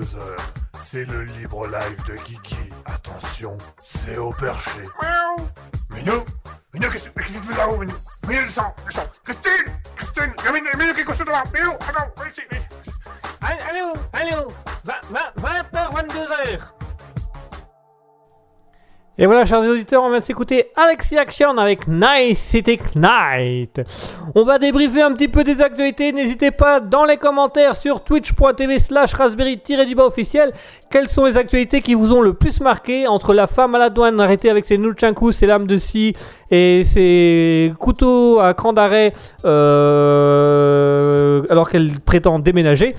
[0.00, 0.18] 22h,
[0.80, 2.56] c'est le libre live de Kiki.
[2.84, 4.82] Attention, c'est au perché.
[19.18, 23.80] Et voilà, chers auditeurs, on vient de s'écouter Alexi Action avec Nice City Night.
[24.34, 26.12] On va débriefer un petit peu des actualités.
[26.12, 30.52] N'hésitez pas dans les commentaires sur twitch.tv slash raspberry-du-bas officiel.
[30.90, 33.88] Quelles sont les actualités qui vous ont le plus marqué entre la femme à la
[33.88, 36.14] douane arrêtée avec ses nunchakus, ses lames de scie
[36.50, 39.14] et ses couteaux à cran d'arrêt
[39.46, 42.94] euh, alors qu'elle prétend déménager?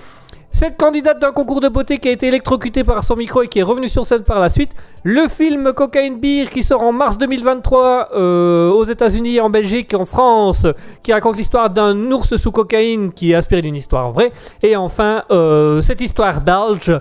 [0.58, 3.60] Cette candidate d'un concours de beauté qui a été électrocutée par son micro et qui
[3.60, 4.72] est revenue sur scène par la suite.
[5.04, 10.06] Le film Cocaine Beer qui sort en mars 2023 euh, aux États-Unis, en Belgique, en
[10.06, 10.66] France,
[11.04, 14.32] qui raconte l'histoire d'un ours sous cocaïne qui est inspiré d'une histoire vraie.
[14.64, 16.92] Et enfin, euh, cette histoire belge.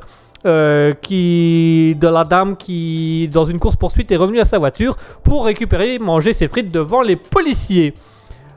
[0.44, 4.96] euh, qui de la dame qui dans une course poursuite est revenue à sa voiture
[5.24, 7.94] pour récupérer manger ses frites devant les policiers.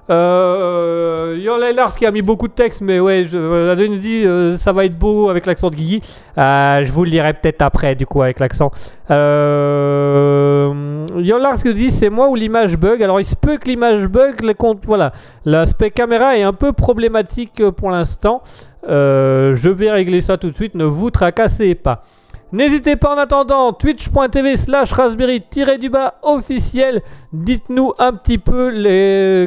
[0.10, 4.26] Euh, Lars qui a mis beaucoup de texte, mais ouais, je, euh, elle nous dit
[4.26, 6.02] euh, ça va être beau avec l'accent de Guigui.
[6.38, 8.72] Euh, je vous le lirai peut-être après, du coup, avec l'accent.
[9.11, 13.03] Euh, Yola Lars qui dit c'est moi ou l'image bug?
[13.03, 15.11] Alors il se peut que l'image bug, les comptes, voilà,
[15.45, 18.41] l'aspect caméra est un peu problématique euh, pour l'instant.
[18.88, 22.02] Je vais régler ça tout de suite, ne vous tracassez pas.
[22.51, 27.03] N'hésitez pas en attendant, twitch.tv slash raspberry-du-bas officiel.
[27.31, 28.71] Dites-nous un petit peu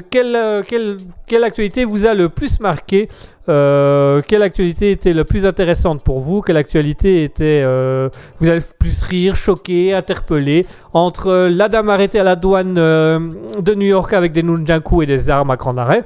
[0.08, 3.08] quelle, actualité vous a le plus marqué,
[3.48, 8.08] euh, quelle actualité était la plus intéressante pour vous, quelle actualité était euh,
[8.38, 13.18] vous avez le plus rire, choqué, interpellé, entre la dame arrêtée à la douane euh,
[13.58, 16.04] de New York avec des nunjaku et des armes à grand arrêt.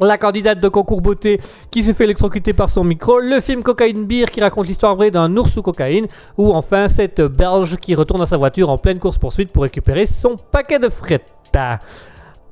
[0.00, 1.38] La candidate de concours beauté
[1.70, 5.12] qui s'est fait électrocuter par son micro, le film Cocaine Beer qui raconte l'histoire vraie
[5.12, 8.98] d'un ours sous cocaïne, ou enfin cette Belge qui retourne à sa voiture en pleine
[8.98, 11.22] course poursuite pour récupérer son paquet de frites.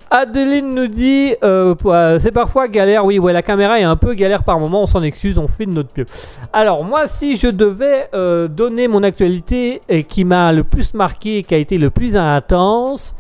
[0.08, 1.74] Adeline nous dit euh,
[2.20, 5.02] c'est parfois galère, oui, ouais, la caméra est un peu galère par moment, on s'en
[5.02, 6.06] excuse, on fait de notre mieux.
[6.52, 11.42] Alors moi, si je devais euh, donner mon actualité qui m'a le plus marqué, et
[11.42, 13.16] qui a été le plus intense,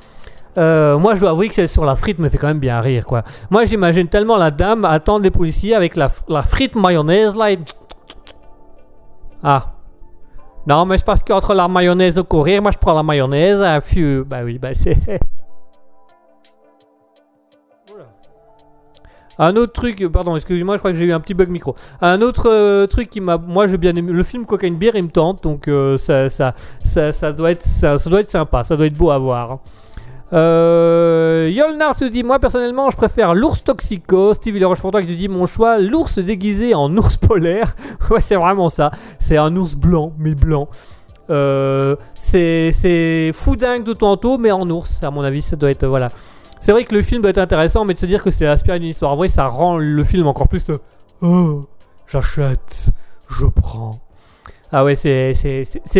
[0.58, 2.80] euh, moi, je dois avouer que celle sur la frite me fait quand même bien
[2.80, 3.22] rire, quoi.
[3.50, 7.48] Moi, j'imagine tellement la dame attendre les policiers avec la, la frite mayonnaise, là.
[9.44, 9.72] Ah.
[10.68, 13.60] Non, mais c'est parce qu'entre la mayonnaise et courir, moi, je prends la mayonnaise.
[13.60, 14.22] Un fiu.
[14.24, 14.96] Bah oui, bah c'est...
[19.38, 21.74] Un autre truc, pardon, excusez-moi, je crois que j'ai eu un petit bug micro.
[22.00, 25.04] Un autre euh, truc qui m'a, moi j'ai bien aimé, le film Cocaine Beer, il
[25.04, 26.54] me tente, donc euh, ça, ça,
[26.84, 29.58] ça, doit être, ça doit être sympa, ça doit être beau à voir.
[30.32, 34.34] Euh, Yolnar te dit Moi personnellement, je préfère l'ours toxico.
[34.34, 37.74] Steve Le Rochefortois qui te dit Mon choix, l'ours déguisé en ours polaire.
[38.10, 38.90] ouais, c'est vraiment ça.
[39.18, 40.68] C'est un ours blanc, mais blanc.
[41.30, 45.02] Euh, c'est c'est fou dingue de tantôt, mais en ours.
[45.02, 45.86] À mon avis, ça doit être.
[45.86, 46.10] Voilà.
[46.60, 48.78] C'est vrai que le film doit être intéressant, mais de se dire que c'est inspiré
[48.78, 50.78] d'une histoire vraie, ça rend le film encore plus de
[51.20, 51.64] Oh,
[52.06, 52.86] j'achète,
[53.28, 53.98] je prends.
[54.74, 55.34] Ah ouais, c'est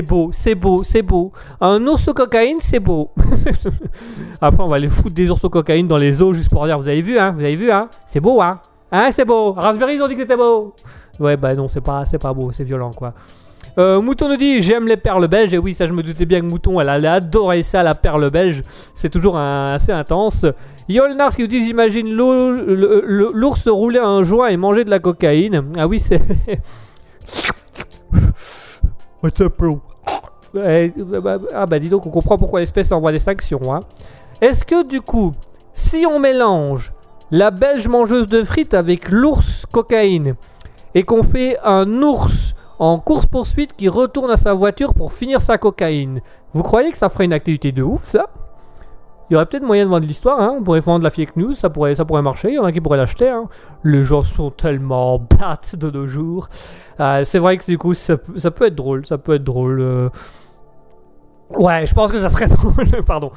[0.07, 1.31] beau, c'est beau, c'est beau.
[1.61, 3.11] Un ours au cocaïne, c'est beau.
[4.41, 6.79] Après, on va aller foutre des ours au cocaïne dans les eaux juste pour dire
[6.79, 9.53] Vous avez vu, hein Vous avez vu, hein C'est beau, hein Hein, c'est beau.
[9.53, 10.75] Raspberry, ils ont dit que c'était beau.
[11.21, 13.13] Ouais, bah non, c'est pas, pas beau, c'est violent, quoi.
[13.79, 16.41] Euh, Mouton nous dit j'aime les perles belges et oui ça je me doutais bien
[16.41, 18.63] que Mouton elle allait adorer ça la perle belge
[18.95, 20.45] c'est toujours assez intense
[20.91, 25.89] Yolnars qui nous dit j'imagine l'ours rouler un joint et manger de la cocaïne ah
[25.89, 26.21] oui c'est
[29.23, 29.81] What's up bro
[31.55, 33.81] ah bah dis donc on comprend pourquoi l'espèce envoie des sanctions hein.
[34.41, 35.33] Est-ce que du coup
[35.73, 36.93] si on mélange
[37.31, 40.35] la belge mangeuse de frites avec l'ours cocaïne
[40.95, 45.41] et qu'on fait un ours en course poursuite qui retourne à sa voiture pour finir
[45.41, 46.21] sa cocaïne.
[46.53, 48.29] Vous croyez que ça ferait une activité de ouf ça?
[49.33, 51.55] Il y aurait peut-être moyen de vendre l'histoire, hein on pourrait vendre la fake news,
[51.55, 53.31] ça pourrait, ça pourrait marcher, il y en a qui pourraient l'acheter.
[53.31, 53.49] Hein.
[53.83, 56.49] Les gens sont tellement battes de nos jours.
[57.01, 59.81] Euh, c'est vrai que du coup ça, peut- être drôle, ça peut être drôle.
[59.81, 60.11] euh.
[61.49, 63.31] Ouais, je pense que ça serait drôle, pardon.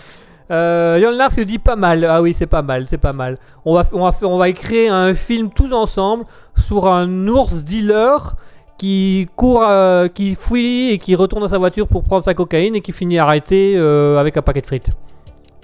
[0.52, 2.04] Euh, Yolnar se dit pas mal.
[2.04, 3.38] Ah oui, c'est pas mal, c'est pas mal.
[3.64, 6.26] On va, on va, on va écrire un film tous ensemble
[6.58, 8.36] sur un ours dealer
[8.78, 12.76] qui court, euh, qui fouille et qui retourne à sa voiture pour prendre sa cocaïne
[12.76, 14.92] et qui finit arrêté avec un paquet de frites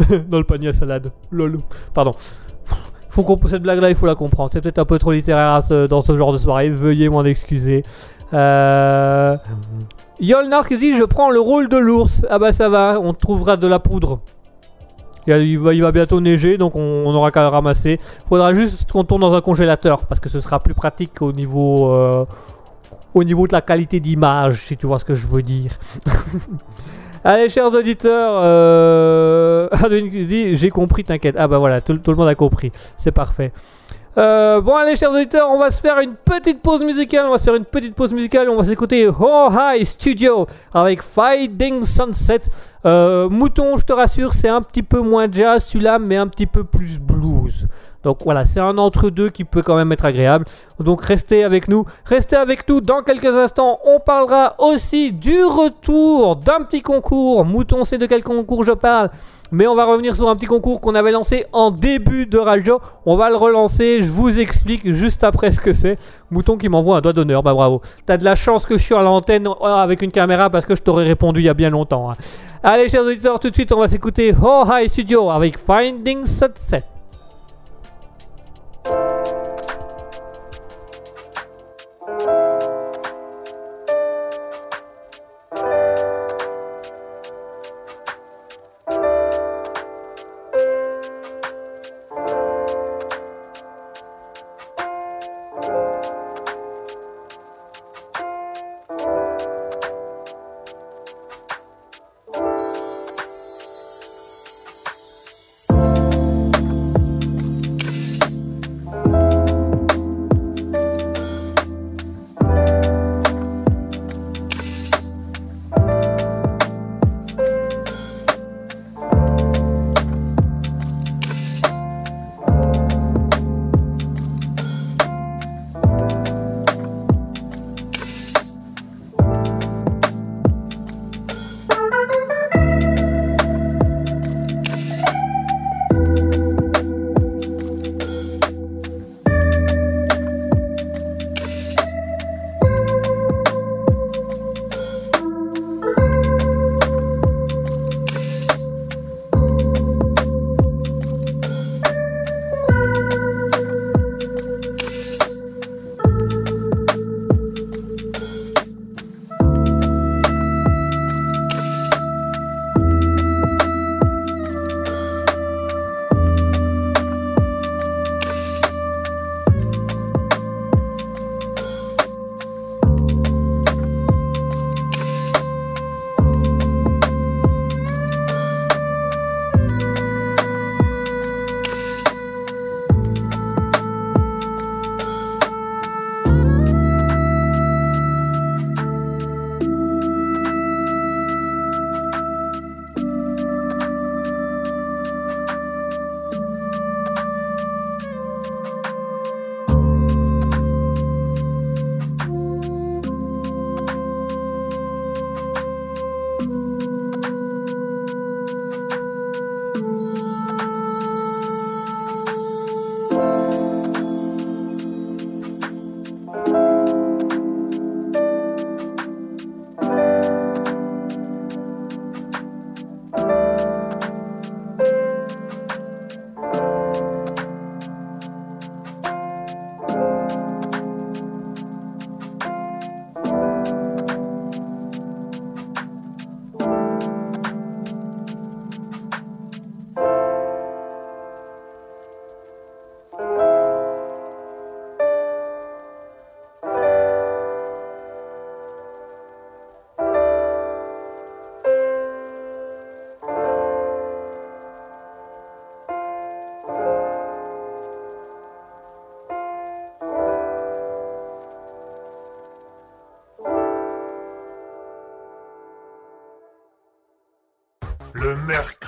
[0.30, 1.12] dans le panier à salade.
[1.32, 1.60] Lol.
[1.94, 2.14] Pardon.
[3.10, 4.52] Faut cette blague-là, il faut la comprendre.
[4.54, 6.70] C'est peut-être un peu trop littéraire ce- dans ce genre de soirée.
[6.70, 7.84] Veuillez m'en excuser.
[8.34, 9.36] Euh...
[10.22, 12.26] Yolnar qui dit je prends le rôle de l'ours.
[12.30, 14.20] Ah bah ça va, on trouvera de la poudre.
[15.28, 18.00] Il, va, il va bientôt neiger, donc on, on aura qu'à le ramasser.
[18.28, 21.92] Faudra juste qu'on tourne dans un congélateur parce que ce sera plus pratique au niveau,
[21.92, 22.26] euh,
[23.14, 25.78] au niveau de la qualité d'image, si tu vois ce que je veux dire.
[27.24, 29.70] Allez, chers auditeurs, euh...
[30.54, 31.36] J'ai compris, t'inquiète.
[31.38, 33.52] Ah bah voilà, tout, le monde a compris, c'est parfait.
[34.18, 37.38] Euh, bon allez chers auditeurs, on va se faire une petite pause musicale, on va
[37.38, 42.42] se faire une petite pause musicale, on va s'écouter Oh High Studio avec Finding Sunset.
[42.86, 46.48] Euh, Mouton, je te rassure, c'est un petit peu moins jazz celui-là, mais un petit
[46.48, 47.68] peu plus blues.
[48.04, 50.46] Donc voilà, c'est un entre-deux qui peut quand même être agréable.
[50.80, 52.82] Donc restez avec nous, restez avec nous.
[52.82, 57.46] Dans quelques instants, on parlera aussi du retour d'un petit concours.
[57.46, 59.10] Mouton sait de quel concours je parle?
[59.54, 62.80] Mais on va revenir sur un petit concours qu'on avait lancé en début de radio.
[63.06, 64.02] On va le relancer.
[64.02, 65.98] Je vous explique juste après ce que c'est.
[66.32, 67.44] Mouton qui m'envoie un doigt d'honneur.
[67.44, 67.82] Bah bravo.
[68.06, 70.74] T'as de la chance que je suis à l'antenne euh, avec une caméra parce que
[70.74, 72.10] je t'aurais répondu il y a bien longtemps.
[72.10, 72.16] hein.
[72.64, 76.84] Allez, chers auditeurs, tout de suite, on va s'écouter Oh High Studio avec Finding Sunset.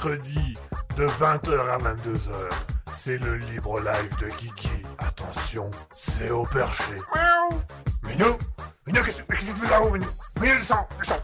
[0.05, 2.31] De 20h à 22h,
[2.91, 4.69] c'est le libre live de Kiki.
[4.97, 6.93] Attention, c'est au perché.
[8.03, 8.37] Minou
[8.85, 10.07] Minou, qu'est-ce que qu'est-ce que tu fais là-haut, Minou
[10.41, 11.22] Minou, descends, descends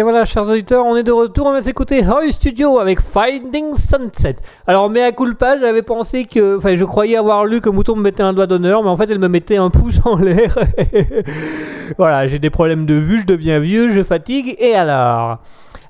[0.00, 1.48] Et voilà, chers auditeurs, on est de retour.
[1.48, 4.36] On va s'écouter Hoy Studio avec Finding Sunset.
[4.66, 6.56] Alors, mais à culpa, j'avais pensé que.
[6.56, 9.10] Enfin, je croyais avoir lu que Mouton me mettait un doigt d'honneur, mais en fait,
[9.10, 10.56] elle me mettait un pouce en l'air.
[11.98, 14.56] voilà, j'ai des problèmes de vue, je deviens vieux, je fatigue.
[14.58, 15.36] Et alors?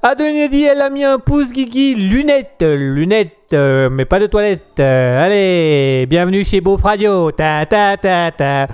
[0.03, 1.95] Adeline dit, elle a mis un pouce, Guigui.
[1.95, 4.81] Lunettes, lunettes, mais pas de toilette.
[4.81, 7.31] Allez, bienvenue chez Beauf Radio.
[7.31, 8.67] Ta ta ta ta.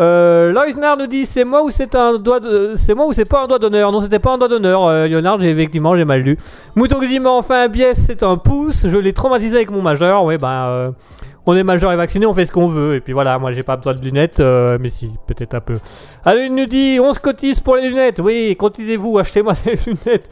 [0.00, 0.52] Euh,
[0.98, 2.40] nous dit c'est moi ou c'est un doigt
[2.76, 3.90] c'est moi ou c'est pas un doigt d'honneur?
[3.90, 6.38] Non c'était pas un doigt d'honneur euh, Leonard j'ai effectivement j'ai mal lu
[6.76, 10.24] Mouton qui dit mais enfin biais c'est un pouce je l'ai traumatisé avec mon majeur
[10.24, 10.90] ouais bah euh,
[11.48, 12.96] on est majeur et vacciné, on fait ce qu'on veut.
[12.96, 15.78] Et puis voilà, moi j'ai pas besoin de lunettes, euh, mais si, peut-être un peu.
[16.26, 18.20] Il nous dit, on se cotise pour les lunettes.
[18.20, 20.30] Oui, cotisez-vous, achetez-moi des lunettes.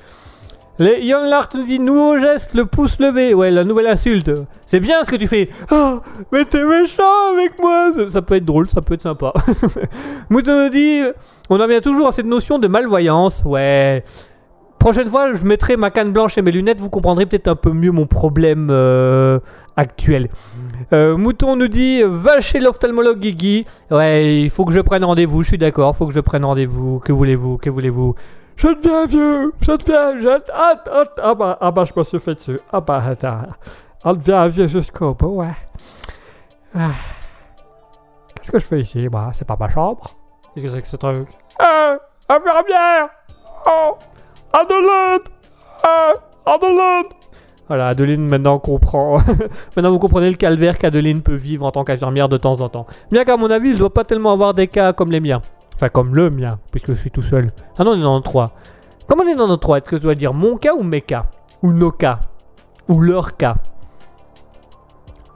[0.79, 3.33] Young Lart nous dit nouveau geste, le pouce levé.
[3.33, 4.31] Ouais, la nouvelle insulte.
[4.67, 5.49] C'est bien ce que tu fais.
[5.71, 6.01] Oh,
[6.33, 7.93] mais t'es méchant avec moi.
[8.11, 9.33] Ça, peut être drôle, ça peut être sympa.
[10.31, 11.01] Mouton nous dit
[11.49, 13.43] on en vient toujours à cette notion de malvoyance.
[13.47, 14.05] Ouais.
[14.79, 16.81] Prochaine fois, je mettrai ma canne blanche et mes lunettes.
[16.81, 19.39] Vous comprendrez peut-être un peu mieux mon problème euh,
[19.77, 20.29] actuel.
[20.93, 23.65] Euh, Mouton nous dit va chez l'ophtalmologue Guigui.
[23.91, 25.43] Ouais, il faut que je prenne rendez-vous.
[25.43, 25.97] Je suis d'accord.
[25.97, 26.99] Faut que je prenne rendez-vous.
[26.99, 28.15] Que voulez-vous Que voulez-vous?
[28.57, 30.43] Je deviens vieux, je deviens jeune.
[30.53, 32.59] Ah, ah, ah, bah, ah bah, je me suis fait dessus.
[32.73, 33.43] Ah bah, attends.
[34.05, 35.43] On devient vieux jusqu'au bout.
[36.75, 36.91] Ah.
[38.35, 39.31] Qu'est-ce que je fais ici, moi?
[39.33, 40.11] C'est pas ma chambre?
[40.55, 41.29] Qu'est-ce que c'est ce truc?
[41.59, 41.97] Ah
[42.29, 43.09] Infirmière
[43.67, 43.97] Oh
[44.53, 45.21] Adeline
[45.83, 46.13] Ah
[46.47, 47.05] Adeline
[47.69, 49.17] voilà, Adeline maintenant comprend.
[49.77, 52.87] maintenant vous comprenez le calvaire qu'Adeline peut vivre en tant qu'infirmière de temps en temps.
[53.11, 55.43] Bien qu'à mon avis, il ne doit pas tellement avoir des cas comme les miens.
[55.77, 57.53] Enfin, comme le mien, puisque je suis tout seul.
[57.79, 58.53] Ah non, on est dans le 3.
[59.07, 61.03] Comment on est dans le 3 Est-ce que je dois dire mon cas ou mes
[61.03, 61.27] cas
[61.63, 62.21] Ou nos cas
[62.89, 63.57] Ou leur cas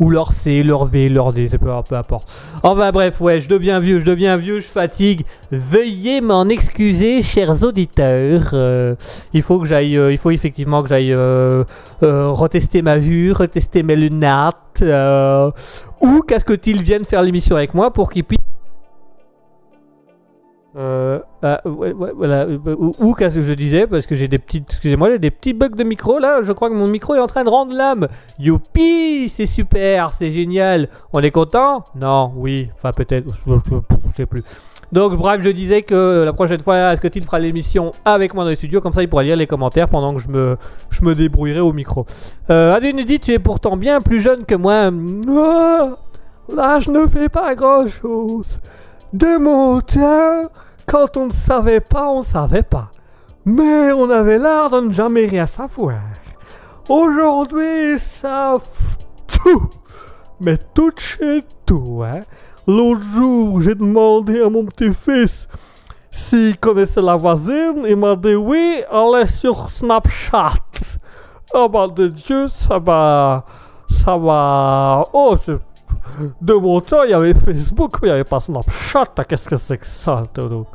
[0.00, 2.32] ou leur C, leur V, leur D, c'est peu, peu importe.
[2.62, 5.26] Enfin bref, ouais, je deviens vieux, je deviens vieux, je fatigue.
[5.52, 8.50] Veuillez m'en excuser, chers auditeurs.
[8.54, 8.94] Euh,
[9.34, 11.64] il faut que j'aille, euh, il faut effectivement que j'aille euh,
[12.00, 14.82] retester ma vue, retester mes lunettes.
[16.00, 18.39] ou qu'est-ce que qu'ils viennent faire l'émission avec moi pour qu'ils puissent
[20.76, 25.10] euh, ah, voilà, euh, ou, qu'est-ce que je disais parce que j'ai des petites, excusez-moi,
[25.10, 26.42] j'ai des petits bugs de micro là.
[26.42, 28.06] Je crois que mon micro est en train de rendre l'âme.
[28.38, 30.88] Youpi, c'est super, c'est génial.
[31.12, 31.84] On est content?
[31.96, 34.44] Non, oui, enfin peut-être, je, sais plus.
[34.92, 38.56] Donc bref, je disais que la prochaine fois, tu fera l'émission avec moi dans les
[38.56, 38.80] studios?
[38.80, 40.56] Comme ça, il pourra lire les commentaires pendant que je me,
[40.90, 42.06] je me débrouillerai au micro.
[42.48, 44.90] Euh, Adeline dit, tu es pourtant bien plus jeune que moi.
[45.28, 45.96] Ah,
[46.48, 48.60] là, je ne fais pas grand-chose.
[49.12, 50.50] De mon temps,
[50.86, 52.90] quand on ne savait pas, on ne savait pas.
[53.44, 56.00] Mais on avait l'air de ne jamais rien savoir.
[56.88, 58.62] Aujourd'hui, ils savent
[59.26, 59.70] tout.
[60.40, 62.22] Mais tout chez tout, hein.
[62.68, 65.48] L'autre jour, j'ai demandé à mon petit-fils
[66.10, 67.84] s'il connaissait la voisine.
[67.88, 70.52] Il m'a dit oui, elle est sur Snapchat.
[71.52, 73.44] Oh, bah de Dieu, ça va...
[73.88, 75.04] Ça va...
[75.12, 75.58] Oh, c'est
[76.40, 79.04] de mon temps, il y avait Facebook, mais il n'y avait pas Snapchat.
[79.16, 80.66] Ah, Qu'est-ce que c'est que ça, donc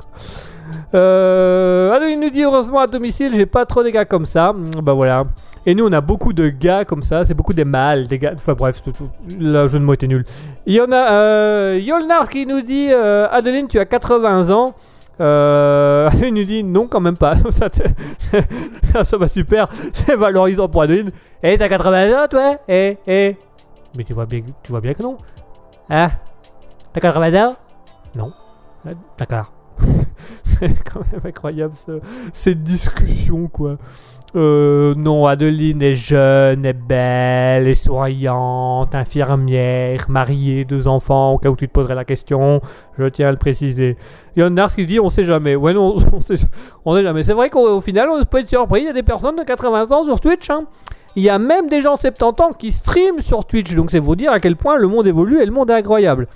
[0.93, 4.53] euh, nous dit heureusement à domicile, j'ai pas trop des gars comme ça.
[4.53, 5.25] Mm, Bah voilà.
[5.67, 8.33] Et nous on a beaucoup de gars comme ça, c'est beaucoup des mâles, des gars.
[8.35, 10.23] Enfin bref, tout- tout- le jeu de mots était nul.
[10.67, 14.73] Il y en a euh, Yolnar qui nous dit euh, Adeline, tu as 80 ans.
[15.21, 17.33] Euh, nous dit non quand même pas.
[17.51, 21.11] ça, va super, c'est valorisant pour Adeline.
[21.41, 22.55] Eh t'as 80 ans toi?
[22.67, 23.35] Eh eh
[23.97, 25.17] mais tu vois bien, tu vois bien que non.
[25.89, 26.09] Hein?
[26.93, 27.55] 80 ans
[28.15, 28.31] Non.
[29.17, 29.51] D'accord.
[30.43, 31.99] C'est quand même incroyable ce-
[32.31, 33.77] cette discussion quoi.
[34.35, 41.49] Euh, non, Adeline est jeune, est belle, est souriante, infirmière, mariée, deux enfants, au cas
[41.49, 42.59] où tu te poserais la question,
[42.97, 43.95] je tiens à le préciser.
[44.35, 45.55] Il y en a qui dit on sait jamais.
[45.55, 46.35] Ouais, non, on sait,
[46.83, 47.23] on sait jamais.
[47.23, 49.43] C'est vrai qu'au au final, on peut être surpris, il y a des personnes de
[49.43, 50.65] 80 ans sur Twitch, hein.
[51.15, 53.99] Il y a même des gens de 70 ans qui streament sur Twitch, donc c'est
[53.99, 56.27] vous dire à quel point le monde évolue et le monde est incroyable.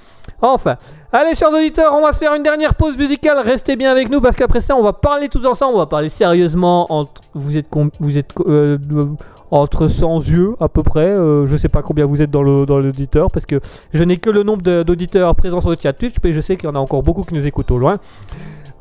[0.42, 0.78] Enfin,
[1.12, 4.22] allez chers auditeurs, on va se faire une dernière pause musicale, restez bien avec nous
[4.22, 7.22] parce qu'après ça on va parler tous ensemble, on va parler sérieusement entre...
[7.34, 7.68] Vous êtes...
[8.00, 8.78] Vous êtes euh,
[9.52, 12.66] entre 100 yeux à peu près, euh, je sais pas combien vous êtes dans le
[12.66, 13.60] dans l'auditeur parce que
[13.94, 16.70] je n'ai que le nombre d'auditeurs présents sur le chat Twitch, mais je sais qu'il
[16.70, 17.98] y en a encore beaucoup qui nous écoutent au loin.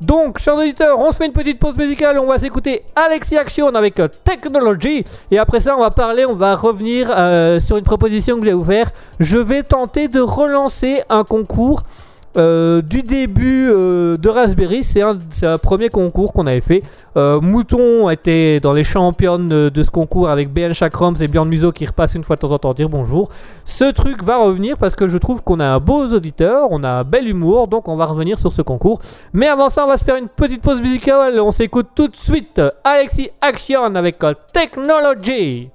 [0.00, 2.18] Donc, chers auditeurs, on se fait une petite pause musicale.
[2.20, 5.04] On va s'écouter Alexis Action avec euh, Technology.
[5.30, 8.64] Et après ça, on va parler, on va revenir euh, sur une proposition que vous
[8.64, 8.90] faire.
[9.18, 11.82] Je vais tenter de relancer un concours
[12.36, 14.84] euh, du début euh, de Raspberry.
[14.84, 16.82] C'est un, premier concours qu'on avait fait.
[17.16, 21.72] Euh, Mouton était dans les championnes de, ce concours avec BN Chakroms et Bjorn Muso
[21.72, 23.30] qui repasse une fois de temps en temps dire bonjour.
[23.64, 26.90] Ce truc va revenir parce que je trouve qu'on a un beau auditeur, on a
[26.90, 29.00] un bel humour, donc on va revenir sur ce concours.
[29.32, 31.40] Mais avant ça, on va se faire une petite pause musicale.
[31.40, 34.18] On s'écoute tout de suite Alexis Action avec
[34.52, 35.70] Technology.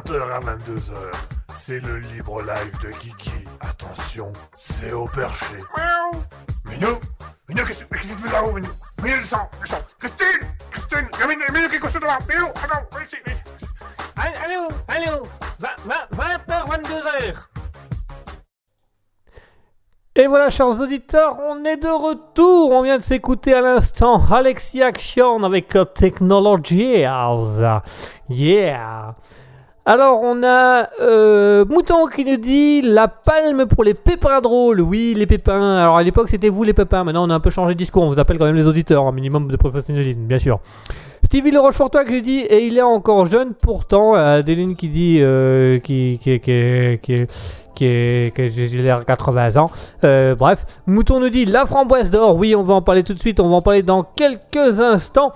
[0.00, 0.92] 20h à 22h,
[1.54, 3.30] c'est le libre live de Kiki.
[3.60, 5.56] Attention, c'est au perché.
[5.76, 6.22] Miaou
[6.64, 6.98] Minou
[7.48, 8.68] Minou, qu'est-ce que tu fais là-haut, Minou
[9.02, 12.46] Minou, descends, descends Christine Christine Il y a Minou, Minou qui est couché devant Minou,
[12.46, 13.66] attends, viens ici, viens ici.
[14.16, 15.26] Allô, allô,
[15.60, 17.34] 20h, 22h.
[20.16, 22.72] Et voilà, chers auditeurs, on est de retour.
[22.72, 27.04] On vient de s'écouter à l'instant Alexia Action avec Technologies.
[28.28, 28.99] Yeah.
[29.92, 34.80] Alors, on a euh, Mouton qui nous dit la palme pour les pépins drôles.
[34.80, 35.78] Oui, les pépins.
[35.78, 37.02] Alors, à l'époque, c'était vous les pépins.
[37.02, 38.04] Maintenant, on a un peu changé de discours.
[38.04, 40.60] On vous appelle quand même les auditeurs, un minimum de professionnalisme, bien sûr.
[41.24, 44.14] Stevie Le Rochefortois qui nous dit et il est encore jeune pourtant.
[44.14, 47.26] Adeline qui dit euh, qui, qui, qui, qui,
[47.74, 49.72] qui est, j'ai l'air 80 ans.
[50.04, 52.36] Euh, bref, Mouton nous dit la framboise d'or.
[52.36, 53.40] Oui, on va en parler tout de suite.
[53.40, 55.32] On va en parler dans quelques instants.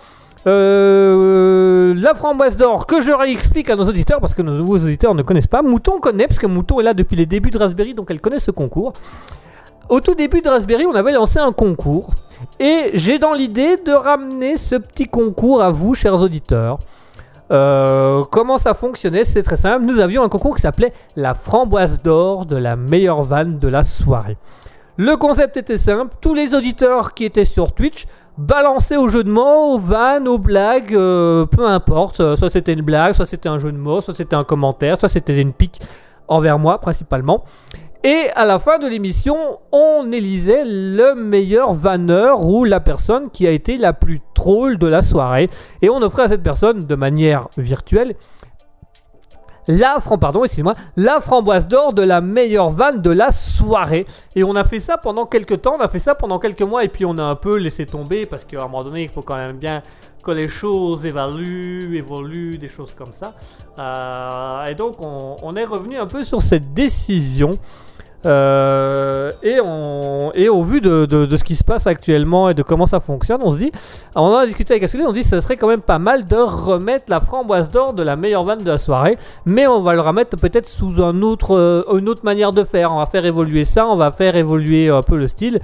[0.46, 5.14] Euh, la framboise d'or que je réexplique à nos auditeurs parce que nos nouveaux auditeurs
[5.14, 5.62] ne connaissent pas.
[5.62, 8.38] Mouton connaît parce que Mouton est là depuis les débuts de Raspberry donc elle connaît
[8.38, 8.92] ce concours.
[9.88, 12.10] Au tout début de Raspberry, on avait lancé un concours
[12.58, 16.78] et j'ai dans l'idée de ramener ce petit concours à vous, chers auditeurs.
[17.50, 19.84] Euh, comment ça fonctionnait C'est très simple.
[19.84, 23.82] Nous avions un concours qui s'appelait la framboise d'or de la meilleure vanne de la
[23.82, 24.38] soirée.
[24.96, 26.14] Le concept était simple.
[26.20, 28.06] Tous les auditeurs qui étaient sur Twitch
[28.38, 32.20] balançaient au jeu de mots, aux vannes, aux blagues, euh, peu importe.
[32.20, 34.98] Euh, Soit c'était une blague, soit c'était un jeu de mots, soit c'était un commentaire,
[34.98, 35.80] soit c'était une pique
[36.28, 37.44] envers moi principalement.
[38.06, 39.36] Et à la fin de l'émission,
[39.72, 44.86] on élisait le meilleur vanneur ou la personne qui a été la plus troll de
[44.86, 45.48] la soirée.
[45.80, 48.14] Et on offrait à cette personne de manière virtuelle
[49.66, 54.06] la, fram- pardon, excusez-moi, la framboise d'or de la meilleure vanne de la soirée.
[54.36, 56.84] Et on a fait ça pendant quelques temps, on a fait ça pendant quelques mois
[56.84, 59.22] et puis on a un peu laissé tomber parce qu'à un moment donné, il faut
[59.22, 59.82] quand même bien
[60.22, 63.34] que les choses évaluent, évoluent, des choses comme ça.
[63.78, 67.58] Euh, et donc on, on est revenu un peu sur cette décision.
[68.26, 69.58] Euh, et,
[70.34, 73.40] et au vu de, de- ce qui se passe actuellement et de comment ça fonctionne,
[73.42, 73.72] on se dit,
[74.14, 76.26] on en a discuté avec Asculé, on dit que ce serait quand même pas mal
[76.26, 79.94] de remettre la framboise d'or de la meilleure vanne de la soirée, mais on va
[79.94, 82.92] le remettre peut-être sous euh, une autre manière de faire.
[82.92, 85.60] On va faire évoluer ça, on va faire évoluer un peu le style.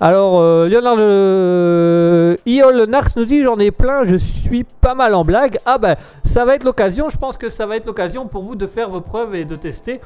[0.00, 5.14] Alors, euh, Leonard euh, Iol Nars nous dit J'en ai plein, je suis pas mal
[5.14, 5.58] en blague.
[5.66, 8.54] Ah ben, ça va être l'occasion, je pense que ça va être l'occasion pour vous
[8.56, 10.00] de faire vos preuves et de tester.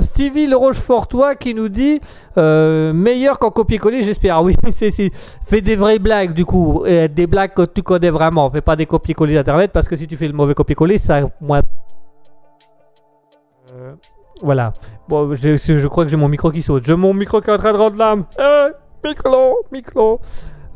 [0.00, 0.56] Stevie Le
[1.08, 2.00] Rochefortois qui nous dit
[2.36, 4.42] euh, meilleur qu'en copier-coller, j'espère.
[4.42, 5.10] Oui, c'est,
[5.44, 8.48] fais des vraies blagues du coup, des blagues que tu connais vraiment.
[8.50, 11.20] Fais pas des copier-coller d'internet parce que si tu fais le mauvais copier-coller, ça.
[11.40, 11.60] Moi...
[13.74, 13.94] Euh,
[14.42, 14.72] voilà.
[15.08, 16.84] Bon, je, crois que j'ai mon micro qui saute.
[16.84, 18.24] J'ai mon micro qui est en train de rendre l'âme.
[18.38, 18.70] Euh,
[19.04, 20.20] micro, micro.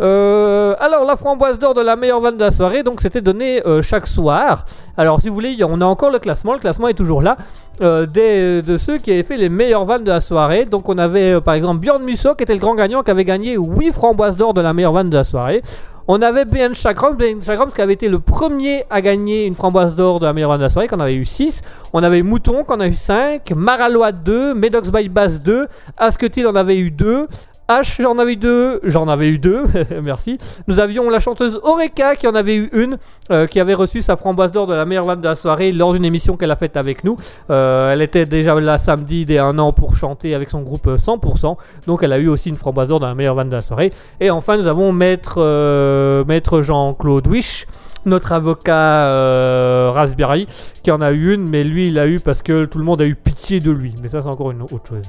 [0.03, 3.65] Euh, alors, la framboise d'or de la meilleure vanne de la soirée, donc c'était donné
[3.67, 4.65] euh, chaque soir.
[4.97, 6.55] Alors, si vous voulez, on a encore le classement.
[6.55, 7.37] Le classement est toujours là.
[7.81, 10.65] euh, des, de ceux qui avaient fait les meilleures vannes de la soirée.
[10.65, 13.57] Donc, on avait par exemple Bjorn Musso qui était le grand gagnant, qui avait gagné
[13.57, 15.63] 8 framboises d'or de la meilleure vanne de la soirée.
[16.09, 20.27] On avait BN Chakrams qui avait été le premier à gagner une framboise d'or de
[20.27, 21.63] la meilleure vanne de la soirée, qu'on avait eu 6.
[21.93, 23.53] On avait Mouton, qu'on a eu 5.
[23.55, 24.53] Maralois 2.
[24.55, 25.69] Medox by Bass 2.
[25.97, 27.29] Asketil en avait eu 2.
[27.69, 29.65] H, j'en avais eu deux, j'en avais eu deux,
[30.03, 30.39] merci.
[30.67, 32.99] Nous avions la chanteuse Oreka qui en avait eu une,
[33.31, 35.93] euh, qui avait reçu sa framboise d'or de la meilleure vanne de la soirée lors
[35.93, 37.17] d'une émission qu'elle a faite avec nous.
[37.51, 40.97] Euh, elle était déjà là samedi dès un an pour chanter avec son groupe euh,
[40.97, 41.57] 100%,
[41.87, 43.93] donc elle a eu aussi une framboise d'or de la meilleure vanne de la soirée.
[44.21, 47.67] Et enfin, nous avons Maître, euh, Jean-Claude Wish.
[48.05, 50.47] Notre avocat euh, Raspberry
[50.83, 53.01] qui en a eu une, mais lui il a eu parce que tout le monde
[53.01, 53.95] a eu pitié de lui.
[54.03, 55.09] Mais ça, c'est encore une autre chose.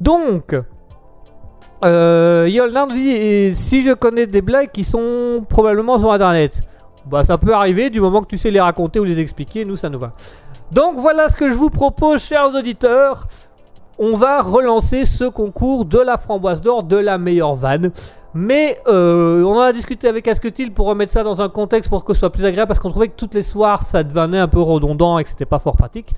[0.00, 0.56] Donc,
[1.84, 6.62] euh, Yolnard dit si je connais des blagues qui sont probablement sur internet.
[7.06, 9.76] Bah, ça peut arriver du moment que tu sais les raconter ou les expliquer, nous
[9.76, 10.12] ça nous va.
[10.70, 13.26] Donc, voilà ce que je vous propose, chers auditeurs.
[13.98, 17.90] On va relancer ce concours de la framboise d'or de la meilleure vanne.
[18.32, 22.04] Mais euh, on en a discuté avec Asketil pour remettre ça dans un contexte pour
[22.04, 24.46] que ce soit plus agréable parce qu'on trouvait que toutes les soirs ça devenait un
[24.46, 26.14] peu redondant et que c'était pas fort pratique.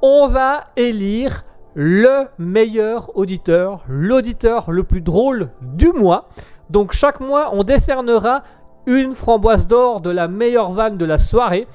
[0.00, 6.28] On va élire le meilleur auditeur, l'auditeur le plus drôle du mois.
[6.70, 8.42] Donc chaque mois, on décernera
[8.86, 11.66] une framboise d'or de la meilleure vanne de la soirée.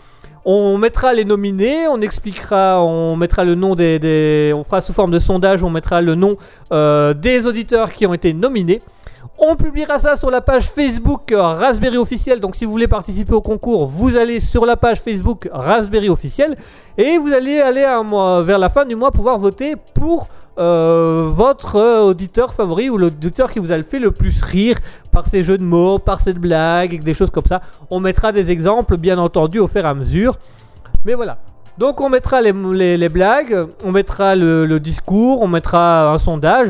[0.45, 5.11] On mettra les nominés, on expliquera, on mettra le nom des, on fera sous forme
[5.11, 6.37] de sondage, on mettra le nom
[6.71, 8.81] euh, des auditeurs qui ont été nominés.
[9.39, 12.39] On publiera ça sur la page Facebook Raspberry officiel.
[12.39, 16.55] Donc si vous voulez participer au concours, vous allez sur la page Facebook Raspberry officiel
[16.97, 17.85] et vous allez aller
[18.43, 20.27] vers la fin du mois pouvoir voter pour
[20.57, 24.77] euh, votre euh, auditeur favori ou l'auditeur qui vous a fait le plus rire
[25.11, 27.61] par ses jeux de mots, par ses blagues et des choses comme ça.
[27.91, 30.39] On mettra des exemples bien entendu au fur et à mesure.
[31.05, 31.38] Mais voilà.
[31.77, 32.53] Donc on mettra les,
[33.09, 36.69] blagues, on mettra le discours, on mettra un sondage.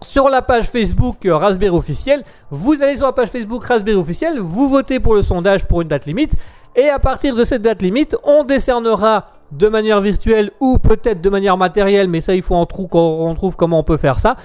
[0.00, 4.38] Sur la page Facebook euh, Raspberry officiel, vous allez sur la page Facebook Raspberry officiel,
[4.38, 6.36] vous votez pour le sondage pour une date limite,
[6.76, 11.28] et à partir de cette date limite, on décernera de manière virtuelle ou peut-être de
[11.28, 14.36] manière matérielle, mais ça il faut en qu'on trouve comment on peut faire ça,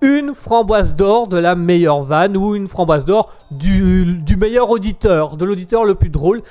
[0.00, 5.44] une framboise d'or de la meilleure vanne ou une framboise d'or du meilleur auditeur, de
[5.44, 6.42] l'auditeur le plus drôle.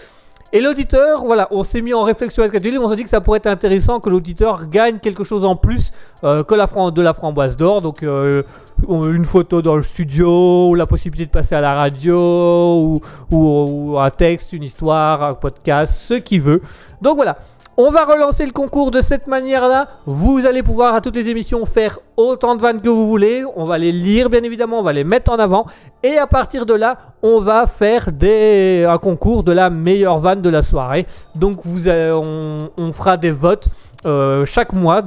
[0.54, 3.22] Et l'auditeur, voilà, on s'est mis en réflexion avec Catherine, on s'est dit que ça
[3.22, 5.92] pourrait être intéressant que l'auditeur gagne quelque chose en plus
[6.26, 7.82] euh, que la de la framboise d'or.
[7.82, 8.44] Donc euh,
[8.90, 13.02] une photo dans le studio, ou la possibilité de passer à la radio, ou-
[13.32, 16.62] ou un texte, une histoire, un podcast, ce qu'il veut.
[17.02, 17.38] Donc voilà.
[17.84, 19.88] On va relancer le concours de cette manière-là.
[20.06, 23.44] Vous allez pouvoir à toutes les émissions faire autant de vannes que vous voulez.
[23.56, 25.66] On va les lire bien évidemment, on va les mettre en avant.
[26.04, 30.50] Et à partir de là, on va faire un concours de la meilleure vanne de
[30.50, 31.08] la soirée.
[31.34, 33.70] Donc euh, on, fera des votes
[34.06, 35.02] euh, chaque mois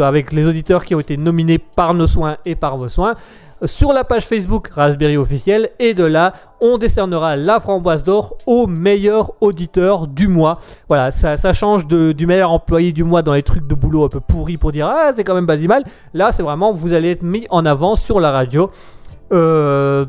[0.00, 3.16] avec les auditeurs qui ont été nominés par nos soins et par vos soins
[3.64, 8.66] sur la page Facebook Raspberry officiel et de là on décernera la framboise d'or au
[8.66, 10.58] meilleur auditeur du mois.
[10.88, 14.20] Voilà, ça, change du meilleur employé du mois dans les trucs de boulot un peu
[14.20, 15.84] pourris pour dire ah c'est quand même pas si mal.
[16.14, 18.70] Là c'est vraiment vous allez être mis en avant sur la radio.
[19.32, 20.06] Euh,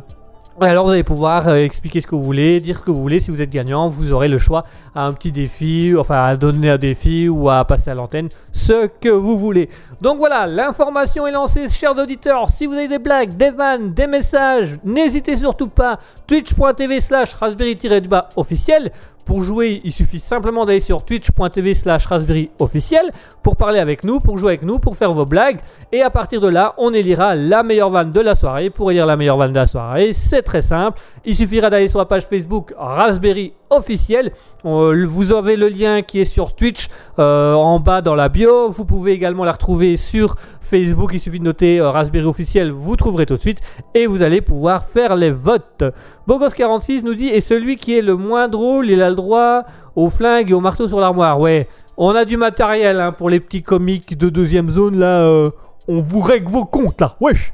[0.69, 3.19] alors vous allez pouvoir euh, expliquer ce que vous voulez, dire ce que vous voulez.
[3.19, 4.63] Si vous êtes gagnant, vous aurez le choix
[4.93, 8.87] à un petit défi, enfin à donner un défi ou à passer à l'antenne, ce
[8.87, 9.69] que vous voulez.
[10.01, 12.49] Donc voilà, l'information est lancée, chers auditeurs.
[12.49, 15.99] Si vous avez des blagues, des vannes, des messages, n'hésitez surtout pas.
[16.27, 18.91] Twitch.tv slash raspberry-du-bas officiel.
[19.25, 23.11] Pour jouer, il suffit simplement d'aller sur twitch.tv slash raspberry officiel
[23.43, 25.59] pour parler avec nous, pour jouer avec nous, pour faire vos blagues.
[25.91, 28.69] Et à partir de là, on élira la meilleure vanne de la soirée.
[28.69, 30.99] Pour élire la meilleure vanne de la soirée, c'est très simple.
[31.25, 34.31] Il suffira d'aller sur la page Facebook Raspberry officiel.
[34.65, 36.89] Euh, vous avez le lien qui est sur Twitch
[37.19, 38.69] euh, en bas dans la bio.
[38.69, 41.11] Vous pouvez également la retrouver sur Facebook.
[41.13, 42.71] Il suffit de noter euh, Raspberry officiel.
[42.71, 43.61] Vous trouverez tout de suite
[43.95, 45.83] et vous allez pouvoir faire les votes.
[46.27, 49.63] Bogos46 nous dit Et celui qui est le moins drôle, il a le droit
[49.95, 51.39] au flingue et au marteau sur l'armoire.
[51.39, 51.67] Ouais,
[51.97, 55.49] on a du matériel hein, pour les petits comiques de deuxième zone là.
[55.87, 57.15] on vous règle vos comptes là.
[57.19, 57.53] Wesh.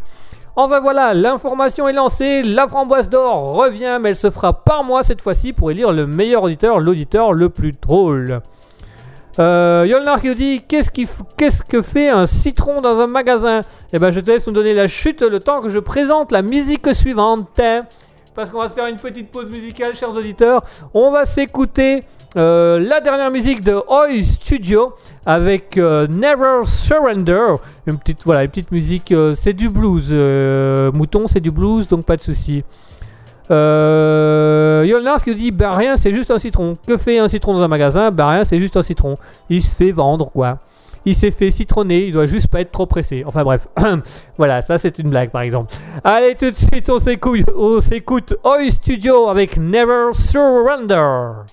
[0.59, 5.03] Enfin voilà, l'information est lancée, la framboise d'or revient, mais elle se fera par mois
[5.03, 8.41] cette fois-ci pour élire le meilleur auditeur, l'auditeur le plus drôle.
[9.37, 10.89] Euh, Yolnar qui nous dit qu'est-ce,
[11.37, 13.61] qu'est-ce que fait un citron dans un magasin?
[13.93, 16.41] Eh ben je te laisse nous donner la chute le temps que je présente la
[16.41, 17.61] musique suivante.
[18.37, 20.63] Parce qu'on va se faire une petite pause musicale, chers auditeurs.
[20.93, 22.03] On va s'écouter
[22.35, 24.93] euh, la dernière musique de Oi Studio
[25.25, 27.55] avec euh, Never Surrender.
[27.87, 29.11] Une petite, voilà, une petite musique.
[29.11, 30.13] euh, c'est du blues.
[30.93, 32.63] Mouton, c'est du blues, donc pas de souci.
[33.49, 36.77] Euh, Yolnars qui dit Bah rien, c'est juste un citron.
[36.85, 38.11] Que fait un citron dans un magasin?
[38.11, 39.17] Bah rien, c'est juste un citron.
[39.49, 40.59] Il se fait vendre, quoi.
[41.07, 43.23] Il s'est fait citronner, il doit juste pas être trop pressé.
[43.25, 43.69] Enfin bref,
[44.37, 45.73] voilà, ça c'est une blague par exemple.
[46.03, 51.45] Allez, tout de suite, on s'écoute, on s'écoute Oi Studio avec Never Surrender.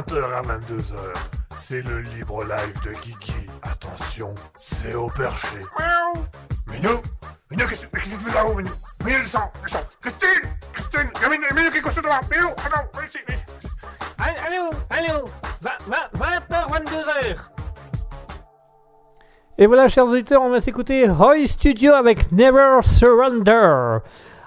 [0.00, 0.94] 20h à 22h.
[1.56, 3.34] C'est le libre live de Kiki.
[3.62, 5.58] Attention, c'est au perché.
[5.78, 6.24] Miaou
[6.68, 7.00] Minou
[7.50, 8.70] Minou, qu'est-ce que tu fais là-haut, Minou
[9.04, 13.06] Minou, descends, descends Christine Christine Minou, Minou, qu'est-ce que tu fais là Minou, attends, viens
[13.06, 13.68] ici, viens ici.
[14.18, 15.28] Allô, allô
[15.62, 17.36] 20h, 22h
[19.58, 23.98] Et voilà, chers auditeurs, on va s'écouter Roy Studio avec Never Surrender.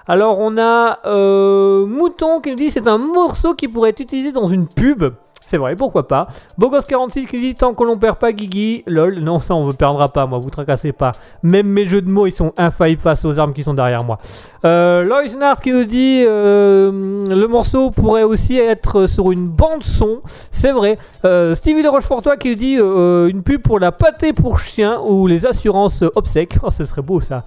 [0.08, 4.32] Alors, on a euh, Mouton qui nous dit c'est un morceau qui pourrait être utilisé
[4.32, 5.14] dans une pub.
[5.54, 6.26] C'est vrai, pourquoi pas.
[6.58, 10.12] Bogos46 qui dit tant que l'on perd pas Guigui, lol, non, ça on ne perdra
[10.12, 11.12] pas, moi, vous tracassez pas.
[11.44, 14.18] Même mes jeux de mots, ils sont infaillibles face aux armes qui sont derrière moi.
[14.64, 15.22] Euh, Lois
[15.62, 20.98] qui nous dit euh, le morceau pourrait aussi être sur une bande son, c'est vrai.
[21.24, 25.00] Euh, Stevie de Rochefortois qui nous dit euh, une pub pour la pâtée pour chien
[25.06, 26.56] ou les assurances obsèques.
[26.64, 27.44] Oh, ce serait beau ça.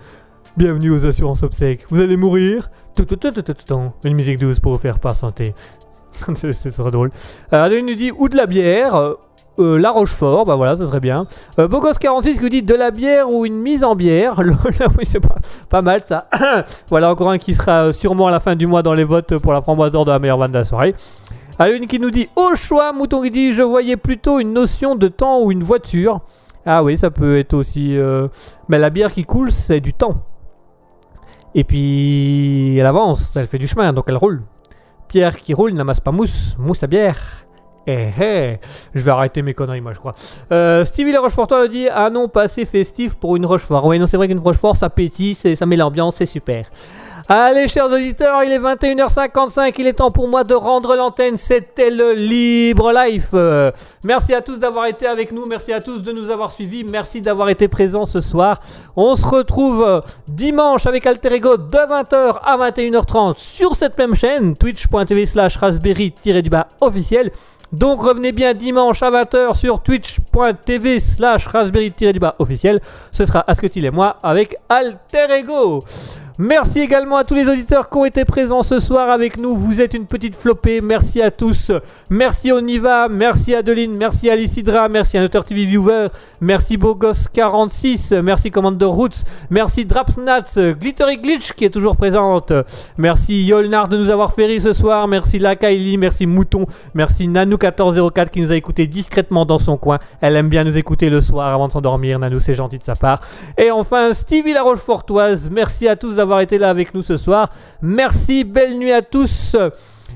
[0.56, 1.86] Bienvenue aux assurances obsèques.
[1.90, 2.70] Vous allez mourir.
[4.06, 5.54] Une musique douce pour vous faire patienter.
[6.36, 7.12] Ce serait drôle.
[7.54, 8.96] Euh, Adeline nous dit ou de la bière.
[8.96, 9.14] euh,
[9.60, 11.26] euh, la Rochefort, bah voilà, ça serait bien.
[11.58, 14.42] Euh, Bogos46 qui nous dit de la bière ou une mise en bière?
[14.44, 14.56] Lol,
[14.98, 15.36] oui, c'est pas,
[15.68, 16.28] pas mal ça.
[16.90, 19.54] voilà, encore un qui sera sûrement à la fin du mois dans les votes pour
[19.54, 20.94] la framboise d'or de la meilleure vanne de la soirée.
[21.58, 25.08] Adeline qui nous dit au choix, Mouton qui dit je voyais plutôt une notion de
[25.08, 26.22] temps ou une voiture.
[26.64, 27.98] Ah oui, ça peut être aussi.
[28.68, 30.18] Mais la bière qui coule, c'est du temps.
[31.56, 34.44] Et puis, elle avance, elle fait du chemin, donc elle roule.
[35.08, 37.46] Pierre qui roule n'amasse pas mousse, mousse à bière.
[37.90, 38.60] Eh eh,
[38.94, 40.14] je vais arrêter mes conneries, moi, je crois.
[40.52, 43.86] Euh, Stevie le Rochefortois nous dit Ah non, pas assez festif pour une Rochefort.
[43.86, 46.70] Oui, non, c'est vrai qu'une Rochefort, ça pétille, ça met l'ambiance, c'est super.
[47.30, 51.36] Allez, chers auditeurs, il est 21h55, il est temps pour moi de rendre l'antenne.
[51.36, 53.36] C'était le Libre Life.
[54.02, 57.22] Merci à tous d'avoir été avec nous, merci à tous de nous avoir suivis, merci
[57.22, 58.62] d'avoir été présents ce soir.
[58.96, 60.00] On se retrouve euh,
[60.30, 66.68] dimanche avec Alter Ego de 20h à 21h30 sur cette même chaîne, twitch.tv slash raspberry-du-bas
[66.80, 67.32] officiel.
[67.74, 72.80] Donc revenez bien dimanche à 20h sur twitch.tv slash raspberry-du-bas officiel.
[73.12, 75.84] Ce sera Asketil et moi avec Alter Ego.
[76.40, 79.56] Merci également à tous les auditeurs qui ont été présents ce soir avec nous.
[79.56, 80.82] Vous êtes une petite flopée.
[80.82, 81.72] Merci à tous.
[82.12, 83.08] Merci Oniva.
[83.08, 83.98] Merci Adeline.
[83.98, 84.88] Merci Alicidra.
[84.88, 86.10] Merci à Noteur TV Viewer.
[86.40, 88.22] Merci Bogos46.
[88.22, 89.24] Merci Commander Roots.
[89.50, 90.46] Merci Drapsnat.
[90.80, 92.54] Glittery Glitch qui est toujours présente.
[93.00, 95.08] Merci Yolnar de nous avoir fait rire ce soir.
[95.08, 95.98] Merci Lakaili.
[95.98, 96.68] Merci Mouton.
[96.94, 99.98] Merci Nanou1404 qui nous a écouté discrètement dans son coin.
[100.22, 102.20] Elle aime bien nous écouter le soir avant de s'endormir.
[102.20, 103.22] Nanou, c'est gentil de sa part.
[103.58, 105.50] Et enfin, Stevie la Rochefortoise.
[105.50, 107.50] Merci à tous d'avoir été là avec nous ce soir.
[107.82, 109.56] Merci, belle nuit à tous.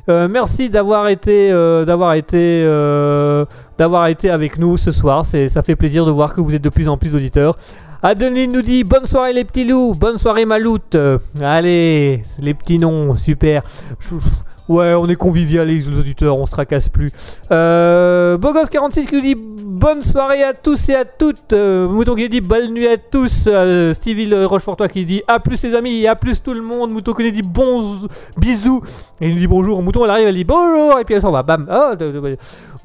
[0.09, 3.45] Euh, merci d'avoir été, euh, d'avoir été, euh,
[3.77, 5.25] d'avoir été avec nous ce soir.
[5.25, 7.57] C'est, ça fait plaisir de voir que vous êtes de plus en plus d'auditeurs.
[8.03, 10.97] Adeline nous dit bonne soirée les petits loups, bonne soirée Maloute.
[11.39, 13.63] Allez, les petits noms, super.
[14.67, 17.11] Ouais, on est convivial les auditeurs, on se tracasse plus.
[17.51, 21.53] Euh, Bogos46 qui nous dit bonne soirée à tous et à toutes.
[21.53, 23.45] Euh, Mouton qui dit bonne nuit à tous.
[23.47, 26.91] Euh, Stevie le Rochefortois qui dit à plus les amis, à plus tout le monde.
[26.91, 28.07] Mouton qui nous dit bon
[28.37, 28.81] bisous.
[29.19, 29.81] Et il nous dit bonjour.
[29.81, 30.99] Mouton elle arrive, elle dit bonjour.
[30.99, 31.67] Et puis elle s'en va, bam.
[31.69, 31.95] Oh,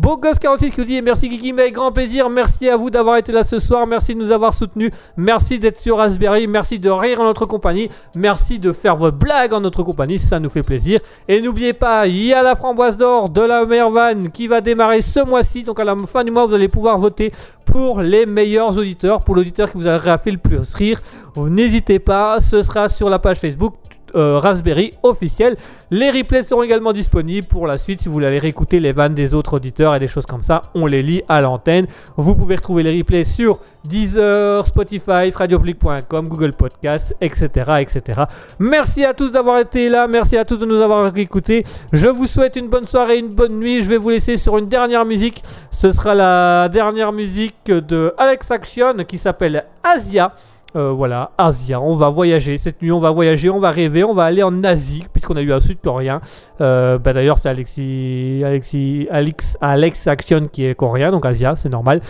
[0.01, 2.29] de- de- Bogos46 qui nous dit merci Kiki, mais avec grand plaisir.
[2.31, 3.87] Merci à vous d'avoir été là ce soir.
[3.87, 4.91] Merci de nous avoir soutenus.
[5.17, 6.47] Merci d'être sur Raspberry.
[6.47, 7.89] Merci de rire en notre compagnie.
[8.15, 10.19] Merci de faire vos blagues en notre compagnie.
[10.19, 11.01] Ça nous fait plaisir.
[11.29, 14.61] Et n'oubliez pas, il y a la framboise d'or de la meilleure vanne qui va
[14.61, 15.63] démarrer ce mois-ci.
[15.63, 17.33] Donc à la fin du mois, vous allez pouvoir voter
[17.65, 21.01] pour les meilleurs auditeurs, pour l'auditeur qui vous aura fait le plus rire.
[21.37, 23.75] N'hésitez pas, ce sera sur la page Facebook.
[24.17, 25.57] Euh, Raspberry officiel.
[25.91, 29.15] Les replays seront également disponibles pour la suite si vous voulez aller réécouter les vannes
[29.15, 30.63] des autres auditeurs et des choses comme ça.
[30.75, 31.87] On les lit à l'antenne.
[32.17, 37.49] Vous pouvez retrouver les replays sur Deezer, Spotify, radiopublic.com, Google Podcast, etc.,
[37.81, 38.23] etc.
[38.59, 40.07] Merci à tous d'avoir été là.
[40.07, 41.65] Merci à tous de nous avoir écoutés.
[41.93, 43.83] Je vous souhaite une bonne soirée, une bonne nuit.
[43.83, 45.43] Je vais vous laisser sur une dernière musique.
[45.71, 50.35] Ce sera la dernière musique de Alex Action qui s'appelle Asia.
[50.77, 51.81] Euh, voilà, Asia.
[51.81, 52.93] On va voyager cette nuit.
[52.93, 55.61] On va voyager, on va rêver, on va aller en Asie puisqu'on a eu un
[55.61, 56.21] Sud-Coréen.
[56.61, 61.71] Euh, bah d'ailleurs, c'est Alexis, Alexis, Alex, Alex Action qui est coréen, donc Asia, c'est
[61.71, 62.03] normal.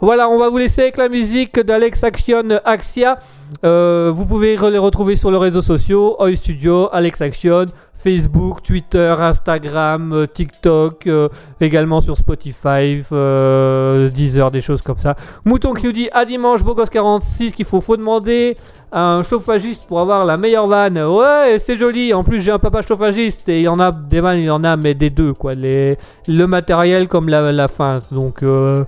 [0.00, 3.18] Voilà, on va vous laisser avec la musique d'Alex Action Axia.
[3.64, 9.14] Euh, vous pouvez les retrouver sur les réseaux sociaux Oi Studio, Alex Action, Facebook, Twitter,
[9.18, 11.28] Instagram, euh, TikTok, euh,
[11.62, 15.16] également sur Spotify, euh, Deezer, des choses comme ça.
[15.46, 18.58] Mouton qui nous dit à dimanche, Bogos46, qu'il faut, faut demander
[18.92, 20.98] à un chauffagiste pour avoir la meilleure vanne.
[20.98, 22.12] Ouais, c'est joli.
[22.12, 24.50] En plus, j'ai un papa chauffagiste et il y en a des vannes, il y
[24.50, 25.54] en a, mais des deux, quoi.
[25.54, 25.96] Les,
[26.28, 28.02] le matériel comme la, la fin.
[28.10, 28.84] Donc, euh,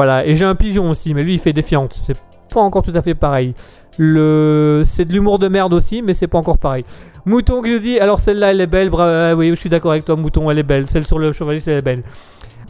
[0.00, 0.26] voilà.
[0.26, 2.00] Et j'ai un pigeon aussi, mais lui, il fait défiante.
[2.04, 2.16] C'est
[2.52, 3.54] pas encore tout à fait pareil.
[3.98, 6.84] C'est de l'humour de merde aussi, mais c'est pas encore pareil.
[7.26, 8.88] Mouton qui nous dit Alors celle-là, elle est belle.
[8.88, 10.88] Bra- euh, oui, je suis d'accord avec toi, Mouton, elle est belle.
[10.88, 12.02] Celle sur le chevalier, elle est belle.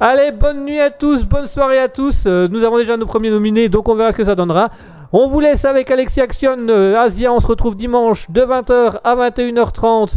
[0.01, 2.25] Allez, bonne nuit à tous, bonne soirée à tous.
[2.27, 4.71] Euh, nous avons déjà nos premiers nominés, donc on verra ce que ça donnera.
[5.13, 7.33] On vous laisse avec Alexis Action, euh, Asia.
[7.33, 10.15] On se retrouve dimanche de 20h à 21h30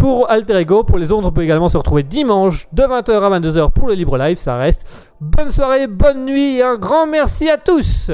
[0.00, 0.82] pour Alter Ego.
[0.82, 3.94] Pour les autres, on peut également se retrouver dimanche de 20h à 22h pour le
[3.94, 4.38] Libre Live.
[4.38, 5.12] Ça reste.
[5.20, 8.10] Bonne soirée, bonne nuit et un grand merci à tous.